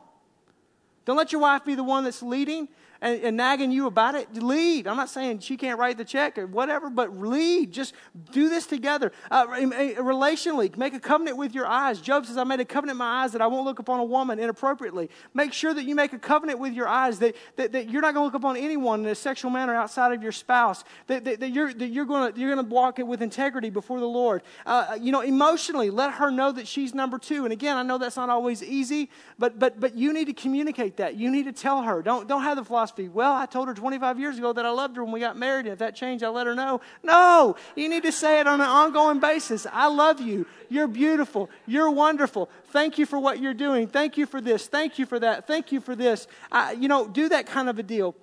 Don't 1.06 1.18
let 1.18 1.32
your 1.32 1.42
wife 1.42 1.66
be 1.66 1.76
the 1.76 1.84
one 1.84 2.04
that's 2.04 2.22
leading 2.22 2.68
and, 3.02 3.24
and, 3.24 3.38
nagging 3.38 3.72
you 3.72 3.88
about 3.88 4.16
it, 4.16 4.34
lead. 4.36 4.88
I'm 4.88 4.98
not 4.98 5.10
saying 5.10 5.40
she 5.40 5.56
can't 5.56 5.80
write 5.80 5.98
the 5.98 6.04
check 6.04 6.38
or 6.38 6.48
whatever, 6.48 6.90
but 6.90 7.18
lead. 7.18 7.72
Just 7.72 7.94
do 8.32 8.50
this 8.50 8.66
together. 8.68 9.12
Uh, 9.32 9.48
relationally, 9.48 10.76
make 10.76 10.94
a 10.94 11.00
covenant 11.00 11.38
with 11.38 11.56
your 11.56 11.66
eyes. 11.66 12.02
Job 12.02 12.26
says, 12.26 12.38
I 12.38 12.44
made 12.44 12.60
a 12.60 12.66
covenant 12.66 12.96
in 12.96 12.98
my 12.98 13.24
eyes 13.24 13.32
that 13.32 13.42
I 13.42 13.48
won't 13.48 13.66
look 13.66 13.80
upon 13.80 14.00
a 14.00 14.04
woman 14.04 14.38
inappropriately. 14.40 15.10
Make 15.34 15.54
sure 15.54 15.74
that 15.74 15.86
you 15.86 15.96
make 15.96 16.12
a 16.12 16.20
covenant 16.20 16.60
with 16.60 16.74
your 16.74 16.88
eyes 16.88 17.20
that, 17.20 17.36
that, 17.56 17.72
that 17.72 17.90
you're 17.90 18.02
not 18.02 18.14
going 18.14 18.24
to 18.24 18.26
look 18.26 18.34
upon 18.34 18.58
anyone 18.58 19.02
in 19.02 19.06
a 19.06 19.16
sexual 19.16 19.50
manner 19.50 19.74
outside 19.74 20.12
of 20.12 20.22
your 20.22 20.34
spouse, 20.34 20.84
that, 21.08 21.24
that, 21.24 21.40
that 21.40 21.50
you're, 21.52 21.74
that 21.74 21.88
you're 21.88 22.06
going 22.06 22.34
to 22.34 22.40
you're 22.40 22.54
gonna 22.54 22.68
walk 22.68 23.00
it 23.00 23.08
with 23.08 23.22
integrity 23.22 23.70
before 23.70 24.00
the 24.00 24.08
Lord. 24.08 24.42
Uh, 24.66 24.98
you 25.00 25.12
know, 25.12 25.22
emotionally, 25.22 25.90
let 25.90 26.14
her 26.16 26.32
know 26.32 26.52
that 26.52 26.68
she's 26.68 26.94
number 26.94 27.18
two. 27.18 27.46
And 27.46 27.54
again, 27.54 27.78
I 27.78 27.84
know 27.84 27.98
that's 27.98 28.18
not 28.18 28.30
always 28.30 28.62
easy, 28.62 29.10
but, 29.38 29.58
but, 29.58 29.80
but 29.80 29.96
you 29.96 30.12
need 30.12 30.26
to 30.26 30.34
communicate 30.34 30.98
that. 30.98 31.16
You 31.16 31.32
need 31.32 31.46
to 31.46 31.54
tell 31.54 31.84
her. 31.84 32.02
Don't, 32.02 32.28
don't 32.28 32.44
have 32.44 32.58
the 32.58 32.66
philosophy 32.66 32.88
philosophy. 32.89 33.10
Well, 33.10 33.34
I 33.34 33.45
told 33.45 33.67
her 33.67 33.73
25 33.73 34.19
years 34.19 34.38
ago 34.38 34.54
that 34.54 34.65
I 34.65 34.69
loved 34.69 34.95
her 34.97 35.04
when 35.04 35.13
we 35.13 35.19
got 35.19 35.38
married, 35.38 35.65
and 35.65 35.73
if 35.73 35.80
that 35.80 35.95
changed, 35.95 36.23
I'll 36.23 36.34
let 36.34 36.47
her 36.47 36.56
know. 36.56 36.82
No, 37.04 37.56
you 37.75 37.89
need 37.89 38.04
to 38.04 38.12
say 38.12 38.39
it 38.39 38.47
on 38.47 38.62
an 38.62 38.67
ongoing 38.67 39.19
basis. 39.19 39.65
I 39.71 39.88
love 39.88 40.19
you. 40.21 40.45
You're 40.69 40.88
beautiful. 40.88 41.49
You're 41.65 41.91
wonderful. 41.91 42.49
Thank 42.71 42.97
you 42.97 43.06
for 43.06 43.19
what 43.19 43.39
you're 43.39 43.54
doing. 43.54 43.88
Thank 43.88 44.17
you 44.17 44.25
for 44.25 44.41
this. 44.41 44.67
Thank 44.67 44.99
you 44.99 45.06
for 45.06 45.19
that. 45.19 45.47
Thank 45.47 45.71
you 45.71 45.80
for 45.82 45.95
this. 45.95 46.28
I, 46.52 46.73
you 46.73 46.88
know, 46.88 47.08
do 47.08 47.30
that 47.30 47.45
kind 47.45 47.69
of 47.69 47.80
a 47.80 47.84
deal 47.84 48.15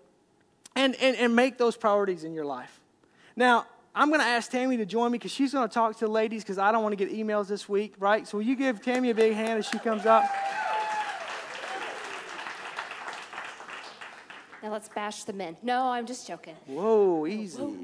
and, 0.74 0.94
and, 0.96 1.16
and 1.16 1.34
make 1.34 1.58
those 1.58 1.76
priorities 1.76 2.24
in 2.24 2.34
your 2.34 2.44
life. 2.44 2.80
Now, 3.34 3.66
I'm 3.94 4.08
going 4.08 4.20
to 4.20 4.26
ask 4.26 4.50
Tammy 4.50 4.76
to 4.76 4.86
join 4.86 5.10
me 5.10 5.18
because 5.18 5.32
she's 5.32 5.52
going 5.52 5.66
to 5.66 5.72
talk 5.72 5.96
to 5.98 6.04
the 6.04 6.10
ladies 6.10 6.42
because 6.42 6.58
I 6.58 6.70
don't 6.70 6.82
want 6.82 6.96
to 6.98 7.02
get 7.02 7.14
emails 7.14 7.48
this 7.48 7.68
week, 7.68 7.94
right? 7.98 8.28
So 8.28 8.38
will 8.38 8.44
you 8.44 8.56
give 8.56 8.82
Tammy 8.82 9.10
a 9.10 9.14
big 9.14 9.32
hand 9.32 9.58
as 9.58 9.66
she 9.66 9.78
comes 9.78 10.04
up? 10.04 10.24
Now 14.66 14.72
let's 14.72 14.88
bash 14.88 15.22
the 15.22 15.32
men. 15.32 15.56
No, 15.62 15.90
I'm 15.90 16.06
just 16.06 16.26
joking. 16.26 16.56
Whoa, 16.66 17.24
easy. 17.24 17.62
Whoa. 17.62 17.76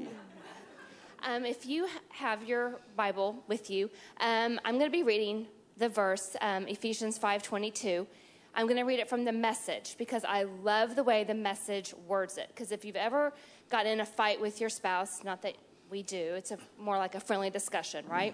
Um, 1.25 1.45
if 1.45 1.65
you 1.65 1.87
have 2.09 2.43
your 2.43 2.81
Bible 2.97 3.41
with 3.47 3.69
you, 3.69 3.89
um, 4.19 4.59
I'm 4.65 4.77
going 4.77 4.91
to 4.91 4.91
be 4.91 5.01
reading 5.01 5.47
the 5.77 5.87
verse 5.87 6.35
um, 6.41 6.67
Ephesians 6.67 7.17
5:22. 7.17 8.05
I'm 8.53 8.65
going 8.65 8.75
to 8.75 8.83
read 8.83 8.99
it 8.99 9.07
from 9.07 9.23
the 9.23 9.31
message 9.31 9.95
because 9.97 10.25
I 10.25 10.43
love 10.43 10.97
the 10.97 11.05
way 11.05 11.23
the 11.23 11.33
message 11.33 11.93
words 12.05 12.37
it. 12.37 12.49
Because 12.49 12.73
if 12.73 12.83
you've 12.83 12.97
ever 12.97 13.31
got 13.69 13.85
in 13.85 14.01
a 14.01 14.05
fight 14.05 14.41
with 14.41 14.59
your 14.59 14.69
spouse, 14.69 15.23
not 15.23 15.41
that 15.43 15.55
we 15.89 16.03
do, 16.03 16.33
it's 16.35 16.51
a, 16.51 16.57
more 16.77 16.97
like 16.97 17.15
a 17.15 17.21
friendly 17.21 17.49
discussion, 17.49 18.03
right? 18.09 18.33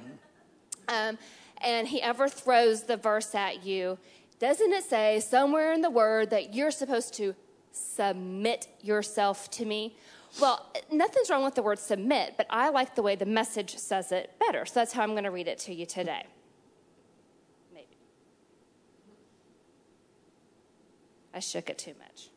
Mm-hmm. 0.90 1.10
Um, 1.10 1.20
and 1.62 1.88
he 1.88 2.02
ever 2.02 2.28
throws 2.28 2.82
the 2.82 2.98
verse 2.98 3.36
at 3.36 3.64
you, 3.64 4.00
doesn't 4.40 4.74
it 4.74 4.86
say 4.86 5.20
somewhere 5.20 5.72
in 5.72 5.82
the 5.82 5.92
word 5.92 6.32
that 6.32 6.56
you're 6.56 6.72
supposed 6.72 7.14
to 7.14 7.36
submit 7.72 8.68
yourself 8.82 9.50
to 9.52 9.66
me. 9.66 9.96
Well, 10.40 10.72
nothing's 10.92 11.30
wrong 11.30 11.44
with 11.44 11.56
the 11.56 11.64
word 11.64 11.80
submit, 11.80 12.36
but 12.38 12.48
I 12.50 12.70
like 12.70 12.96
the 12.96 13.02
way 13.02 13.16
the 13.16 13.26
message 13.26 13.78
says 13.78 14.12
it 14.12 14.32
better. 14.40 14.66
So 14.66 14.76
that's 14.76 14.94
how 14.94 15.04
I'm 15.04 15.12
going 15.12 15.24
to 15.24 15.32
read 15.32 15.48
it 15.48 15.58
to 15.60 15.74
you 15.74 15.86
today. 15.86 16.26
Maybe. 17.74 17.88
I 21.34 21.40
shook 21.40 21.70
it 21.70 21.78
too 21.78 21.94
much. 22.00 22.30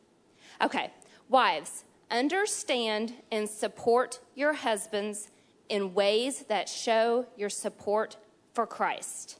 Okay, 0.61 0.91
wives, 1.29 1.83
understand 2.09 3.13
and 3.31 3.49
support 3.49 4.19
your 4.35 4.53
husbands 4.53 5.29
in 5.69 5.93
ways 5.93 6.43
that 6.43 6.69
show 6.69 7.25
your 7.37 7.49
support 7.49 8.17
for 8.53 8.67
Christ. 8.67 9.39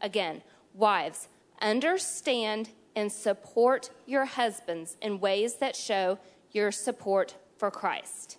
Again, 0.00 0.42
wives, 0.74 1.28
understand 1.60 2.70
and 2.96 3.10
support 3.10 3.90
your 4.06 4.24
husbands 4.24 4.96
in 5.02 5.20
ways 5.20 5.56
that 5.56 5.76
show 5.76 6.18
your 6.52 6.70
support 6.70 7.36
for 7.56 7.70
Christ. 7.70 8.38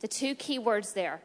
The 0.00 0.08
two 0.08 0.34
key 0.34 0.58
words 0.58 0.92
there 0.92 1.22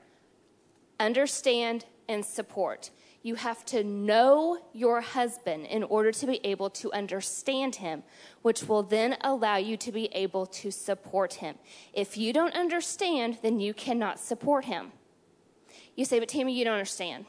understand 1.00 1.86
and 2.08 2.24
support. 2.24 2.90
You 3.22 3.36
have 3.36 3.66
to 3.66 3.84
know 3.84 4.60
your 4.72 5.02
husband 5.02 5.66
in 5.66 5.84
order 5.84 6.12
to 6.12 6.28
be 6.28 6.40
able 6.44 6.70
to 6.72 6.92
understand 6.94 7.78
him, 7.78 8.04
which 8.44 8.64
will 8.66 8.84
then 8.84 9.18
allow 9.22 9.58
you 9.58 9.78
to 9.78 9.92
be 9.92 10.06
able 10.14 10.46
to 10.46 10.72
support 10.72 11.36
him. 11.36 11.56
If 11.92 12.18
you 12.18 12.34
don't 12.34 12.54
understand, 12.54 13.40
then 13.42 13.60
you 13.60 13.74
cannot 13.74 14.20
support 14.20 14.66
him. 14.66 14.92
You 15.96 16.06
say, 16.06 16.20
but 16.20 16.30
Tammy, 16.30 16.54
you 16.54 16.64
don't 16.66 16.74
understand. 16.74 17.26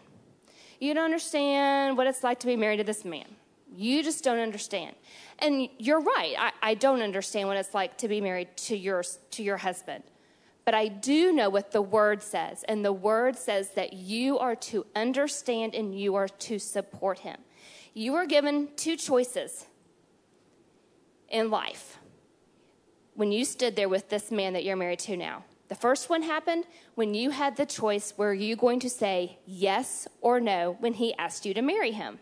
You 0.79 0.93
don't 0.93 1.05
understand 1.07 1.97
what 1.97 2.07
it's 2.07 2.23
like 2.23 2.41
to 2.41 2.47
be 2.47 2.57
married 2.57 2.77
to 2.77 2.85
this 2.85 3.05
man. 3.05 3.37
You 3.75 4.03
just 4.03 4.25
don't 4.25 4.39
understand. 4.39 4.95
And 5.39 5.69
you're 5.79 6.01
right. 6.01 6.35
I, 6.39 6.53
I 6.63 6.75
don't 6.75 7.03
understand 7.03 7.49
what 7.49 7.57
it's 7.57 7.75
like 7.75 7.99
to 7.99 8.09
be 8.09 8.21
married 8.21 8.57
to 8.57 8.77
your, 8.77 9.03
to 9.33 9.43
your 9.43 9.57
husband. 9.57 10.05
But 10.65 10.75
I 10.75 10.89
do 10.89 11.33
know 11.33 11.49
what 11.49 11.71
the 11.71 11.83
word 11.83 12.23
says. 12.23 12.65
And 12.69 12.85
the 12.85 12.93
word 12.93 13.37
says 13.37 13.71
that 13.71 13.93
you 13.93 14.39
are 14.39 14.57
to 14.57 14.85
understand 14.95 15.75
and 15.75 15.99
you 15.99 16.15
are 16.17 16.29
to 16.29 16.59
support 16.59 17.21
him. 17.21 17.39
You 17.95 18.15
are 18.17 18.27
given 18.27 18.69
two 18.77 18.97
choices 18.97 19.67
in 21.29 21.51
life 21.51 21.99
when 23.15 23.33
you 23.33 23.45
stood 23.45 23.77
there 23.77 23.89
with 23.89 24.09
this 24.09 24.31
man 24.31 24.53
that 24.53 24.65
you're 24.65 24.77
married 24.77 24.99
to 25.01 25.17
now. 25.17 25.45
The 25.69 25.75
first 25.75 26.09
one 26.09 26.23
happened 26.23 26.65
when 26.95 27.15
you 27.15 27.31
had 27.31 27.57
the 27.57 27.67
choice 27.67 28.15
were 28.17 28.35
you 28.35 28.55
going 28.55 28.81
to 28.81 28.91
say 28.91 29.39
yes 29.47 30.07
or 30.21 30.39
no 30.39 30.77
when 30.81 30.95
he 30.95 31.15
asked 31.15 31.45
you 31.45 31.55
to 31.55 31.63
marry 31.63 31.93
him? 31.93 32.19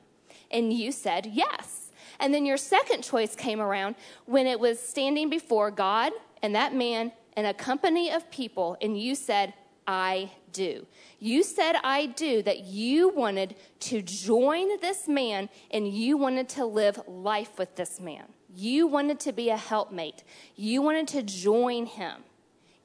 And 0.54 0.72
you 0.72 0.90
said 0.90 1.26
yes. 1.26 1.90
And 2.20 2.32
then 2.32 2.46
your 2.46 2.56
second 2.56 3.02
choice 3.02 3.34
came 3.34 3.60
around 3.60 3.96
when 4.24 4.46
it 4.46 4.58
was 4.58 4.80
standing 4.80 5.28
before 5.28 5.70
God 5.70 6.12
and 6.42 6.54
that 6.54 6.74
man 6.74 7.12
and 7.36 7.46
a 7.46 7.52
company 7.52 8.10
of 8.12 8.30
people, 8.30 8.76
and 8.80 8.98
you 8.98 9.14
said, 9.16 9.52
I 9.86 10.30
do. 10.52 10.86
You 11.18 11.42
said, 11.42 11.76
I 11.82 12.06
do, 12.06 12.42
that 12.42 12.60
you 12.60 13.08
wanted 13.08 13.56
to 13.80 14.00
join 14.00 14.80
this 14.80 15.08
man 15.08 15.48
and 15.70 15.88
you 15.88 16.16
wanted 16.16 16.48
to 16.50 16.64
live 16.64 17.00
life 17.08 17.58
with 17.58 17.74
this 17.74 18.00
man. 18.00 18.24
You 18.54 18.86
wanted 18.86 19.18
to 19.20 19.32
be 19.32 19.50
a 19.50 19.56
helpmate. 19.56 20.22
You 20.54 20.80
wanted 20.80 21.08
to 21.08 21.22
join 21.22 21.86
him. 21.86 22.22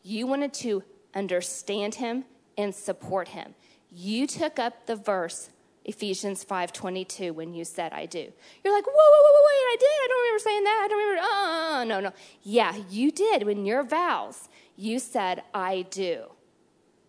You 0.01 0.25
wanted 0.25 0.53
to 0.55 0.83
understand 1.13 1.95
him 1.95 2.25
and 2.57 2.73
support 2.73 3.29
him. 3.29 3.53
You 3.91 4.25
took 4.25 4.57
up 4.57 4.87
the 4.87 4.95
verse 4.95 5.51
Ephesians 5.89 6.45
5:22 6.45 7.33
when 7.33 7.51
you 7.51 7.65
said 7.65 7.91
I 7.93 8.05
do. 8.05 8.31
You're 8.63 8.73
like, 8.73 8.85
whoa, 8.85 8.93
whoa, 8.93 9.31
whoa, 9.35 9.45
wait, 9.49 9.65
I 9.73 9.77
did. 9.79 9.87
I 9.87 10.07
don't 10.07 10.21
remember 10.21 10.39
saying 10.39 10.63
that. 10.63 10.81
I 10.83 10.87
don't 10.87 10.99
remember. 10.99 11.21
Uh, 11.23 11.83
no, 11.85 11.99
no. 11.99 12.13
Yeah, 12.43 12.75
you 12.89 13.11
did. 13.11 13.47
In 13.47 13.65
your 13.65 13.83
vows, 13.83 14.49
you 14.77 14.99
said, 14.99 15.41
I 15.51 15.87
do. 15.89 16.25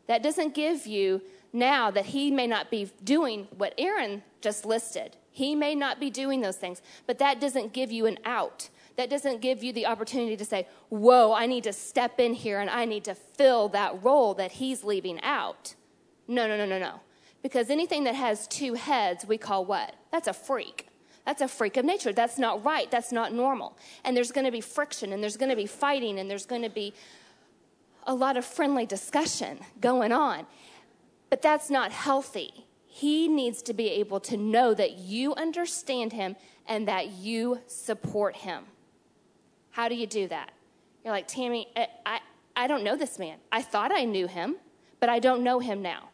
That 0.06 0.22
doesn't 0.22 0.54
give 0.54 0.86
you 0.86 1.20
now 1.52 1.90
that 1.90 2.06
he 2.06 2.30
may 2.30 2.46
not 2.46 2.70
be 2.70 2.90
doing 3.04 3.48
what 3.56 3.74
Aaron 3.76 4.22
just 4.40 4.64
listed. 4.64 5.16
He 5.30 5.54
may 5.54 5.74
not 5.74 6.00
be 6.00 6.08
doing 6.08 6.40
those 6.40 6.56
things, 6.56 6.80
but 7.06 7.18
that 7.18 7.38
doesn't 7.38 7.74
give 7.74 7.92
you 7.92 8.06
an 8.06 8.18
out. 8.24 8.70
That 8.96 9.10
doesn't 9.10 9.42
give 9.42 9.62
you 9.62 9.74
the 9.74 9.86
opportunity 9.86 10.38
to 10.38 10.44
say, 10.44 10.66
Whoa, 10.88 11.34
I 11.34 11.44
need 11.44 11.64
to 11.64 11.74
step 11.74 12.18
in 12.18 12.32
here 12.32 12.60
and 12.60 12.70
I 12.70 12.86
need 12.86 13.04
to 13.04 13.14
fill 13.14 13.68
that 13.68 14.02
role 14.02 14.32
that 14.34 14.52
he's 14.52 14.84
leaving 14.84 15.20
out. 15.22 15.74
No, 16.26 16.48
no, 16.48 16.56
no, 16.56 16.64
no, 16.64 16.78
no. 16.78 17.00
Because 17.42 17.70
anything 17.70 18.04
that 18.04 18.14
has 18.14 18.46
two 18.46 18.74
heads, 18.74 19.24
we 19.26 19.38
call 19.38 19.64
what? 19.64 19.94
That's 20.12 20.28
a 20.28 20.32
freak. 20.32 20.88
That's 21.24 21.42
a 21.42 21.48
freak 21.48 21.76
of 21.76 21.84
nature. 21.84 22.12
That's 22.12 22.38
not 22.38 22.64
right. 22.64 22.90
That's 22.90 23.12
not 23.12 23.32
normal. 23.32 23.76
And 24.04 24.16
there's 24.16 24.32
going 24.32 24.46
to 24.46 24.50
be 24.50 24.60
friction 24.60 25.12
and 25.12 25.22
there's 25.22 25.36
going 25.36 25.50
to 25.50 25.56
be 25.56 25.66
fighting 25.66 26.18
and 26.18 26.30
there's 26.30 26.46
going 26.46 26.62
to 26.62 26.70
be 26.70 26.92
a 28.06 28.14
lot 28.14 28.36
of 28.36 28.44
friendly 28.44 28.86
discussion 28.86 29.60
going 29.80 30.12
on. 30.12 30.46
But 31.28 31.42
that's 31.42 31.70
not 31.70 31.92
healthy. 31.92 32.66
He 32.86 33.28
needs 33.28 33.62
to 33.62 33.74
be 33.74 33.88
able 33.90 34.20
to 34.20 34.36
know 34.36 34.74
that 34.74 34.98
you 34.98 35.34
understand 35.34 36.12
him 36.12 36.36
and 36.66 36.88
that 36.88 37.08
you 37.08 37.60
support 37.66 38.36
him. 38.36 38.64
How 39.70 39.88
do 39.88 39.94
you 39.94 40.06
do 40.06 40.26
that? 40.28 40.50
You're 41.04 41.12
like, 41.12 41.28
Tammy, 41.28 41.68
I, 41.76 41.88
I, 42.04 42.20
I 42.56 42.66
don't 42.66 42.82
know 42.82 42.96
this 42.96 43.18
man. 43.18 43.38
I 43.52 43.62
thought 43.62 43.92
I 43.94 44.04
knew 44.04 44.26
him, 44.26 44.56
but 44.98 45.08
I 45.08 45.18
don't 45.18 45.42
know 45.42 45.60
him 45.60 45.80
now. 45.82 46.09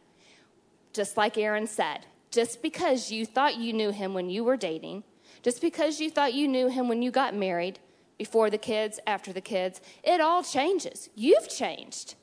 Just 0.97 1.19
like 1.19 1.37
Aaron 1.37 1.67
said, 1.67 2.07
just 2.31 2.63
because 2.63 3.11
you 3.11 3.27
thought 3.27 3.59
you 3.59 3.75
knew 3.75 3.91
him 3.91 4.15
when 4.15 4.31
you 4.31 4.43
were 4.43 4.57
dating, 4.57 5.05
just 5.43 5.61
because 5.61 6.01
you 6.01 6.09
thought 6.09 6.33
you 6.33 6.49
knew 6.49 6.69
him 6.69 6.89
when 6.89 7.03
you 7.03 7.11
got 7.11 7.35
married, 7.35 7.79
before 8.17 8.49
the 8.49 8.57
kids, 8.57 8.99
after 9.07 9.31
the 9.31 9.43
kids, 9.43 9.83
it 10.03 10.23
all 10.23 10.43
changes. 10.43 11.11
You've 11.15 11.51
changed. 11.51 12.15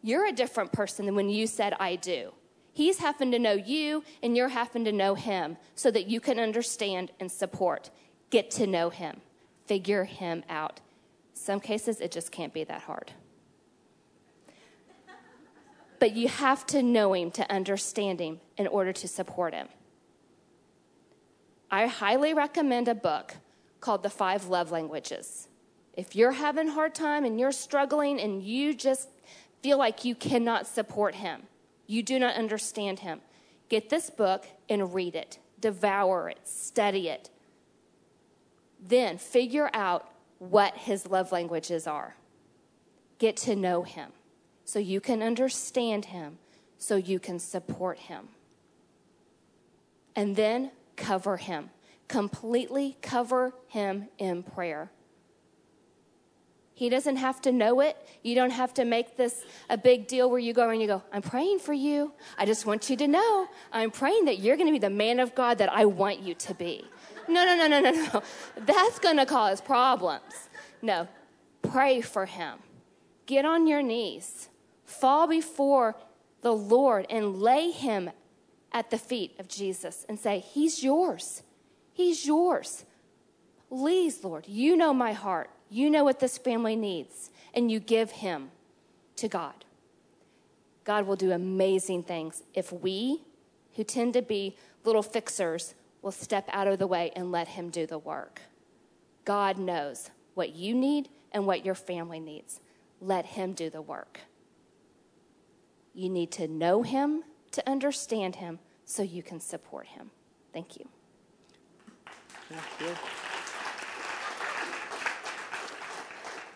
You're 0.00 0.24
a 0.24 0.32
different 0.32 0.72
person 0.72 1.04
than 1.04 1.14
when 1.14 1.28
you 1.28 1.46
said, 1.46 1.74
I 1.78 1.96
do. 1.96 2.32
He's 2.72 3.00
having 3.00 3.32
to 3.32 3.38
know 3.38 3.52
you, 3.52 4.02
and 4.22 4.34
you're 4.34 4.48
having 4.48 4.86
to 4.86 4.92
know 4.92 5.14
him 5.14 5.58
so 5.74 5.90
that 5.90 6.06
you 6.06 6.18
can 6.18 6.38
understand 6.38 7.10
and 7.20 7.30
support. 7.30 7.90
Get 8.30 8.50
to 8.52 8.66
know 8.66 8.88
him, 8.88 9.20
figure 9.66 10.04
him 10.04 10.42
out. 10.48 10.80
Some 11.34 11.60
cases, 11.60 12.00
it 12.00 12.10
just 12.10 12.32
can't 12.32 12.54
be 12.54 12.64
that 12.64 12.80
hard. 12.80 13.12
But 16.02 16.16
you 16.16 16.26
have 16.26 16.66
to 16.66 16.82
know 16.82 17.12
him 17.12 17.30
to 17.30 17.48
understand 17.48 18.18
him 18.18 18.40
in 18.56 18.66
order 18.66 18.92
to 18.92 19.06
support 19.06 19.54
him. 19.54 19.68
I 21.70 21.86
highly 21.86 22.34
recommend 22.34 22.88
a 22.88 22.94
book 22.96 23.36
called 23.80 24.02
The 24.02 24.10
Five 24.10 24.48
Love 24.48 24.72
Languages. 24.72 25.46
If 25.94 26.16
you're 26.16 26.32
having 26.32 26.70
a 26.70 26.72
hard 26.72 26.96
time 26.96 27.24
and 27.24 27.38
you're 27.38 27.52
struggling 27.52 28.18
and 28.18 28.42
you 28.42 28.74
just 28.74 29.10
feel 29.62 29.78
like 29.78 30.04
you 30.04 30.16
cannot 30.16 30.66
support 30.66 31.14
him, 31.14 31.44
you 31.86 32.02
do 32.02 32.18
not 32.18 32.34
understand 32.34 32.98
him, 32.98 33.20
get 33.68 33.88
this 33.88 34.10
book 34.10 34.44
and 34.68 34.92
read 34.92 35.14
it, 35.14 35.38
devour 35.60 36.28
it, 36.28 36.40
study 36.42 37.10
it. 37.10 37.30
Then 38.84 39.18
figure 39.18 39.70
out 39.72 40.10
what 40.40 40.76
his 40.78 41.06
love 41.06 41.30
languages 41.30 41.86
are. 41.86 42.16
Get 43.20 43.36
to 43.36 43.54
know 43.54 43.84
him 43.84 44.10
so 44.64 44.78
you 44.78 45.00
can 45.00 45.22
understand 45.22 46.06
him, 46.06 46.38
so 46.78 46.96
you 46.96 47.18
can 47.18 47.38
support 47.38 47.98
him. 47.98 48.28
And 50.14 50.36
then 50.36 50.70
cover 50.96 51.36
him. 51.36 51.70
Completely 52.08 52.96
cover 53.00 53.54
him 53.68 54.08
in 54.18 54.42
prayer. 54.42 54.90
He 56.74 56.88
doesn't 56.88 57.16
have 57.16 57.40
to 57.42 57.52
know 57.52 57.80
it. 57.80 57.96
You 58.22 58.34
don't 58.34 58.50
have 58.50 58.74
to 58.74 58.84
make 58.84 59.16
this 59.16 59.44
a 59.70 59.76
big 59.76 60.08
deal 60.08 60.30
where 60.30 60.38
you 60.38 60.52
go 60.52 60.70
and 60.70 60.80
you 60.80 60.86
go, 60.86 61.02
I'm 61.12 61.22
praying 61.22 61.60
for 61.60 61.72
you. 61.72 62.12
I 62.38 62.46
just 62.46 62.66
want 62.66 62.90
you 62.90 62.96
to 62.96 63.06
know 63.06 63.46
I'm 63.72 63.90
praying 63.90 64.24
that 64.24 64.38
you're 64.38 64.56
going 64.56 64.66
to 64.66 64.72
be 64.72 64.78
the 64.78 64.90
man 64.90 65.20
of 65.20 65.34
God 65.34 65.58
that 65.58 65.72
I 65.72 65.84
want 65.84 66.20
you 66.20 66.34
to 66.34 66.54
be. 66.54 66.84
No, 67.28 67.44
no, 67.44 67.56
no, 67.56 67.68
no, 67.68 67.80
no, 67.80 68.08
no. 68.12 68.22
That's 68.56 68.98
going 68.98 69.18
to 69.18 69.26
cause 69.26 69.60
problems. 69.60 70.48
No, 70.80 71.06
pray 71.62 72.00
for 72.00 72.26
him. 72.26 72.58
Get 73.26 73.44
on 73.44 73.66
your 73.66 73.82
knees. 73.82 74.48
Fall 74.92 75.26
before 75.26 75.96
the 76.42 76.52
Lord 76.52 77.06
and 77.08 77.36
lay 77.36 77.70
him 77.70 78.10
at 78.72 78.90
the 78.90 78.98
feet 78.98 79.34
of 79.38 79.48
Jesus 79.48 80.04
and 80.08 80.18
say, 80.18 80.40
He's 80.40 80.82
yours. 80.82 81.42
He's 81.92 82.26
yours. 82.26 82.84
Please, 83.68 84.22
Lord, 84.22 84.46
you 84.46 84.76
know 84.76 84.92
my 84.92 85.12
heart. 85.12 85.50
You 85.70 85.88
know 85.88 86.04
what 86.04 86.20
this 86.20 86.36
family 86.36 86.76
needs, 86.76 87.30
and 87.54 87.70
you 87.70 87.80
give 87.80 88.10
him 88.10 88.50
to 89.16 89.28
God. 89.28 89.64
God 90.84 91.06
will 91.06 91.16
do 91.16 91.32
amazing 91.32 92.02
things 92.02 92.42
if 92.52 92.72
we, 92.72 93.22
who 93.76 93.84
tend 93.84 94.12
to 94.14 94.22
be 94.22 94.56
little 94.84 95.02
fixers, 95.02 95.74
will 96.02 96.12
step 96.12 96.48
out 96.52 96.66
of 96.66 96.78
the 96.78 96.86
way 96.86 97.12
and 97.16 97.32
let 97.32 97.48
him 97.48 97.70
do 97.70 97.86
the 97.86 97.98
work. 97.98 98.42
God 99.24 99.58
knows 99.58 100.10
what 100.34 100.54
you 100.54 100.74
need 100.74 101.08
and 101.30 101.46
what 101.46 101.64
your 101.64 101.74
family 101.74 102.20
needs. 102.20 102.60
Let 103.00 103.24
him 103.24 103.52
do 103.52 103.70
the 103.70 103.80
work. 103.82 104.20
You 105.94 106.08
need 106.08 106.30
to 106.32 106.48
know 106.48 106.82
him 106.82 107.24
to 107.52 107.68
understand 107.68 108.36
him 108.36 108.58
so 108.84 109.02
you 109.02 109.22
can 109.22 109.40
support 109.40 109.86
him. 109.86 110.10
Thank 110.52 110.78
you. 110.78 110.86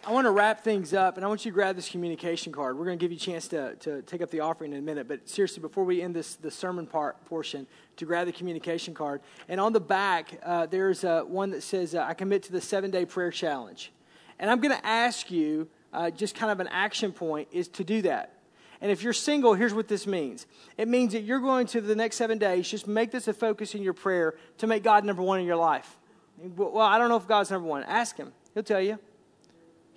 I 0.07 0.13
want 0.13 0.27
to 0.27 0.31
wrap 0.31 0.63
things 0.63 0.95
up, 0.95 1.17
and 1.17 1.25
I 1.25 1.29
want 1.29 1.45
you 1.45 1.51
to 1.51 1.55
grab 1.55 1.75
this 1.75 1.89
communication 1.89 2.53
card. 2.53 2.79
We're 2.79 2.85
going 2.85 2.97
to 2.97 3.03
give 3.03 3.11
you 3.11 3.17
a 3.17 3.21
chance 3.21 3.49
to, 3.49 3.75
to 3.77 4.03
take 4.03 4.23
up 4.23 4.31
the 4.31 4.39
offering 4.39 4.73
in 4.73 4.79
a 4.79 4.83
minute, 4.83 5.09
but 5.09 5.29
seriously, 5.29 5.61
before 5.61 5.83
we 5.83 6.01
end 6.01 6.15
this 6.15 6.37
the 6.37 6.51
sermon 6.51 6.87
part 6.87 7.25
portion, 7.25 7.67
to 7.97 8.05
grab 8.05 8.27
the 8.27 8.33
communication 8.33 8.95
card. 8.95 9.21
And 9.49 9.61
on 9.61 9.73
the 9.73 9.81
back, 9.81 10.39
uh, 10.45 10.67
there's 10.67 11.03
uh, 11.03 11.23
one 11.23 11.51
that 11.51 11.65
says, 11.65 11.97
uh, 11.97 12.05
"I 12.05 12.15
commit 12.15 12.45
to 12.45 12.53
the 12.53 12.61
seven 12.61 12.93
day 12.93 13.05
prayer 13.05 13.33
challenge," 13.33 13.91
and 14.39 14.49
I'm 14.49 14.61
going 14.61 14.77
to 14.77 14.87
ask 14.87 15.29
you 15.29 15.69
uh, 15.93 16.11
just 16.11 16.37
kind 16.37 16.53
of 16.53 16.61
an 16.61 16.69
action 16.69 17.11
point 17.11 17.49
is 17.51 17.67
to 17.69 17.83
do 17.83 18.03
that. 18.03 18.36
And 18.81 18.91
if 18.91 19.03
you're 19.03 19.13
single, 19.13 19.55
here's 19.55 19.73
what 19.73 19.89
this 19.89 20.07
means 20.07 20.47
it 20.77 20.89
means 20.89 21.13
that 21.13 21.23
you're 21.23 21.41
going 21.41 21.67
to 21.69 21.81
the 21.81 21.97
next 21.97 22.17
seven 22.17 22.39
days, 22.39 22.69
just 22.69 22.87
make 22.87 23.11
this 23.11 23.29
a 23.29 23.33
focus 23.33 23.75
in 23.75 23.83
your 23.83 23.95
prayer 23.95 24.35
to 24.59 24.67
make 24.67 24.83
God 24.83 25.05
number 25.05 25.23
one 25.23 25.41
in 25.41 25.47
your 25.47 25.57
life. 25.57 25.97
Well, 26.39 26.79
I 26.79 26.99
don't 26.99 27.09
know 27.09 27.17
if 27.17 27.27
God's 27.27 27.51
number 27.51 27.67
one. 27.67 27.83
Ask 27.85 28.17
Him, 28.17 28.33
He'll 28.55 28.63
tell 28.63 28.81
you. 28.81 28.99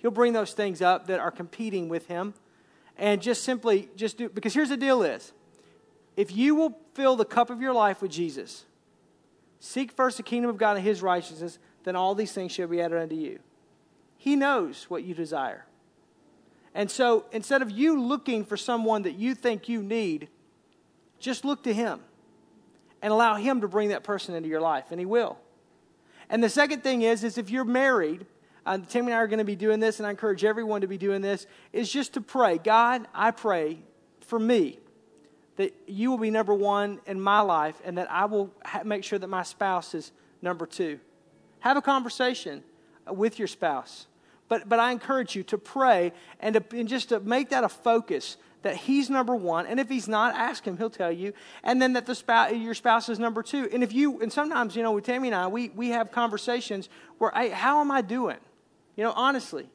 He'll 0.00 0.10
bring 0.10 0.32
those 0.32 0.54
things 0.54 0.80
up 0.80 1.08
that 1.08 1.20
are 1.20 1.30
competing 1.30 1.88
with 1.90 2.06
him. 2.06 2.32
And 2.96 3.20
just 3.20 3.44
simply, 3.44 3.90
just 3.96 4.16
do, 4.16 4.28
because 4.30 4.54
here's 4.54 4.70
the 4.70 4.76
deal 4.76 5.02
is, 5.02 5.32
if 6.16 6.34
you 6.34 6.54
will 6.54 6.78
fill 6.94 7.16
the 7.16 7.24
cup 7.24 7.50
of 7.50 7.60
your 7.60 7.74
life 7.74 8.00
with 8.00 8.10
Jesus, 8.10 8.64
seek 9.58 9.92
first 9.92 10.16
the 10.16 10.22
kingdom 10.22 10.50
of 10.50 10.56
God 10.56 10.76
and 10.76 10.84
his 10.84 11.02
righteousness, 11.02 11.58
then 11.84 11.96
all 11.96 12.14
these 12.14 12.32
things 12.32 12.52
shall 12.52 12.66
be 12.66 12.80
added 12.80 13.00
unto 13.00 13.14
you. 13.14 13.40
He 14.16 14.36
knows 14.36 14.86
what 14.88 15.02
you 15.02 15.14
desire. 15.14 15.66
And 16.74 16.90
so 16.90 17.24
instead 17.32 17.62
of 17.62 17.70
you 17.70 18.00
looking 18.00 18.44
for 18.44 18.56
someone 18.56 19.02
that 19.02 19.16
you 19.16 19.34
think 19.34 19.68
you 19.68 19.82
need, 19.82 20.28
just 21.18 21.44
look 21.44 21.64
to 21.64 21.72
him 21.72 22.00
and 23.02 23.12
allow 23.12 23.34
him 23.34 23.60
to 23.60 23.68
bring 23.68 23.88
that 23.88 24.04
person 24.04 24.34
into 24.34 24.48
your 24.48 24.60
life, 24.60 24.86
and 24.90 25.00
he 25.00 25.06
will. 25.06 25.38
And 26.28 26.44
the 26.44 26.48
second 26.48 26.82
thing 26.82 27.02
is, 27.02 27.24
is 27.24 27.38
if 27.38 27.50
you're 27.50 27.64
married, 27.64 28.26
uh, 28.64 28.78
Tammy 28.78 29.06
and 29.06 29.14
I 29.14 29.18
are 29.18 29.26
going 29.26 29.38
to 29.38 29.44
be 29.44 29.56
doing 29.56 29.80
this, 29.80 29.98
and 29.98 30.06
I 30.06 30.10
encourage 30.10 30.44
everyone 30.44 30.82
to 30.82 30.86
be 30.86 30.98
doing 30.98 31.22
this, 31.22 31.46
is 31.72 31.90
just 31.90 32.14
to 32.14 32.20
pray. 32.20 32.58
God, 32.58 33.08
I 33.14 33.30
pray 33.30 33.78
for 34.20 34.38
me 34.38 34.78
that 35.56 35.74
you 35.86 36.10
will 36.10 36.18
be 36.18 36.30
number 36.30 36.54
one 36.54 37.00
in 37.06 37.20
my 37.20 37.40
life 37.40 37.80
and 37.84 37.98
that 37.98 38.10
I 38.10 38.24
will 38.26 38.50
ha- 38.64 38.82
make 38.84 39.04
sure 39.04 39.18
that 39.18 39.28
my 39.28 39.42
spouse 39.42 39.94
is 39.94 40.12
number 40.40 40.64
two. 40.64 41.00
Have 41.58 41.76
a 41.76 41.82
conversation 41.82 42.62
with 43.06 43.38
your 43.38 43.48
spouse. 43.48 44.06
But, 44.50 44.68
but 44.68 44.80
I 44.80 44.90
encourage 44.90 45.36
you 45.36 45.44
to 45.44 45.56
pray 45.56 46.12
and, 46.40 46.56
to, 46.56 46.64
and 46.76 46.88
just 46.88 47.10
to 47.10 47.20
make 47.20 47.50
that 47.50 47.62
a 47.62 47.68
focus 47.68 48.36
that 48.62 48.74
he's 48.76 49.08
number 49.08 49.34
one. 49.34 49.64
And 49.64 49.78
if 49.78 49.88
he's 49.88 50.08
not, 50.08 50.34
ask 50.34 50.64
him, 50.64 50.76
he'll 50.76 50.90
tell 50.90 51.12
you. 51.12 51.32
And 51.62 51.80
then 51.80 51.92
that 51.92 52.04
the 52.04 52.16
spouse, 52.16 52.52
your 52.52 52.74
spouse 52.74 53.08
is 53.08 53.20
number 53.20 53.44
two. 53.44 53.68
And 53.72 53.84
if 53.84 53.92
you, 53.92 54.20
and 54.20 54.32
sometimes, 54.32 54.74
you 54.74 54.82
know, 54.82 54.90
with 54.90 55.04
Tammy 55.04 55.28
and 55.28 55.36
I, 55.36 55.46
we, 55.46 55.68
we 55.68 55.90
have 55.90 56.10
conversations 56.10 56.88
where, 57.18 57.30
hey, 57.30 57.50
how 57.50 57.80
am 57.80 57.92
I 57.92 58.02
doing? 58.02 58.38
You 58.96 59.04
know, 59.04 59.12
honestly, 59.14 59.70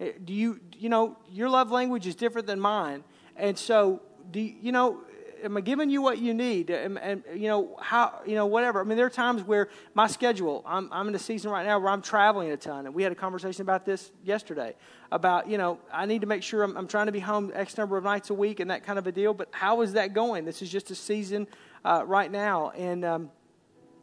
eh, 0.00 0.10
do 0.24 0.34
you, 0.34 0.58
you 0.76 0.88
know, 0.88 1.16
your 1.30 1.48
love 1.48 1.70
language 1.70 2.04
is 2.08 2.16
different 2.16 2.48
than 2.48 2.58
mine. 2.58 3.04
And 3.36 3.56
so, 3.56 4.02
do 4.32 4.40
you, 4.40 4.56
you 4.60 4.72
know, 4.72 5.02
am 5.42 5.56
I 5.56 5.60
giving 5.60 5.90
you 5.90 6.02
what 6.02 6.18
you 6.18 6.34
need? 6.34 6.70
And, 6.70 7.24
you 7.34 7.48
know, 7.48 7.76
how, 7.80 8.20
you 8.26 8.34
know, 8.34 8.46
whatever. 8.46 8.80
I 8.80 8.84
mean, 8.84 8.96
there 8.96 9.06
are 9.06 9.10
times 9.10 9.42
where 9.42 9.68
my 9.94 10.06
schedule, 10.06 10.62
I'm, 10.66 10.88
I'm 10.92 11.08
in 11.08 11.14
a 11.14 11.18
season 11.18 11.50
right 11.50 11.64
now 11.64 11.78
where 11.78 11.90
I'm 11.90 12.02
traveling 12.02 12.50
a 12.50 12.56
ton. 12.56 12.86
And 12.86 12.94
we 12.94 13.02
had 13.02 13.12
a 13.12 13.16
conversation 13.16 13.62
about 13.62 13.84
this 13.84 14.10
yesterday 14.24 14.74
about, 15.12 15.48
you 15.48 15.58
know, 15.58 15.78
I 15.92 16.06
need 16.06 16.22
to 16.22 16.26
make 16.26 16.42
sure 16.42 16.62
I'm, 16.62 16.76
I'm 16.76 16.88
trying 16.88 17.06
to 17.06 17.12
be 17.12 17.20
home 17.20 17.52
X 17.54 17.76
number 17.76 17.96
of 17.96 18.04
nights 18.04 18.30
a 18.30 18.34
week 18.34 18.60
and 18.60 18.70
that 18.70 18.84
kind 18.84 18.98
of 18.98 19.06
a 19.06 19.12
deal. 19.12 19.34
But 19.34 19.48
how 19.52 19.82
is 19.82 19.92
that 19.92 20.12
going? 20.12 20.44
This 20.44 20.62
is 20.62 20.70
just 20.70 20.90
a 20.90 20.94
season 20.94 21.46
uh, 21.84 22.02
right 22.06 22.30
now. 22.30 22.70
And, 22.70 23.04
um, 23.04 23.30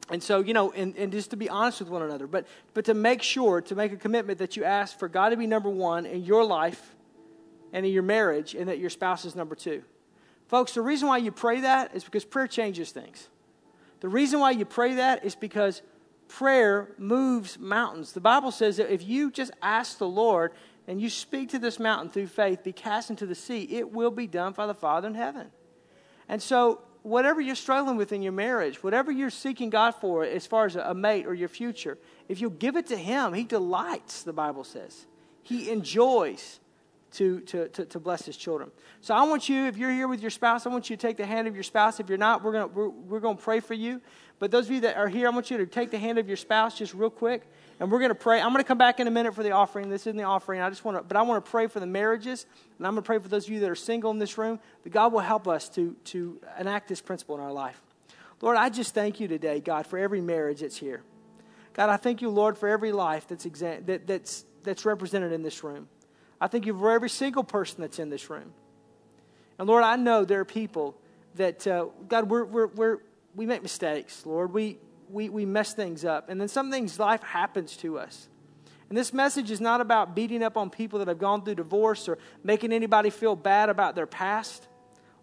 And 0.10 0.22
so, 0.22 0.42
you 0.42 0.54
know, 0.54 0.72
and, 0.72 0.96
and 0.98 1.12
just 1.12 1.30
to 1.30 1.38
be 1.38 1.50
honest 1.50 1.80
with 1.80 1.90
one 1.90 2.02
another, 2.02 2.28
but, 2.28 2.46
but 2.74 2.86
to 2.86 2.94
make 2.94 3.22
sure, 3.22 3.62
to 3.62 3.76
make 3.76 3.94
a 3.94 3.98
commitment 3.98 4.40
that 4.40 4.58
you 4.58 4.66
ask 4.66 5.00
for 5.00 5.08
God 5.08 5.30
to 5.30 5.38
be 5.38 5.48
number 5.48 5.70
one 5.70 6.06
in 6.06 6.26
your 6.26 6.44
life 6.44 6.96
and 7.72 7.86
in 7.86 7.92
your 7.94 8.04
marriage, 8.04 8.54
and 8.54 8.68
that 8.68 8.80
your 8.80 8.90
spouse 8.90 9.26
is 9.26 9.34
number 9.34 9.56
two. 9.56 9.82
Folks, 10.54 10.76
the 10.76 10.84
reason 10.84 11.08
why 11.08 11.18
you 11.18 11.32
pray 11.32 11.62
that 11.62 11.96
is 11.96 12.04
because 12.04 12.24
prayer 12.24 12.46
changes 12.46 12.92
things. 12.92 13.28
The 14.02 14.08
reason 14.08 14.40
why 14.40 14.52
you 14.52 14.66
pray 14.66 14.94
that 14.94 15.26
is 15.26 15.34
because 15.34 15.82
prayer 16.28 16.90
moves 17.00 17.58
mountains. 17.58 18.12
The 18.12 18.22
Bible 18.22 18.52
says 18.52 18.78
that 18.78 18.94
if 18.94 19.02
you 19.02 19.32
just 19.32 19.50
ask 19.64 19.98
the 19.98 20.08
Lord 20.08 20.52
and 20.88 21.02
you 21.02 21.10
speak 21.10 21.50
to 21.50 21.58
this 21.58 21.80
mountain 21.80 22.12
through 22.12 22.28
faith, 22.28 22.64
be 22.64 22.72
cast 22.72 23.10
into 23.10 23.26
the 23.26 23.34
sea, 23.34 23.64
it 23.64 23.92
will 23.92 24.12
be 24.12 24.28
done 24.28 24.54
by 24.54 24.68
the 24.68 24.76
Father 24.76 25.08
in 25.08 25.16
heaven. 25.16 25.48
And 26.30 26.40
so, 26.40 26.82
whatever 27.02 27.42
you're 27.42 27.56
struggling 27.56 27.98
with 27.98 28.12
in 28.12 28.22
your 28.22 28.32
marriage, 28.32 28.84
whatever 28.84 29.12
you're 29.12 29.32
seeking 29.32 29.72
God 29.72 29.96
for 29.96 30.24
as 30.24 30.46
far 30.46 30.68
as 30.68 30.76
a 30.76 30.94
mate 30.94 31.26
or 31.26 31.34
your 31.34 31.50
future, 31.50 31.98
if 32.30 32.40
you'll 32.40 32.52
give 32.52 32.76
it 32.76 32.86
to 32.90 32.96
Him, 32.96 33.34
He 33.34 33.44
delights, 33.44 34.22
the 34.22 34.34
Bible 34.34 34.66
says. 34.66 35.08
He 35.42 35.72
enjoys 35.72 36.60
to, 37.14 37.40
to, 37.42 37.68
to, 37.70 37.86
to, 37.86 38.00
bless 38.00 38.26
his 38.26 38.36
children. 38.36 38.72
So 39.02 39.14
I 39.14 39.24
want 39.24 39.48
you, 39.48 39.66
if 39.66 39.78
you're 39.78 39.92
here 39.92 40.08
with 40.08 40.22
your 40.22 40.32
spouse, 40.32 40.66
I 40.66 40.70
want 40.70 40.90
you 40.90 40.96
to 40.96 41.02
take 41.02 41.18
the 41.18 41.26
hand 41.26 41.48
of 41.48 41.56
your 41.56 41.64
spouse. 41.64 42.00
If 42.00 42.10
you're 42.10 42.18
not, 42.18 42.44
we're 42.44 42.52
going 42.52 42.74
we're, 42.74 42.90
we're 42.90 43.20
to 43.20 43.36
pray 43.36 43.60
for 43.60 43.74
you. 43.74 44.02
But 44.40 44.52
those 44.52 44.66
of 44.66 44.72
you 44.72 44.82
that 44.82 44.98
are 44.98 45.08
here, 45.08 45.28
I 45.28 45.30
want 45.30 45.52
you 45.52 45.58
to 45.58 45.66
take 45.66 45.92
the 45.92 45.98
hand 45.98 46.18
of 46.18 46.28
your 46.28 46.38
spouse 46.38 46.78
just 46.78 46.94
real 46.94 47.10
quick, 47.10 47.44
and 47.80 47.92
we're 47.92 48.00
going 48.00 48.10
to 48.10 48.16
pray. 48.16 48.42
I'm 48.42 48.50
going 48.50 48.64
to 48.64 48.68
come 48.68 48.78
back 48.78 49.00
in 49.00 49.08
a 49.08 49.12
minute 49.12 49.36
for 49.36 49.44
the 49.44 49.52
offering. 49.52 49.90
This 49.90 50.02
isn't 50.02 50.18
the 50.18 50.24
offering. 50.24 50.60
I 50.60 50.70
just 50.70 50.84
want 50.84 50.98
to, 50.98 51.04
but 51.04 51.16
I 51.16 51.22
want 51.22 51.44
to 51.44 51.50
pray 51.50 51.68
for 51.68 51.80
the 51.80 51.86
marriages, 51.86 52.46
and 52.78 52.86
I'm 52.86 52.94
going 52.94 53.04
to 53.04 53.06
pray 53.08 53.20
for 53.20 53.30
those 53.30 53.46
of 53.46 53.54
you 53.54 53.60
that 53.62 53.70
are 53.70 53.76
single 53.76 54.12
in 54.12 54.20
this 54.20 54.38
room 54.38 54.60
that 54.84 54.90
God 54.90 55.14
will 55.14 55.20
help 55.20 55.48
us 55.48 55.70
to, 55.70 55.96
to 56.06 56.40
enact 56.60 56.90
this 56.90 57.00
principle 57.00 57.36
in 57.36 57.42
our 57.42 57.54
life. 57.54 57.80
Lord, 58.42 58.58
I 58.58 58.70
just 58.70 58.94
thank 58.94 59.20
you 59.20 59.28
today, 59.30 59.62
God, 59.62 59.88
for 59.88 59.98
every 59.98 60.20
marriage 60.20 60.60
that's 60.60 60.78
here. 60.78 61.04
God, 61.74 61.90
I 61.90 61.98
thank 61.98 62.22
you, 62.22 62.30
Lord, 62.30 62.58
for 62.58 62.68
every 62.68 62.92
life 62.92 63.28
that's, 63.28 63.46
exa- 63.46 63.86
that, 63.86 64.06
that's, 64.08 64.46
that's 64.64 64.84
represented 64.84 65.32
in 65.32 65.42
this 65.42 65.64
room. 65.64 65.88
I 66.44 66.48
thank 66.48 66.66
you 66.66 66.78
for 66.78 66.92
every 66.92 67.10
single 67.10 67.46
person 67.46 67.80
that's 67.80 68.00
in 68.00 68.10
this 68.10 68.30
room. 68.30 68.52
And 69.58 69.66
Lord, 69.66 69.86
I 69.86 69.96
know 69.96 70.26
there 70.26 70.42
are 70.42 70.46
people 70.46 70.94
that, 71.36 71.66
uh, 71.66 71.86
God, 72.10 72.30
we're, 72.30 72.44
we're, 72.44 72.68
we're, 72.68 72.98
we 73.34 73.46
make 73.46 73.64
mistakes, 73.64 74.26
Lord. 74.26 74.52
We, 74.52 74.78
we, 75.10 75.30
we 75.30 75.46
mess 75.46 75.74
things 75.74 76.04
up. 76.04 76.28
And 76.28 76.42
then 76.42 76.50
some 76.50 76.70
things, 76.70 77.00
life 77.00 77.24
happens 77.24 77.78
to 77.78 77.98
us. 77.98 78.28
And 78.90 78.98
this 78.98 79.14
message 79.14 79.52
is 79.52 79.62
not 79.62 79.80
about 79.80 80.16
beating 80.18 80.44
up 80.44 80.58
on 80.58 80.70
people 80.70 81.00
that 81.00 81.08
have 81.08 81.18
gone 81.18 81.46
through 81.46 81.56
divorce 81.56 82.10
or 82.10 82.18
making 82.44 82.74
anybody 82.74 83.10
feel 83.10 83.38
bad 83.38 83.70
about 83.70 83.96
their 83.96 84.06
past. 84.06 84.68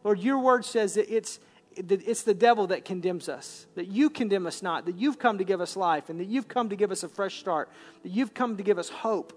Lord, 0.03 0.21
your 0.21 0.39
word 0.39 0.65
says 0.65 0.95
that 0.95 1.15
it's, 1.15 1.39
that 1.77 2.03
it's 2.09 2.23
the 2.23 2.33
devil 2.33 2.69
that 2.69 2.87
condemns 2.87 3.29
us, 3.29 3.67
that 3.75 3.89
you 3.89 4.09
condemn 4.09 4.47
us 4.47 4.63
not, 4.63 4.87
that 4.87 4.97
you've 4.97 5.19
come 5.19 5.37
to 5.37 5.45
give 5.45 5.61
us 5.61 5.77
life, 5.77 6.09
and 6.09 6.19
that 6.19 6.29
you've 6.29 6.49
come 6.49 6.71
to 6.71 6.77
give 6.77 6.91
us 6.91 7.03
a 7.03 7.09
fresh 7.11 7.39
start, 7.39 7.69
that 8.05 8.11
you've 8.11 8.33
come 8.33 8.57
to 8.57 8.63
give 8.63 8.79
us 8.79 8.89
hope. 8.89 9.37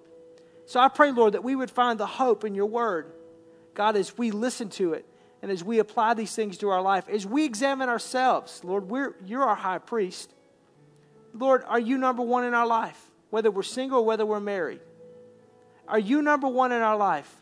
So 0.65 0.79
I 0.79 0.87
pray, 0.87 1.11
Lord, 1.11 1.33
that 1.33 1.43
we 1.43 1.55
would 1.55 1.71
find 1.71 1.99
the 1.99 2.05
hope 2.05 2.43
in 2.43 2.55
your 2.55 2.65
word. 2.65 3.11
God, 3.73 3.95
as 3.95 4.17
we 4.17 4.31
listen 4.31 4.69
to 4.71 4.93
it 4.93 5.05
and 5.41 5.51
as 5.51 5.63
we 5.63 5.79
apply 5.79 6.13
these 6.13 6.35
things 6.35 6.57
to 6.59 6.69
our 6.69 6.81
life, 6.81 7.09
as 7.09 7.25
we 7.25 7.43
examine 7.43 7.89
ourselves, 7.89 8.61
Lord, 8.63 8.89
we're, 8.89 9.15
you're 9.25 9.43
our 9.43 9.55
high 9.55 9.79
priest. 9.79 10.33
Lord, 11.33 11.63
are 11.67 11.79
you 11.79 11.97
number 11.97 12.21
one 12.21 12.45
in 12.45 12.53
our 12.53 12.67
life, 12.67 13.09
whether 13.29 13.49
we're 13.49 13.63
single 13.63 13.99
or 13.99 14.05
whether 14.05 14.25
we're 14.25 14.39
married? 14.39 14.79
Are 15.87 15.99
you 15.99 16.21
number 16.21 16.47
one 16.47 16.71
in 16.71 16.81
our 16.81 16.97
life? 16.97 17.35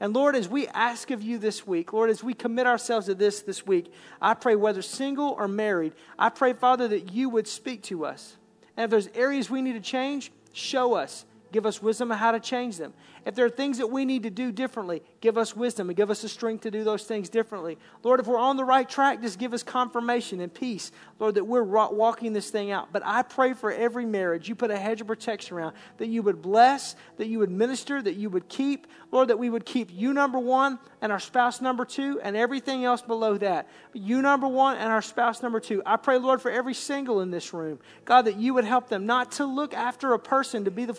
And 0.00 0.12
Lord, 0.12 0.36
as 0.36 0.48
we 0.48 0.68
ask 0.68 1.10
of 1.10 1.22
you 1.22 1.38
this 1.38 1.66
week, 1.66 1.92
Lord, 1.92 2.10
as 2.10 2.22
we 2.22 2.34
commit 2.34 2.66
ourselves 2.66 3.06
to 3.06 3.14
this 3.14 3.40
this 3.42 3.66
week, 3.66 3.92
I 4.20 4.34
pray, 4.34 4.54
whether 4.54 4.82
single 4.82 5.30
or 5.30 5.48
married, 5.48 5.92
I 6.18 6.28
pray, 6.28 6.52
Father, 6.52 6.88
that 6.88 7.12
you 7.12 7.30
would 7.30 7.46
speak 7.46 7.82
to 7.84 8.04
us. 8.04 8.36
And 8.76 8.84
if 8.84 8.90
there's 8.90 9.08
areas 9.14 9.48
we 9.48 9.62
need 9.62 9.74
to 9.74 9.80
change, 9.80 10.30
show 10.52 10.94
us. 10.94 11.24
Give 11.54 11.66
us 11.66 11.80
wisdom 11.80 12.10
on 12.10 12.18
how 12.18 12.32
to 12.32 12.40
change 12.40 12.78
them. 12.78 12.92
If 13.24 13.36
there 13.36 13.46
are 13.46 13.50
things 13.50 13.78
that 13.78 13.86
we 13.86 14.04
need 14.04 14.24
to 14.24 14.30
do 14.30 14.50
differently, 14.50 15.04
give 15.20 15.38
us 15.38 15.54
wisdom 15.54 15.88
and 15.88 15.96
give 15.96 16.10
us 16.10 16.20
the 16.20 16.28
strength 16.28 16.62
to 16.62 16.70
do 16.72 16.82
those 16.82 17.04
things 17.04 17.28
differently. 17.28 17.78
Lord, 18.02 18.18
if 18.18 18.26
we're 18.26 18.40
on 18.40 18.56
the 18.56 18.64
right 18.64 18.88
track, 18.88 19.22
just 19.22 19.38
give 19.38 19.54
us 19.54 19.62
confirmation 19.62 20.40
and 20.40 20.52
peace, 20.52 20.90
Lord, 21.20 21.36
that 21.36 21.44
we're 21.44 21.62
walking 21.62 22.32
this 22.32 22.50
thing 22.50 22.72
out. 22.72 22.92
But 22.92 23.04
I 23.06 23.22
pray 23.22 23.52
for 23.52 23.70
every 23.70 24.04
marriage, 24.04 24.48
you 24.48 24.56
put 24.56 24.72
a 24.72 24.76
hedge 24.76 25.00
of 25.00 25.06
protection 25.06 25.56
around, 25.56 25.76
that 25.98 26.08
you 26.08 26.24
would 26.24 26.42
bless, 26.42 26.96
that 27.18 27.28
you 27.28 27.38
would 27.38 27.52
minister, 27.52 28.02
that 28.02 28.16
you 28.16 28.30
would 28.30 28.48
keep, 28.48 28.88
Lord, 29.12 29.28
that 29.28 29.38
we 29.38 29.48
would 29.48 29.64
keep 29.64 29.92
you 29.92 30.12
number 30.12 30.40
one 30.40 30.80
and 31.00 31.12
our 31.12 31.20
spouse 31.20 31.60
number 31.60 31.84
two 31.84 32.20
and 32.20 32.36
everything 32.36 32.84
else 32.84 33.00
below 33.00 33.38
that. 33.38 33.68
You 33.92 34.22
number 34.22 34.48
one 34.48 34.76
and 34.76 34.90
our 34.90 35.02
spouse 35.02 35.40
number 35.40 35.60
two. 35.60 35.84
I 35.86 35.98
pray, 35.98 36.18
Lord, 36.18 36.42
for 36.42 36.50
every 36.50 36.74
single 36.74 37.20
in 37.20 37.30
this 37.30 37.54
room, 37.54 37.78
God, 38.04 38.22
that 38.22 38.38
you 38.38 38.54
would 38.54 38.64
help 38.64 38.88
them 38.88 39.06
not 39.06 39.30
to 39.32 39.46
look 39.46 39.72
after 39.72 40.14
a 40.14 40.18
person 40.18 40.64
to 40.64 40.72
be 40.72 40.84
the 40.84 40.94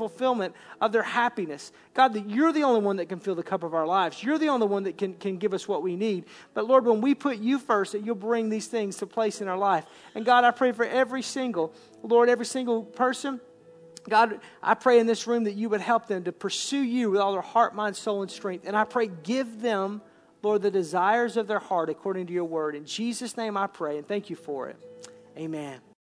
fulfillment 0.45 0.55
of 0.81 0.91
their 0.91 1.03
happiness. 1.03 1.71
God, 1.93 2.13
that 2.13 2.29
you're 2.29 2.51
the 2.51 2.63
only 2.63 2.81
one 2.81 2.97
that 2.97 3.07
can 3.07 3.19
fill 3.19 3.35
the 3.35 3.43
cup 3.43 3.63
of 3.63 3.73
our 3.73 3.87
lives. 3.87 4.23
You're 4.23 4.37
the 4.37 4.49
only 4.49 4.67
one 4.67 4.83
that 4.83 4.97
can, 4.97 5.13
can 5.15 5.37
give 5.37 5.53
us 5.53 5.67
what 5.67 5.81
we 5.81 5.95
need. 5.95 6.25
But 6.53 6.67
Lord, 6.67 6.85
when 6.85 7.01
we 7.01 7.15
put 7.15 7.37
you 7.37 7.59
first, 7.59 7.93
that 7.93 8.03
you'll 8.03 8.15
bring 8.15 8.49
these 8.49 8.67
things 8.67 8.97
to 8.97 9.07
place 9.07 9.41
in 9.41 9.47
our 9.47 9.57
life. 9.57 9.85
And 10.13 10.25
God, 10.25 10.43
I 10.43 10.51
pray 10.51 10.71
for 10.71 10.85
every 10.85 11.21
single, 11.21 11.73
Lord, 12.03 12.29
every 12.29 12.45
single 12.45 12.83
person. 12.83 13.39
God, 14.07 14.39
I 14.61 14.75
pray 14.75 14.99
in 14.99 15.07
this 15.07 15.25
room 15.25 15.45
that 15.45 15.55
you 15.55 15.69
would 15.69 15.81
help 15.81 16.07
them 16.07 16.25
to 16.25 16.31
pursue 16.31 16.83
you 16.83 17.09
with 17.09 17.19
all 17.19 17.31
their 17.31 17.41
heart, 17.41 17.73
mind, 17.73 17.95
soul, 17.95 18.21
and 18.21 18.29
strength. 18.29 18.65
And 18.67 18.75
I 18.75 18.83
pray, 18.83 19.07
give 19.07 19.61
them, 19.61 20.01
Lord, 20.43 20.61
the 20.61 20.69
desires 20.69 21.37
of 21.37 21.47
their 21.47 21.59
heart 21.59 21.89
according 21.89 22.27
to 22.27 22.33
your 22.33 22.45
word. 22.45 22.75
In 22.75 22.85
Jesus' 22.85 23.35
name 23.35 23.57
I 23.57 23.65
pray, 23.65 23.97
and 23.97 24.07
thank 24.07 24.29
you 24.29 24.35
for 24.35 24.69
it. 24.69 24.77
Amen. 25.37 25.79